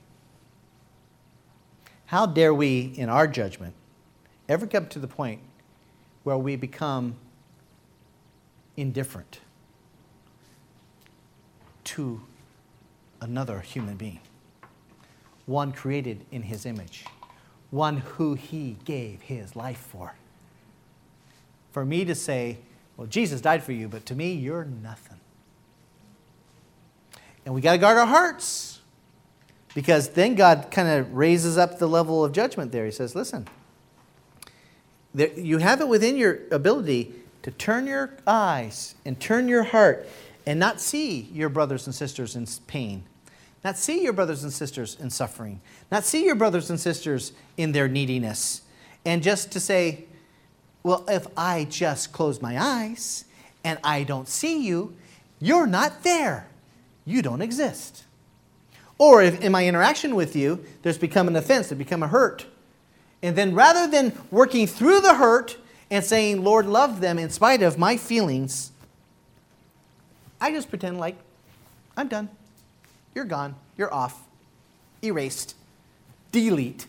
How 2.06 2.26
dare 2.26 2.54
we, 2.54 2.92
in 2.96 3.08
our 3.08 3.26
judgment, 3.26 3.74
ever 4.48 4.68
come 4.68 4.86
to 4.86 5.00
the 5.00 5.08
point 5.08 5.40
where 6.22 6.38
we 6.38 6.54
become 6.54 7.16
indifferent 8.76 9.40
to 11.84 12.20
another 13.20 13.60
human 13.60 13.96
being? 13.96 14.20
One 15.46 15.72
created 15.72 16.24
in 16.30 16.42
his 16.42 16.66
image, 16.66 17.04
one 17.70 17.98
who 17.98 18.34
he 18.34 18.76
gave 18.84 19.22
his 19.22 19.54
life 19.54 19.78
for. 19.78 20.14
For 21.72 21.84
me 21.84 22.04
to 22.04 22.14
say, 22.14 22.58
well, 22.96 23.06
Jesus 23.06 23.40
died 23.40 23.62
for 23.62 23.72
you, 23.72 23.88
but 23.88 24.06
to 24.06 24.14
me, 24.14 24.32
you're 24.32 24.64
nothing. 24.64 25.20
And 27.44 27.54
we 27.54 27.60
got 27.60 27.72
to 27.72 27.78
guard 27.78 27.96
our 27.96 28.06
hearts 28.06 28.80
because 29.74 30.08
then 30.08 30.34
God 30.34 30.68
kind 30.70 30.88
of 30.88 31.14
raises 31.14 31.58
up 31.58 31.78
the 31.78 31.86
level 31.86 32.24
of 32.24 32.32
judgment 32.32 32.72
there. 32.72 32.86
He 32.86 32.90
says, 32.90 33.14
listen, 33.14 33.46
there, 35.14 35.30
you 35.38 35.58
have 35.58 35.80
it 35.80 35.86
within 35.86 36.16
your 36.16 36.40
ability 36.50 37.14
to 37.46 37.52
turn 37.52 37.86
your 37.86 38.10
eyes 38.26 38.96
and 39.04 39.20
turn 39.20 39.46
your 39.46 39.62
heart 39.62 40.08
and 40.46 40.58
not 40.58 40.80
see 40.80 41.30
your 41.32 41.48
brothers 41.48 41.86
and 41.86 41.94
sisters 41.94 42.34
in 42.34 42.44
pain, 42.66 43.04
not 43.62 43.78
see 43.78 44.02
your 44.02 44.12
brothers 44.12 44.42
and 44.42 44.52
sisters 44.52 44.96
in 44.98 45.10
suffering, 45.10 45.60
not 45.92 46.02
see 46.02 46.24
your 46.24 46.34
brothers 46.34 46.70
and 46.70 46.80
sisters 46.80 47.30
in 47.56 47.70
their 47.70 47.86
neediness, 47.86 48.62
and 49.04 49.22
just 49.22 49.52
to 49.52 49.60
say, 49.60 50.06
well, 50.82 51.04
if 51.06 51.28
I 51.36 51.68
just 51.70 52.10
close 52.10 52.42
my 52.42 52.60
eyes 52.60 53.26
and 53.62 53.78
I 53.84 54.02
don't 54.02 54.26
see 54.26 54.66
you, 54.66 54.96
you're 55.38 55.68
not 55.68 56.02
there. 56.02 56.48
You 57.04 57.22
don't 57.22 57.42
exist. 57.42 58.02
Or 58.98 59.22
if 59.22 59.40
in 59.40 59.52
my 59.52 59.68
interaction 59.68 60.16
with 60.16 60.34
you, 60.34 60.64
there's 60.82 60.98
become 60.98 61.28
an 61.28 61.36
offense, 61.36 61.68
there's 61.68 61.78
become 61.78 62.02
a 62.02 62.08
hurt. 62.08 62.44
And 63.22 63.36
then 63.36 63.54
rather 63.54 63.88
than 63.88 64.18
working 64.32 64.66
through 64.66 65.02
the 65.02 65.14
hurt 65.14 65.58
and 65.90 66.04
saying, 66.04 66.42
Lord, 66.42 66.66
love 66.66 67.00
them 67.00 67.18
in 67.18 67.30
spite 67.30 67.62
of 67.62 67.78
my 67.78 67.96
feelings, 67.96 68.72
I 70.40 70.50
just 70.50 70.68
pretend 70.68 70.98
like 70.98 71.16
I'm 71.96 72.08
done. 72.08 72.28
You're 73.14 73.24
gone. 73.24 73.54
You're 73.76 73.92
off. 73.92 74.22
Erased. 75.02 75.54
Delete. 76.32 76.86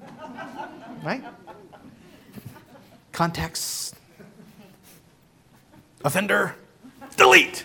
right? 1.02 1.24
Contacts. 3.12 3.94
Offender. 6.04 6.54
Delete. 7.16 7.64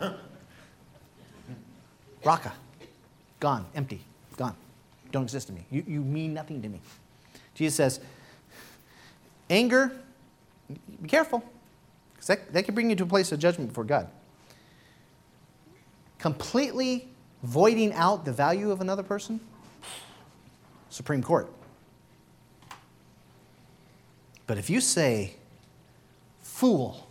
Raca. 2.24 2.52
Gone. 3.40 3.66
Empty. 3.74 4.00
Gone. 4.38 4.56
Don't 5.12 5.24
exist 5.24 5.48
to 5.48 5.52
me. 5.52 5.66
You, 5.70 5.84
you 5.86 6.00
mean 6.00 6.32
nothing 6.32 6.62
to 6.62 6.68
me. 6.68 6.80
Jesus 7.54 7.76
says, 7.76 8.00
anger, 9.50 9.92
be 11.02 11.08
careful. 11.08 11.44
Because 12.12 12.26
that, 12.28 12.52
that 12.52 12.64
can 12.64 12.74
bring 12.74 12.90
you 12.90 12.96
to 12.96 13.04
a 13.04 13.06
place 13.06 13.32
of 13.32 13.38
judgment 13.38 13.70
before 13.70 13.84
God. 13.84 14.08
Completely 16.18 17.08
voiding 17.42 17.92
out 17.92 18.24
the 18.24 18.32
value 18.32 18.70
of 18.70 18.80
another 18.80 19.02
person, 19.02 19.40
Supreme 20.88 21.22
Court. 21.22 21.52
But 24.46 24.58
if 24.58 24.68
you 24.68 24.80
say, 24.80 25.34
fool, 26.40 27.08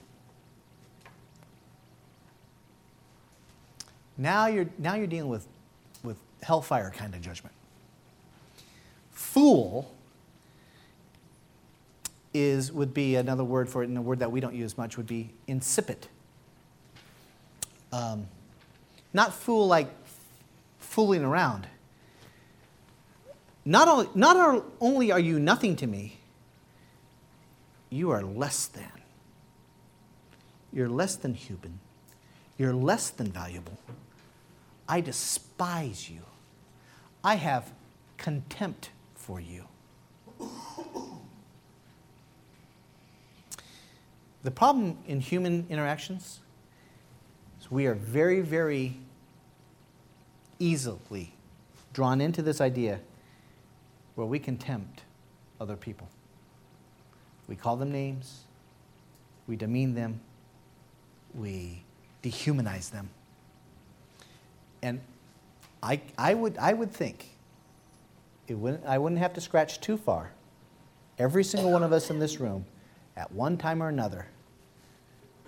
now 4.18 4.48
you're, 4.48 4.70
now 4.78 4.96
you're 4.96 5.08
dealing 5.08 5.30
with, 5.30 5.48
with 6.04 6.18
hellfire 6.42 6.92
kind 6.92 7.14
of 7.14 7.22
judgment. 7.22 7.56
Fool 9.12 9.94
is 12.34 12.72
would 12.72 12.94
be 12.94 13.16
another 13.16 13.44
word 13.44 13.70
for 13.70 13.84
it, 13.84 13.90
and 13.90 13.98
a 13.98 14.02
word 14.02 14.20
that 14.20 14.32
we 14.32 14.40
don't 14.40 14.56
use 14.56 14.78
much 14.78 14.98
would 14.98 15.08
be 15.08 15.32
insipid. 15.48 16.08
Um, 17.92 18.28
not 19.14 19.34
fool 19.34 19.68
like 19.68 19.88
fooling 20.80 21.24
around. 21.24 21.68
Not, 23.66 23.88
only, 23.88 24.10
not 24.14 24.66
only 24.82 25.12
are 25.12 25.20
you 25.20 25.40
nothing 25.40 25.76
to 25.78 25.88
me, 25.88 26.18
you 27.90 28.10
are 28.10 28.22
less 28.22 28.66
than. 28.66 28.92
You're 30.74 30.90
less 30.90 31.16
than 31.16 31.36
human. 31.36 31.80
You're 32.58 32.74
less 32.74 33.10
than 33.10 33.32
valuable. 33.32 33.78
I 34.88 35.02
despise 35.02 36.10
you. 36.10 36.22
I 37.24 37.36
have 37.36 37.72
contempt 38.18 38.90
for 39.16 39.40
you. 39.40 39.66
The 44.44 44.52
problem 44.52 44.98
in 45.08 45.22
human 45.22 45.66
interactions 45.70 46.42
is 47.62 47.72
we 47.72 47.86
are 47.86 47.94
very, 47.94 48.42
very 48.42 48.98
easily 50.60 51.34
drawn 51.94 52.20
into 52.20 52.42
this 52.42 52.60
idea 52.60 53.00
where 54.16 54.28
we 54.28 54.40
contempt 54.40 55.04
other 55.62 55.78
people. 55.78 56.10
We 57.48 57.56
call 57.56 57.78
them 57.78 57.92
names, 57.92 58.44
we 59.48 59.56
demean 59.56 59.96
them, 59.96 60.20
we 61.34 61.84
dehumanize 62.22 62.92
them. 62.92 63.10
And 64.82 65.00
I, 65.82 66.02
I, 66.18 66.34
would, 66.34 66.58
I 66.58 66.74
would 66.74 66.92
think 66.92 67.30
it 68.48 68.56
wouldn't, 68.56 68.86
I 68.86 68.98
wouldn't 68.98 69.20
have 69.20 69.34
to 69.34 69.42
scratch 69.42 69.80
too 69.80 69.98
far. 69.98 70.32
Every 71.18 71.44
single 71.44 71.72
one 71.72 71.84
of 71.84 71.94
us 71.94 72.10
in 72.10 72.20
this 72.20 72.40
room, 72.40 72.66
at 73.16 73.32
one 73.32 73.58
time 73.58 73.82
or 73.82 73.90
another, 73.90 74.28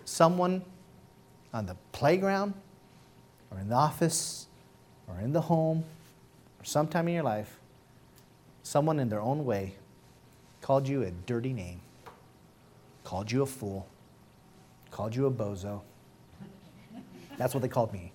someone 0.06 0.64
on 1.54 1.66
the 1.66 1.76
playground 1.92 2.54
or 3.52 3.60
in 3.60 3.68
the 3.70 3.76
office 3.76 4.48
or 5.08 5.20
in 5.20 5.34
the 5.34 5.42
home 5.42 5.84
or 6.60 6.64
sometime 6.64 7.08
in 7.08 7.16
your 7.16 7.24
life, 7.24 7.60
someone 8.64 9.00
in 9.00 9.10
their 9.10 9.22
own 9.22 9.46
way 9.46 9.76
called 10.62 10.88
you 10.88 11.04
a 11.04 11.12
dirty 11.12 11.54
name, 11.54 11.80
called 13.04 13.32
you 13.32 13.42
a 13.44 13.46
fool, 13.46 13.88
called 14.92 15.16
you 15.16 15.26
a 15.28 15.32
bozo. 15.32 15.82
That's 17.38 17.54
what 17.54 17.62
they 17.62 17.68
called 17.68 17.92
me. 17.92 18.12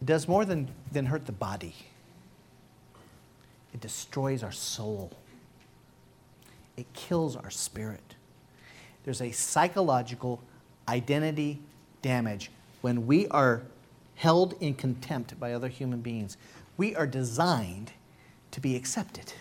It 0.00 0.04
does 0.04 0.28
more 0.28 0.44
than, 0.44 0.68
than 0.92 1.06
hurt 1.06 1.26
the 1.26 1.32
body, 1.32 1.74
it 3.72 3.80
destroys 3.80 4.42
our 4.42 4.52
soul, 4.52 5.10
it 6.76 6.92
kills 6.92 7.36
our 7.36 7.50
spirit. 7.50 8.16
There's 9.04 9.22
a 9.22 9.30
psychological 9.30 10.42
identity 10.88 11.60
damage 12.02 12.50
when 12.80 13.06
we 13.06 13.28
are 13.28 13.62
held 14.16 14.54
in 14.60 14.74
contempt 14.74 15.38
by 15.38 15.52
other 15.52 15.68
human 15.68 16.00
beings. 16.00 16.36
We 16.76 16.94
are 16.96 17.06
designed 17.06 17.92
to 18.50 18.60
be 18.60 18.76
accepted, 18.76 19.32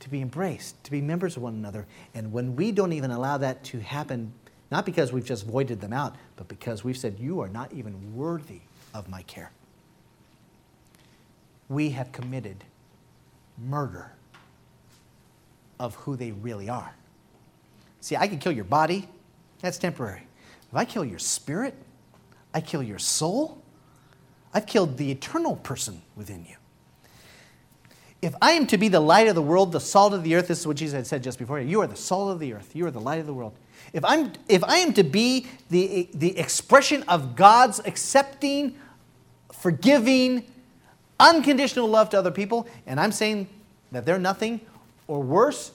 to 0.00 0.10
be 0.10 0.20
embraced, 0.20 0.82
to 0.84 0.90
be 0.90 1.00
members 1.00 1.36
of 1.36 1.42
one 1.42 1.54
another. 1.54 1.86
And 2.14 2.32
when 2.32 2.56
we 2.56 2.72
don't 2.72 2.92
even 2.92 3.10
allow 3.10 3.38
that 3.38 3.64
to 3.64 3.80
happen, 3.80 4.32
not 4.70 4.84
because 4.84 5.12
we've 5.12 5.24
just 5.24 5.46
voided 5.46 5.80
them 5.80 5.92
out, 5.92 6.16
but 6.36 6.48
because 6.48 6.84
we've 6.84 6.96
said, 6.96 7.18
You 7.18 7.40
are 7.40 7.48
not 7.48 7.72
even 7.72 8.14
worthy 8.14 8.60
of 8.92 9.08
my 9.08 9.22
care, 9.22 9.50
we 11.68 11.90
have 11.90 12.12
committed 12.12 12.64
murder 13.56 14.12
of 15.78 15.94
who 15.96 16.16
they 16.16 16.32
really 16.32 16.68
are. 16.68 16.94
See, 18.00 18.16
I 18.16 18.28
can 18.28 18.38
kill 18.38 18.52
your 18.52 18.64
body, 18.64 19.08
that's 19.60 19.78
temporary. 19.78 20.22
If 20.70 20.76
I 20.76 20.84
kill 20.84 21.04
your 21.04 21.18
spirit, 21.18 21.74
I 22.54 22.60
kill 22.60 22.82
your 22.82 22.98
soul, 22.98 23.62
I've 24.54 24.66
killed 24.66 24.96
the 24.96 25.10
eternal 25.10 25.56
person 25.56 26.02
within 26.16 26.44
you. 26.48 26.56
If 28.20 28.34
I 28.42 28.52
am 28.52 28.66
to 28.68 28.78
be 28.78 28.88
the 28.88 29.00
light 29.00 29.28
of 29.28 29.34
the 29.34 29.42
world, 29.42 29.70
the 29.70 29.80
salt 29.80 30.12
of 30.12 30.24
the 30.24 30.34
earth, 30.34 30.48
this 30.48 30.60
is 30.60 30.66
what 30.66 30.76
Jesus 30.76 30.94
had 30.94 31.06
said 31.06 31.22
just 31.22 31.38
before. 31.38 31.60
You 31.60 31.80
are 31.82 31.86
the 31.86 31.96
salt 31.96 32.32
of 32.32 32.40
the 32.40 32.52
earth. 32.52 32.74
You 32.74 32.86
are 32.86 32.90
the 32.90 33.00
light 33.00 33.20
of 33.20 33.26
the 33.26 33.34
world. 33.34 33.54
If, 33.92 34.04
I'm, 34.04 34.32
if 34.48 34.64
I 34.64 34.78
am 34.78 34.92
to 34.94 35.04
be 35.04 35.46
the, 35.70 36.08
the 36.12 36.36
expression 36.36 37.04
of 37.04 37.36
God's 37.36 37.80
accepting, 37.84 38.76
forgiving, 39.52 40.44
unconditional 41.20 41.86
love 41.88 42.10
to 42.10 42.18
other 42.18 42.32
people, 42.32 42.66
and 42.86 42.98
I'm 42.98 43.12
saying 43.12 43.48
that 43.92 44.04
they're 44.04 44.18
nothing, 44.18 44.60
or 45.08 45.20
worse, 45.20 45.72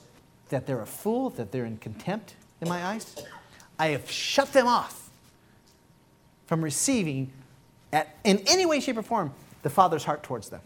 that 0.48 0.66
they're 0.66 0.80
a 0.80 0.86
fool, 0.86 1.30
that 1.30 1.52
they're 1.52 1.64
in 1.64 1.76
contempt 1.76 2.34
in 2.60 2.68
my 2.68 2.84
eyes, 2.84 3.16
I 3.78 3.88
have 3.88 4.10
shut 4.10 4.52
them 4.52 4.66
off 4.66 5.10
from 6.46 6.62
receiving, 6.62 7.30
at, 7.92 8.16
in 8.24 8.42
any 8.46 8.64
way, 8.64 8.80
shape, 8.80 8.96
or 8.96 9.02
form, 9.02 9.32
the 9.62 9.70
Father's 9.70 10.04
heart 10.04 10.22
towards 10.22 10.48
them. 10.48 10.60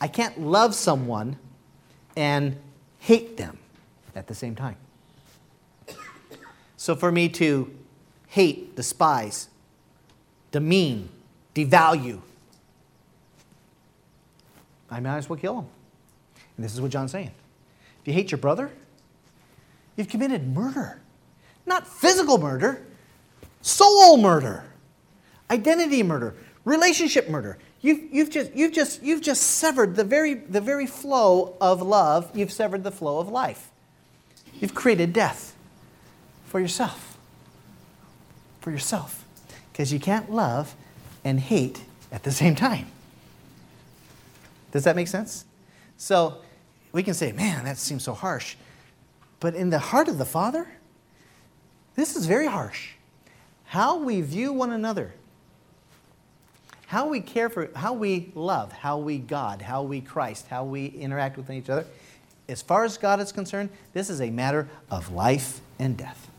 I 0.00 0.08
can't 0.08 0.40
love 0.40 0.74
someone 0.74 1.36
and 2.16 2.56
hate 2.98 3.36
them 3.36 3.58
at 4.14 4.26
the 4.26 4.34
same 4.34 4.54
time. 4.54 4.76
So 6.76 6.94
for 6.94 7.12
me 7.12 7.28
to 7.30 7.74
hate, 8.28 8.76
despise, 8.76 9.48
demean, 10.50 11.08
devalue, 11.54 12.20
I 14.90 15.00
might 15.00 15.16
as 15.16 15.28
well 15.28 15.38
kill 15.38 15.54
them. 15.56 15.66
And 16.56 16.64
this 16.64 16.74
is 16.74 16.80
what 16.80 16.90
John's 16.90 17.12
saying. 17.12 17.30
If 18.04 18.08
you 18.08 18.12
hate 18.12 18.30
your 18.30 18.38
brother, 18.38 18.70
you've 19.96 20.10
committed 20.10 20.46
murder. 20.46 21.00
Not 21.64 21.86
physical 21.86 22.36
murder, 22.36 22.84
soul 23.62 24.18
murder, 24.18 24.66
identity 25.50 26.02
murder, 26.02 26.34
relationship 26.66 27.30
murder. 27.30 27.56
You've, 27.80 28.12
you've, 28.12 28.28
just, 28.28 28.54
you've, 28.54 28.74
just, 28.74 29.02
you've 29.02 29.22
just 29.22 29.42
severed 29.42 29.96
the 29.96 30.04
very, 30.04 30.34
the 30.34 30.60
very 30.60 30.86
flow 30.86 31.56
of 31.62 31.80
love, 31.80 32.30
you've 32.34 32.52
severed 32.52 32.84
the 32.84 32.90
flow 32.90 33.20
of 33.20 33.30
life. 33.30 33.70
You've 34.60 34.74
created 34.74 35.14
death 35.14 35.56
for 36.44 36.60
yourself. 36.60 37.16
For 38.60 38.70
yourself. 38.70 39.24
Because 39.72 39.94
you 39.94 39.98
can't 39.98 40.30
love 40.30 40.74
and 41.24 41.40
hate 41.40 41.84
at 42.12 42.22
the 42.22 42.32
same 42.32 42.54
time. 42.54 42.88
Does 44.72 44.84
that 44.84 44.94
make 44.94 45.08
sense? 45.08 45.46
So 45.96 46.42
we 46.94 47.02
can 47.02 47.12
say, 47.12 47.32
man, 47.32 47.64
that 47.64 47.76
seems 47.76 48.04
so 48.04 48.14
harsh. 48.14 48.54
But 49.40 49.54
in 49.54 49.68
the 49.68 49.78
heart 49.78 50.08
of 50.08 50.16
the 50.16 50.24
Father, 50.24 50.66
this 51.96 52.16
is 52.16 52.24
very 52.24 52.46
harsh. 52.46 52.92
how 53.74 53.98
we 53.98 54.20
view 54.20 54.52
one 54.52 54.70
another, 54.70 55.12
how 56.86 57.08
we 57.08 57.20
care 57.20 57.48
for, 57.48 57.70
how 57.74 57.92
we 57.92 58.30
love, 58.36 58.70
how 58.70 58.98
we 58.98 59.18
God, 59.18 59.60
how 59.60 59.82
we 59.82 60.00
Christ, 60.00 60.46
how 60.46 60.64
we 60.64 60.86
interact 60.86 61.36
with 61.36 61.50
each 61.50 61.68
other, 61.68 61.84
as 62.48 62.62
far 62.62 62.84
as 62.84 62.96
God 62.98 63.18
is 63.18 63.32
concerned, 63.32 63.70
this 63.92 64.10
is 64.10 64.20
a 64.20 64.30
matter 64.30 64.68
of 64.92 65.12
life 65.12 65.60
and 65.80 65.96
death. 65.96 66.30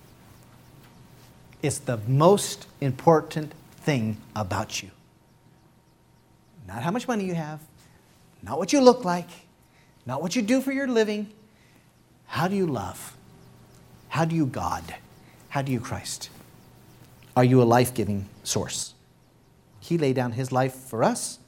It's 1.62 1.80
the 1.80 1.98
most 2.08 2.68
important 2.80 3.52
thing 3.82 4.16
about 4.34 4.82
you. 4.82 4.92
Not 6.70 6.84
how 6.84 6.92
much 6.92 7.06
money 7.06 7.26
you 7.26 7.34
have, 7.34 7.60
not 8.44 8.58
what 8.58 8.72
you 8.72 8.80
look 8.80 9.04
like, 9.04 9.28
not 10.06 10.22
what 10.22 10.36
you 10.36 10.42
do 10.42 10.62
for 10.62 10.72
your 10.72 10.88
living. 10.88 11.32
How 12.28 12.48
do 12.48 12.56
you 12.56 12.68
love? 12.68 13.16
How 14.10 14.26
do 14.26 14.36
you 14.36 14.46
God? 14.46 14.84
How 15.50 15.62
do 15.62 15.72
you 15.72 15.80
Christ? 15.80 16.30
Are 17.36 17.44
you 17.44 17.62
a 17.62 17.64
life 17.64 17.94
giving 17.94 18.28
source? 18.44 18.94
He 19.80 19.98
laid 19.98 20.16
down 20.16 20.32
his 20.34 20.52
life 20.52 20.74
for 20.74 21.04
us. 21.04 21.40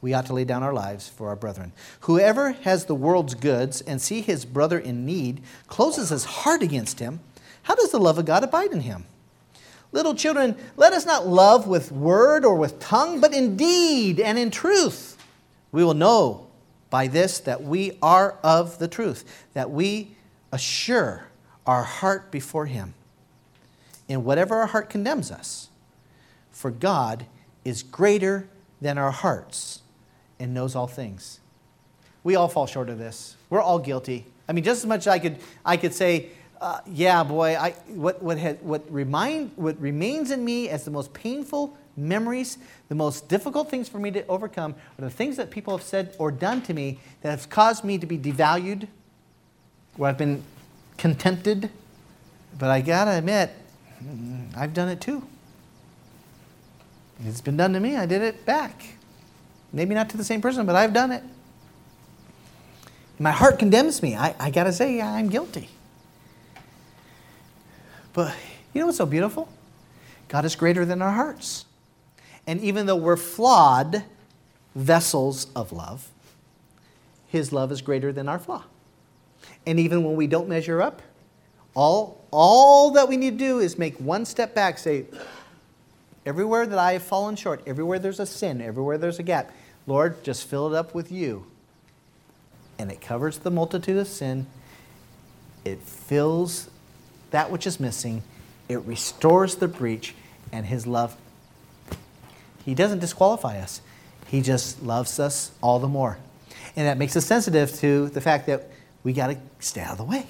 We 0.00 0.14
ought 0.14 0.26
to 0.26 0.32
lay 0.32 0.44
down 0.44 0.62
our 0.62 0.72
lives 0.72 1.08
for 1.08 1.28
our 1.28 1.36
brethren. 1.36 1.72
Whoever 2.00 2.52
has 2.52 2.84
the 2.84 2.94
world's 2.94 3.34
goods 3.34 3.80
and 3.80 4.00
see 4.00 4.20
his 4.20 4.44
brother 4.44 4.78
in 4.78 5.04
need 5.04 5.42
closes 5.66 6.10
his 6.10 6.24
heart 6.24 6.62
against 6.62 7.00
him. 7.00 7.20
How 7.62 7.74
does 7.74 7.90
the 7.90 7.98
love 7.98 8.18
of 8.18 8.24
God 8.24 8.44
abide 8.44 8.72
in 8.72 8.80
him? 8.80 9.04
Little 9.90 10.14
children, 10.14 10.56
let 10.76 10.92
us 10.92 11.06
not 11.06 11.26
love 11.26 11.66
with 11.66 11.90
word 11.90 12.44
or 12.44 12.54
with 12.56 12.78
tongue, 12.78 13.20
but 13.20 13.32
in 13.32 13.56
deed 13.56 14.20
and 14.20 14.38
in 14.38 14.50
truth. 14.50 15.16
We 15.72 15.82
will 15.84 15.94
know 15.94 16.47
by 16.90 17.06
this 17.06 17.38
that 17.40 17.62
we 17.62 17.98
are 18.02 18.38
of 18.42 18.78
the 18.78 18.88
truth, 18.88 19.46
that 19.54 19.70
we 19.70 20.16
assure 20.52 21.26
our 21.66 21.82
heart 21.82 22.30
before 22.30 22.66
Him 22.66 22.94
in 24.08 24.24
whatever 24.24 24.56
our 24.56 24.66
heart 24.66 24.88
condemns 24.88 25.30
us. 25.30 25.68
For 26.50 26.70
God 26.70 27.26
is 27.64 27.82
greater 27.82 28.48
than 28.80 28.98
our 28.98 29.10
hearts 29.10 29.82
and 30.40 30.54
knows 30.54 30.74
all 30.74 30.86
things. 30.86 31.40
We 32.24 32.34
all 32.36 32.48
fall 32.48 32.66
short 32.66 32.88
of 32.88 32.98
this. 32.98 33.36
We're 33.50 33.60
all 33.60 33.78
guilty. 33.78 34.26
I 34.48 34.52
mean, 34.52 34.64
just 34.64 34.80
as 34.80 34.86
much 34.86 35.00
as 35.00 35.08
I 35.08 35.18
could, 35.18 35.36
I 35.64 35.76
could 35.76 35.92
say, 35.92 36.30
uh, 36.60 36.80
yeah, 36.86 37.22
boy, 37.22 37.56
I, 37.56 37.70
what, 37.88 38.22
what, 38.22 38.38
what, 38.62 38.90
remind, 38.92 39.52
what 39.56 39.80
remains 39.80 40.30
in 40.30 40.44
me 40.44 40.68
as 40.68 40.84
the 40.84 40.90
most 40.90 41.12
painful 41.12 41.76
memories, 41.98 42.58
the 42.88 42.94
most 42.94 43.28
difficult 43.28 43.70
things 43.70 43.88
for 43.88 43.98
me 43.98 44.10
to 44.12 44.26
overcome 44.26 44.74
are 44.98 45.02
the 45.02 45.10
things 45.10 45.36
that 45.36 45.50
people 45.50 45.76
have 45.76 45.84
said 45.84 46.14
or 46.18 46.30
done 46.30 46.62
to 46.62 46.74
me 46.74 46.98
that 47.22 47.30
have 47.30 47.50
caused 47.50 47.84
me 47.84 47.98
to 47.98 48.06
be 48.06 48.18
devalued, 48.18 48.86
where 49.96 50.10
I've 50.10 50.18
been 50.18 50.42
contempted. 50.96 51.70
But 52.58 52.70
I 52.70 52.80
gotta 52.80 53.18
admit, 53.18 53.50
mm, 54.02 54.56
I've 54.56 54.72
done 54.72 54.88
it 54.88 55.00
too. 55.00 55.26
It's 57.24 57.40
been 57.40 57.56
done 57.56 57.72
to 57.72 57.80
me, 57.80 57.96
I 57.96 58.06
did 58.06 58.22
it 58.22 58.46
back. 58.46 58.94
Maybe 59.72 59.94
not 59.94 60.08
to 60.10 60.16
the 60.16 60.24
same 60.24 60.40
person, 60.40 60.64
but 60.66 60.76
I've 60.76 60.92
done 60.92 61.12
it. 61.12 61.22
My 63.18 63.32
heart 63.32 63.58
condemns 63.58 64.02
me. 64.02 64.14
I, 64.14 64.34
I 64.38 64.50
gotta 64.50 64.72
say, 64.72 65.00
I'm 65.00 65.28
guilty. 65.28 65.68
But 68.12 68.34
you 68.72 68.80
know 68.80 68.86
what's 68.86 68.98
so 68.98 69.06
beautiful? 69.06 69.48
God 70.28 70.44
is 70.44 70.54
greater 70.54 70.84
than 70.84 71.02
our 71.02 71.10
hearts. 71.10 71.64
And 72.48 72.62
even 72.62 72.86
though 72.86 72.96
we're 72.96 73.18
flawed 73.18 74.04
vessels 74.74 75.48
of 75.54 75.70
love, 75.70 76.08
His 77.26 77.52
love 77.52 77.70
is 77.70 77.82
greater 77.82 78.10
than 78.10 78.26
our 78.26 78.38
flaw. 78.38 78.64
And 79.66 79.78
even 79.78 80.02
when 80.02 80.16
we 80.16 80.26
don't 80.26 80.48
measure 80.48 80.80
up, 80.80 81.02
all, 81.74 82.24
all 82.30 82.92
that 82.92 83.06
we 83.06 83.18
need 83.18 83.32
to 83.32 83.44
do 83.44 83.58
is 83.60 83.76
make 83.76 83.96
one 83.98 84.24
step 84.24 84.54
back, 84.54 84.78
say, 84.78 85.04
everywhere 86.24 86.66
that 86.66 86.78
I 86.78 86.94
have 86.94 87.02
fallen 87.02 87.36
short, 87.36 87.62
everywhere 87.66 87.98
there's 87.98 88.18
a 88.18 88.24
sin, 88.24 88.62
everywhere 88.62 88.96
there's 88.96 89.18
a 89.18 89.22
gap, 89.22 89.52
Lord, 89.86 90.24
just 90.24 90.48
fill 90.48 90.72
it 90.72 90.76
up 90.76 90.94
with 90.94 91.12
you. 91.12 91.44
And 92.78 92.90
it 92.90 93.02
covers 93.02 93.38
the 93.38 93.50
multitude 93.50 93.98
of 93.98 94.08
sin. 94.08 94.46
It 95.66 95.82
fills 95.82 96.70
that 97.30 97.50
which 97.50 97.66
is 97.66 97.78
missing, 97.78 98.22
it 98.70 98.78
restores 98.78 99.56
the 99.56 99.68
breach, 99.68 100.14
and 100.50 100.64
His 100.64 100.86
love. 100.86 101.14
He 102.68 102.74
doesn't 102.74 102.98
disqualify 102.98 103.60
us, 103.60 103.80
He 104.26 104.42
just 104.42 104.82
loves 104.82 105.18
us 105.18 105.52
all 105.62 105.78
the 105.78 105.88
more. 105.88 106.18
And 106.76 106.86
that 106.86 106.98
makes 106.98 107.16
us 107.16 107.24
sensitive 107.24 107.72
to 107.76 108.10
the 108.10 108.20
fact 108.20 108.46
that 108.46 108.68
we 109.02 109.14
got 109.14 109.28
to 109.28 109.38
stay 109.58 109.80
out 109.80 109.92
of 109.92 109.96
the 109.96 110.04
way. 110.04 110.26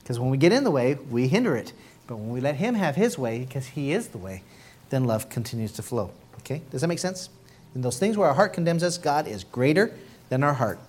Because 0.00 0.18
when 0.18 0.30
we 0.30 0.36
get 0.36 0.52
in 0.52 0.64
the 0.64 0.72
way, 0.72 0.94
we 0.94 1.28
hinder 1.28 1.54
it. 1.54 1.72
But 2.08 2.16
when 2.16 2.30
we 2.30 2.40
let 2.40 2.56
Him 2.56 2.74
have 2.74 2.96
His 2.96 3.16
way, 3.16 3.38
because 3.38 3.66
He 3.68 3.92
is 3.92 4.08
the 4.08 4.18
way, 4.18 4.42
then 4.90 5.04
love 5.04 5.28
continues 5.28 5.70
to 5.74 5.82
flow. 5.82 6.10
Okay? 6.40 6.60
Does 6.72 6.80
that 6.80 6.88
make 6.88 6.98
sense? 6.98 7.28
In 7.76 7.82
those 7.82 8.00
things 8.00 8.16
where 8.16 8.26
our 8.26 8.34
heart 8.34 8.52
condemns 8.52 8.82
us, 8.82 8.98
God 8.98 9.28
is 9.28 9.44
greater 9.44 9.94
than 10.30 10.42
our 10.42 10.54
heart. 10.54 10.80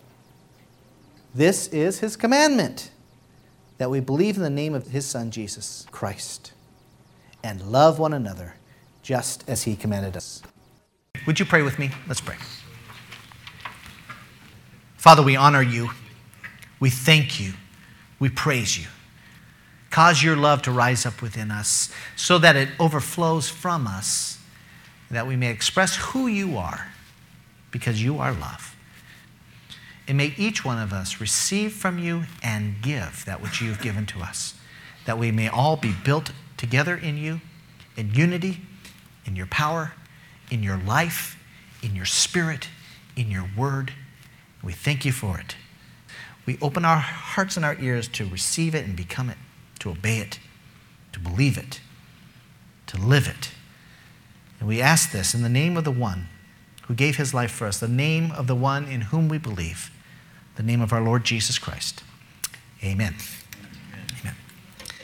This 1.36 1.68
is 1.68 1.99
His 1.99 2.18
commandment 2.18 2.89
that 3.78 3.91
we 3.91 3.99
believe 3.99 4.36
in 4.36 4.41
the 4.41 4.49
name 4.49 4.74
of 4.74 4.88
his 4.88 5.05
Son, 5.05 5.30
Jesus 5.30 5.86
Christ, 5.91 6.53
and 7.43 7.61
love 7.72 7.99
one 7.99 8.13
another 8.13 8.55
just 9.03 9.47
as 9.47 9.63
he 9.63 9.76
commanded 9.76 10.18
us. 10.18 10.41
Would 11.26 11.39
you 11.39 11.45
pray 11.45 11.61
with 11.61 11.80
me? 11.80 11.91
Let's 12.07 12.21
pray. 12.21 12.36
Father, 14.97 15.23
we 15.23 15.36
honor 15.36 15.61
you. 15.61 15.89
We 16.80 16.89
thank 16.89 17.39
you. 17.39 17.53
We 18.19 18.30
praise 18.30 18.78
you. 18.78 18.88
Cause 19.89 20.21
your 20.21 20.36
love 20.36 20.61
to 20.63 20.71
rise 20.71 21.05
up 21.05 21.21
within 21.21 21.51
us 21.51 21.89
so 22.15 22.38
that 22.39 22.55
it 22.55 22.69
overflows 22.80 23.49
from 23.49 23.88
us, 23.88 24.39
that 25.09 25.26
we 25.26 25.36
may 25.36 25.49
express 25.49 25.95
who 25.95 26.28
you 26.28 26.57
are 26.57 26.88
because 27.71 28.03
you 28.03 28.19
are 28.19 28.34
love. 28.34 28.76
And 30.07 30.17
may 30.17 30.34
each 30.38 30.63
one 30.63 30.78
of 30.78 30.93
us 30.93 31.21
receive 31.21 31.73
from 31.73 31.97
you 31.97 32.23
and 32.43 32.82
give 32.82 33.23
that 33.26 33.41
which 33.41 33.61
you've 33.61 33.82
given 33.82 34.05
to 34.07 34.19
us, 34.19 34.53
that 35.05 35.17
we 35.17 35.32
may 35.32 35.47
all 35.47 35.78
be 35.78 35.93
built 36.03 36.32
together 36.57 36.95
in 36.95 37.17
you, 37.17 37.41
in 37.95 38.13
unity, 38.13 38.59
in 39.26 39.36
your 39.36 39.47
power, 39.47 39.93
in 40.49 40.63
your 40.63 40.77
life, 40.77 41.37
in 41.81 41.95
your 41.95 42.05
spirit, 42.05 42.67
in 43.15 43.29
your 43.29 43.49
word. 43.57 43.93
We 44.63 44.73
thank 44.73 45.05
you 45.05 45.11
for 45.11 45.39
it. 45.39 45.55
We 46.45 46.57
open 46.61 46.85
our 46.85 46.97
hearts 46.97 47.57
and 47.57 47.65
our 47.65 47.77
ears 47.79 48.07
to 48.09 48.25
receive 48.25 48.75
it 48.75 48.85
and 48.85 48.95
become 48.95 49.29
it, 49.29 49.37
to 49.79 49.89
obey 49.89 50.19
it, 50.19 50.39
to 51.13 51.19
believe 51.19 51.57
it, 51.57 51.81
to 52.87 52.97
live 52.97 53.27
it. 53.27 53.51
And 54.59 54.69
we 54.69 54.81
ask 54.81 55.11
this 55.11 55.33
in 55.33 55.41
the 55.41 55.49
name 55.49 55.77
of 55.77 55.83
the 55.83 55.91
one 55.91 56.27
who 56.83 56.93
gave 56.93 57.17
his 57.17 57.33
life 57.33 57.51
for 57.51 57.65
us, 57.65 57.79
the 57.79 57.87
name 57.87 58.31
of 58.31 58.47
the 58.47 58.55
one 58.55 58.87
in 58.87 59.01
whom 59.01 59.27
we 59.27 59.37
believe 59.37 59.91
the 60.55 60.63
name 60.63 60.81
of 60.81 60.93
our 60.93 61.01
Lord 61.01 61.23
Jesus 61.23 61.59
Christ. 61.59 62.03
Amen. 62.83 63.15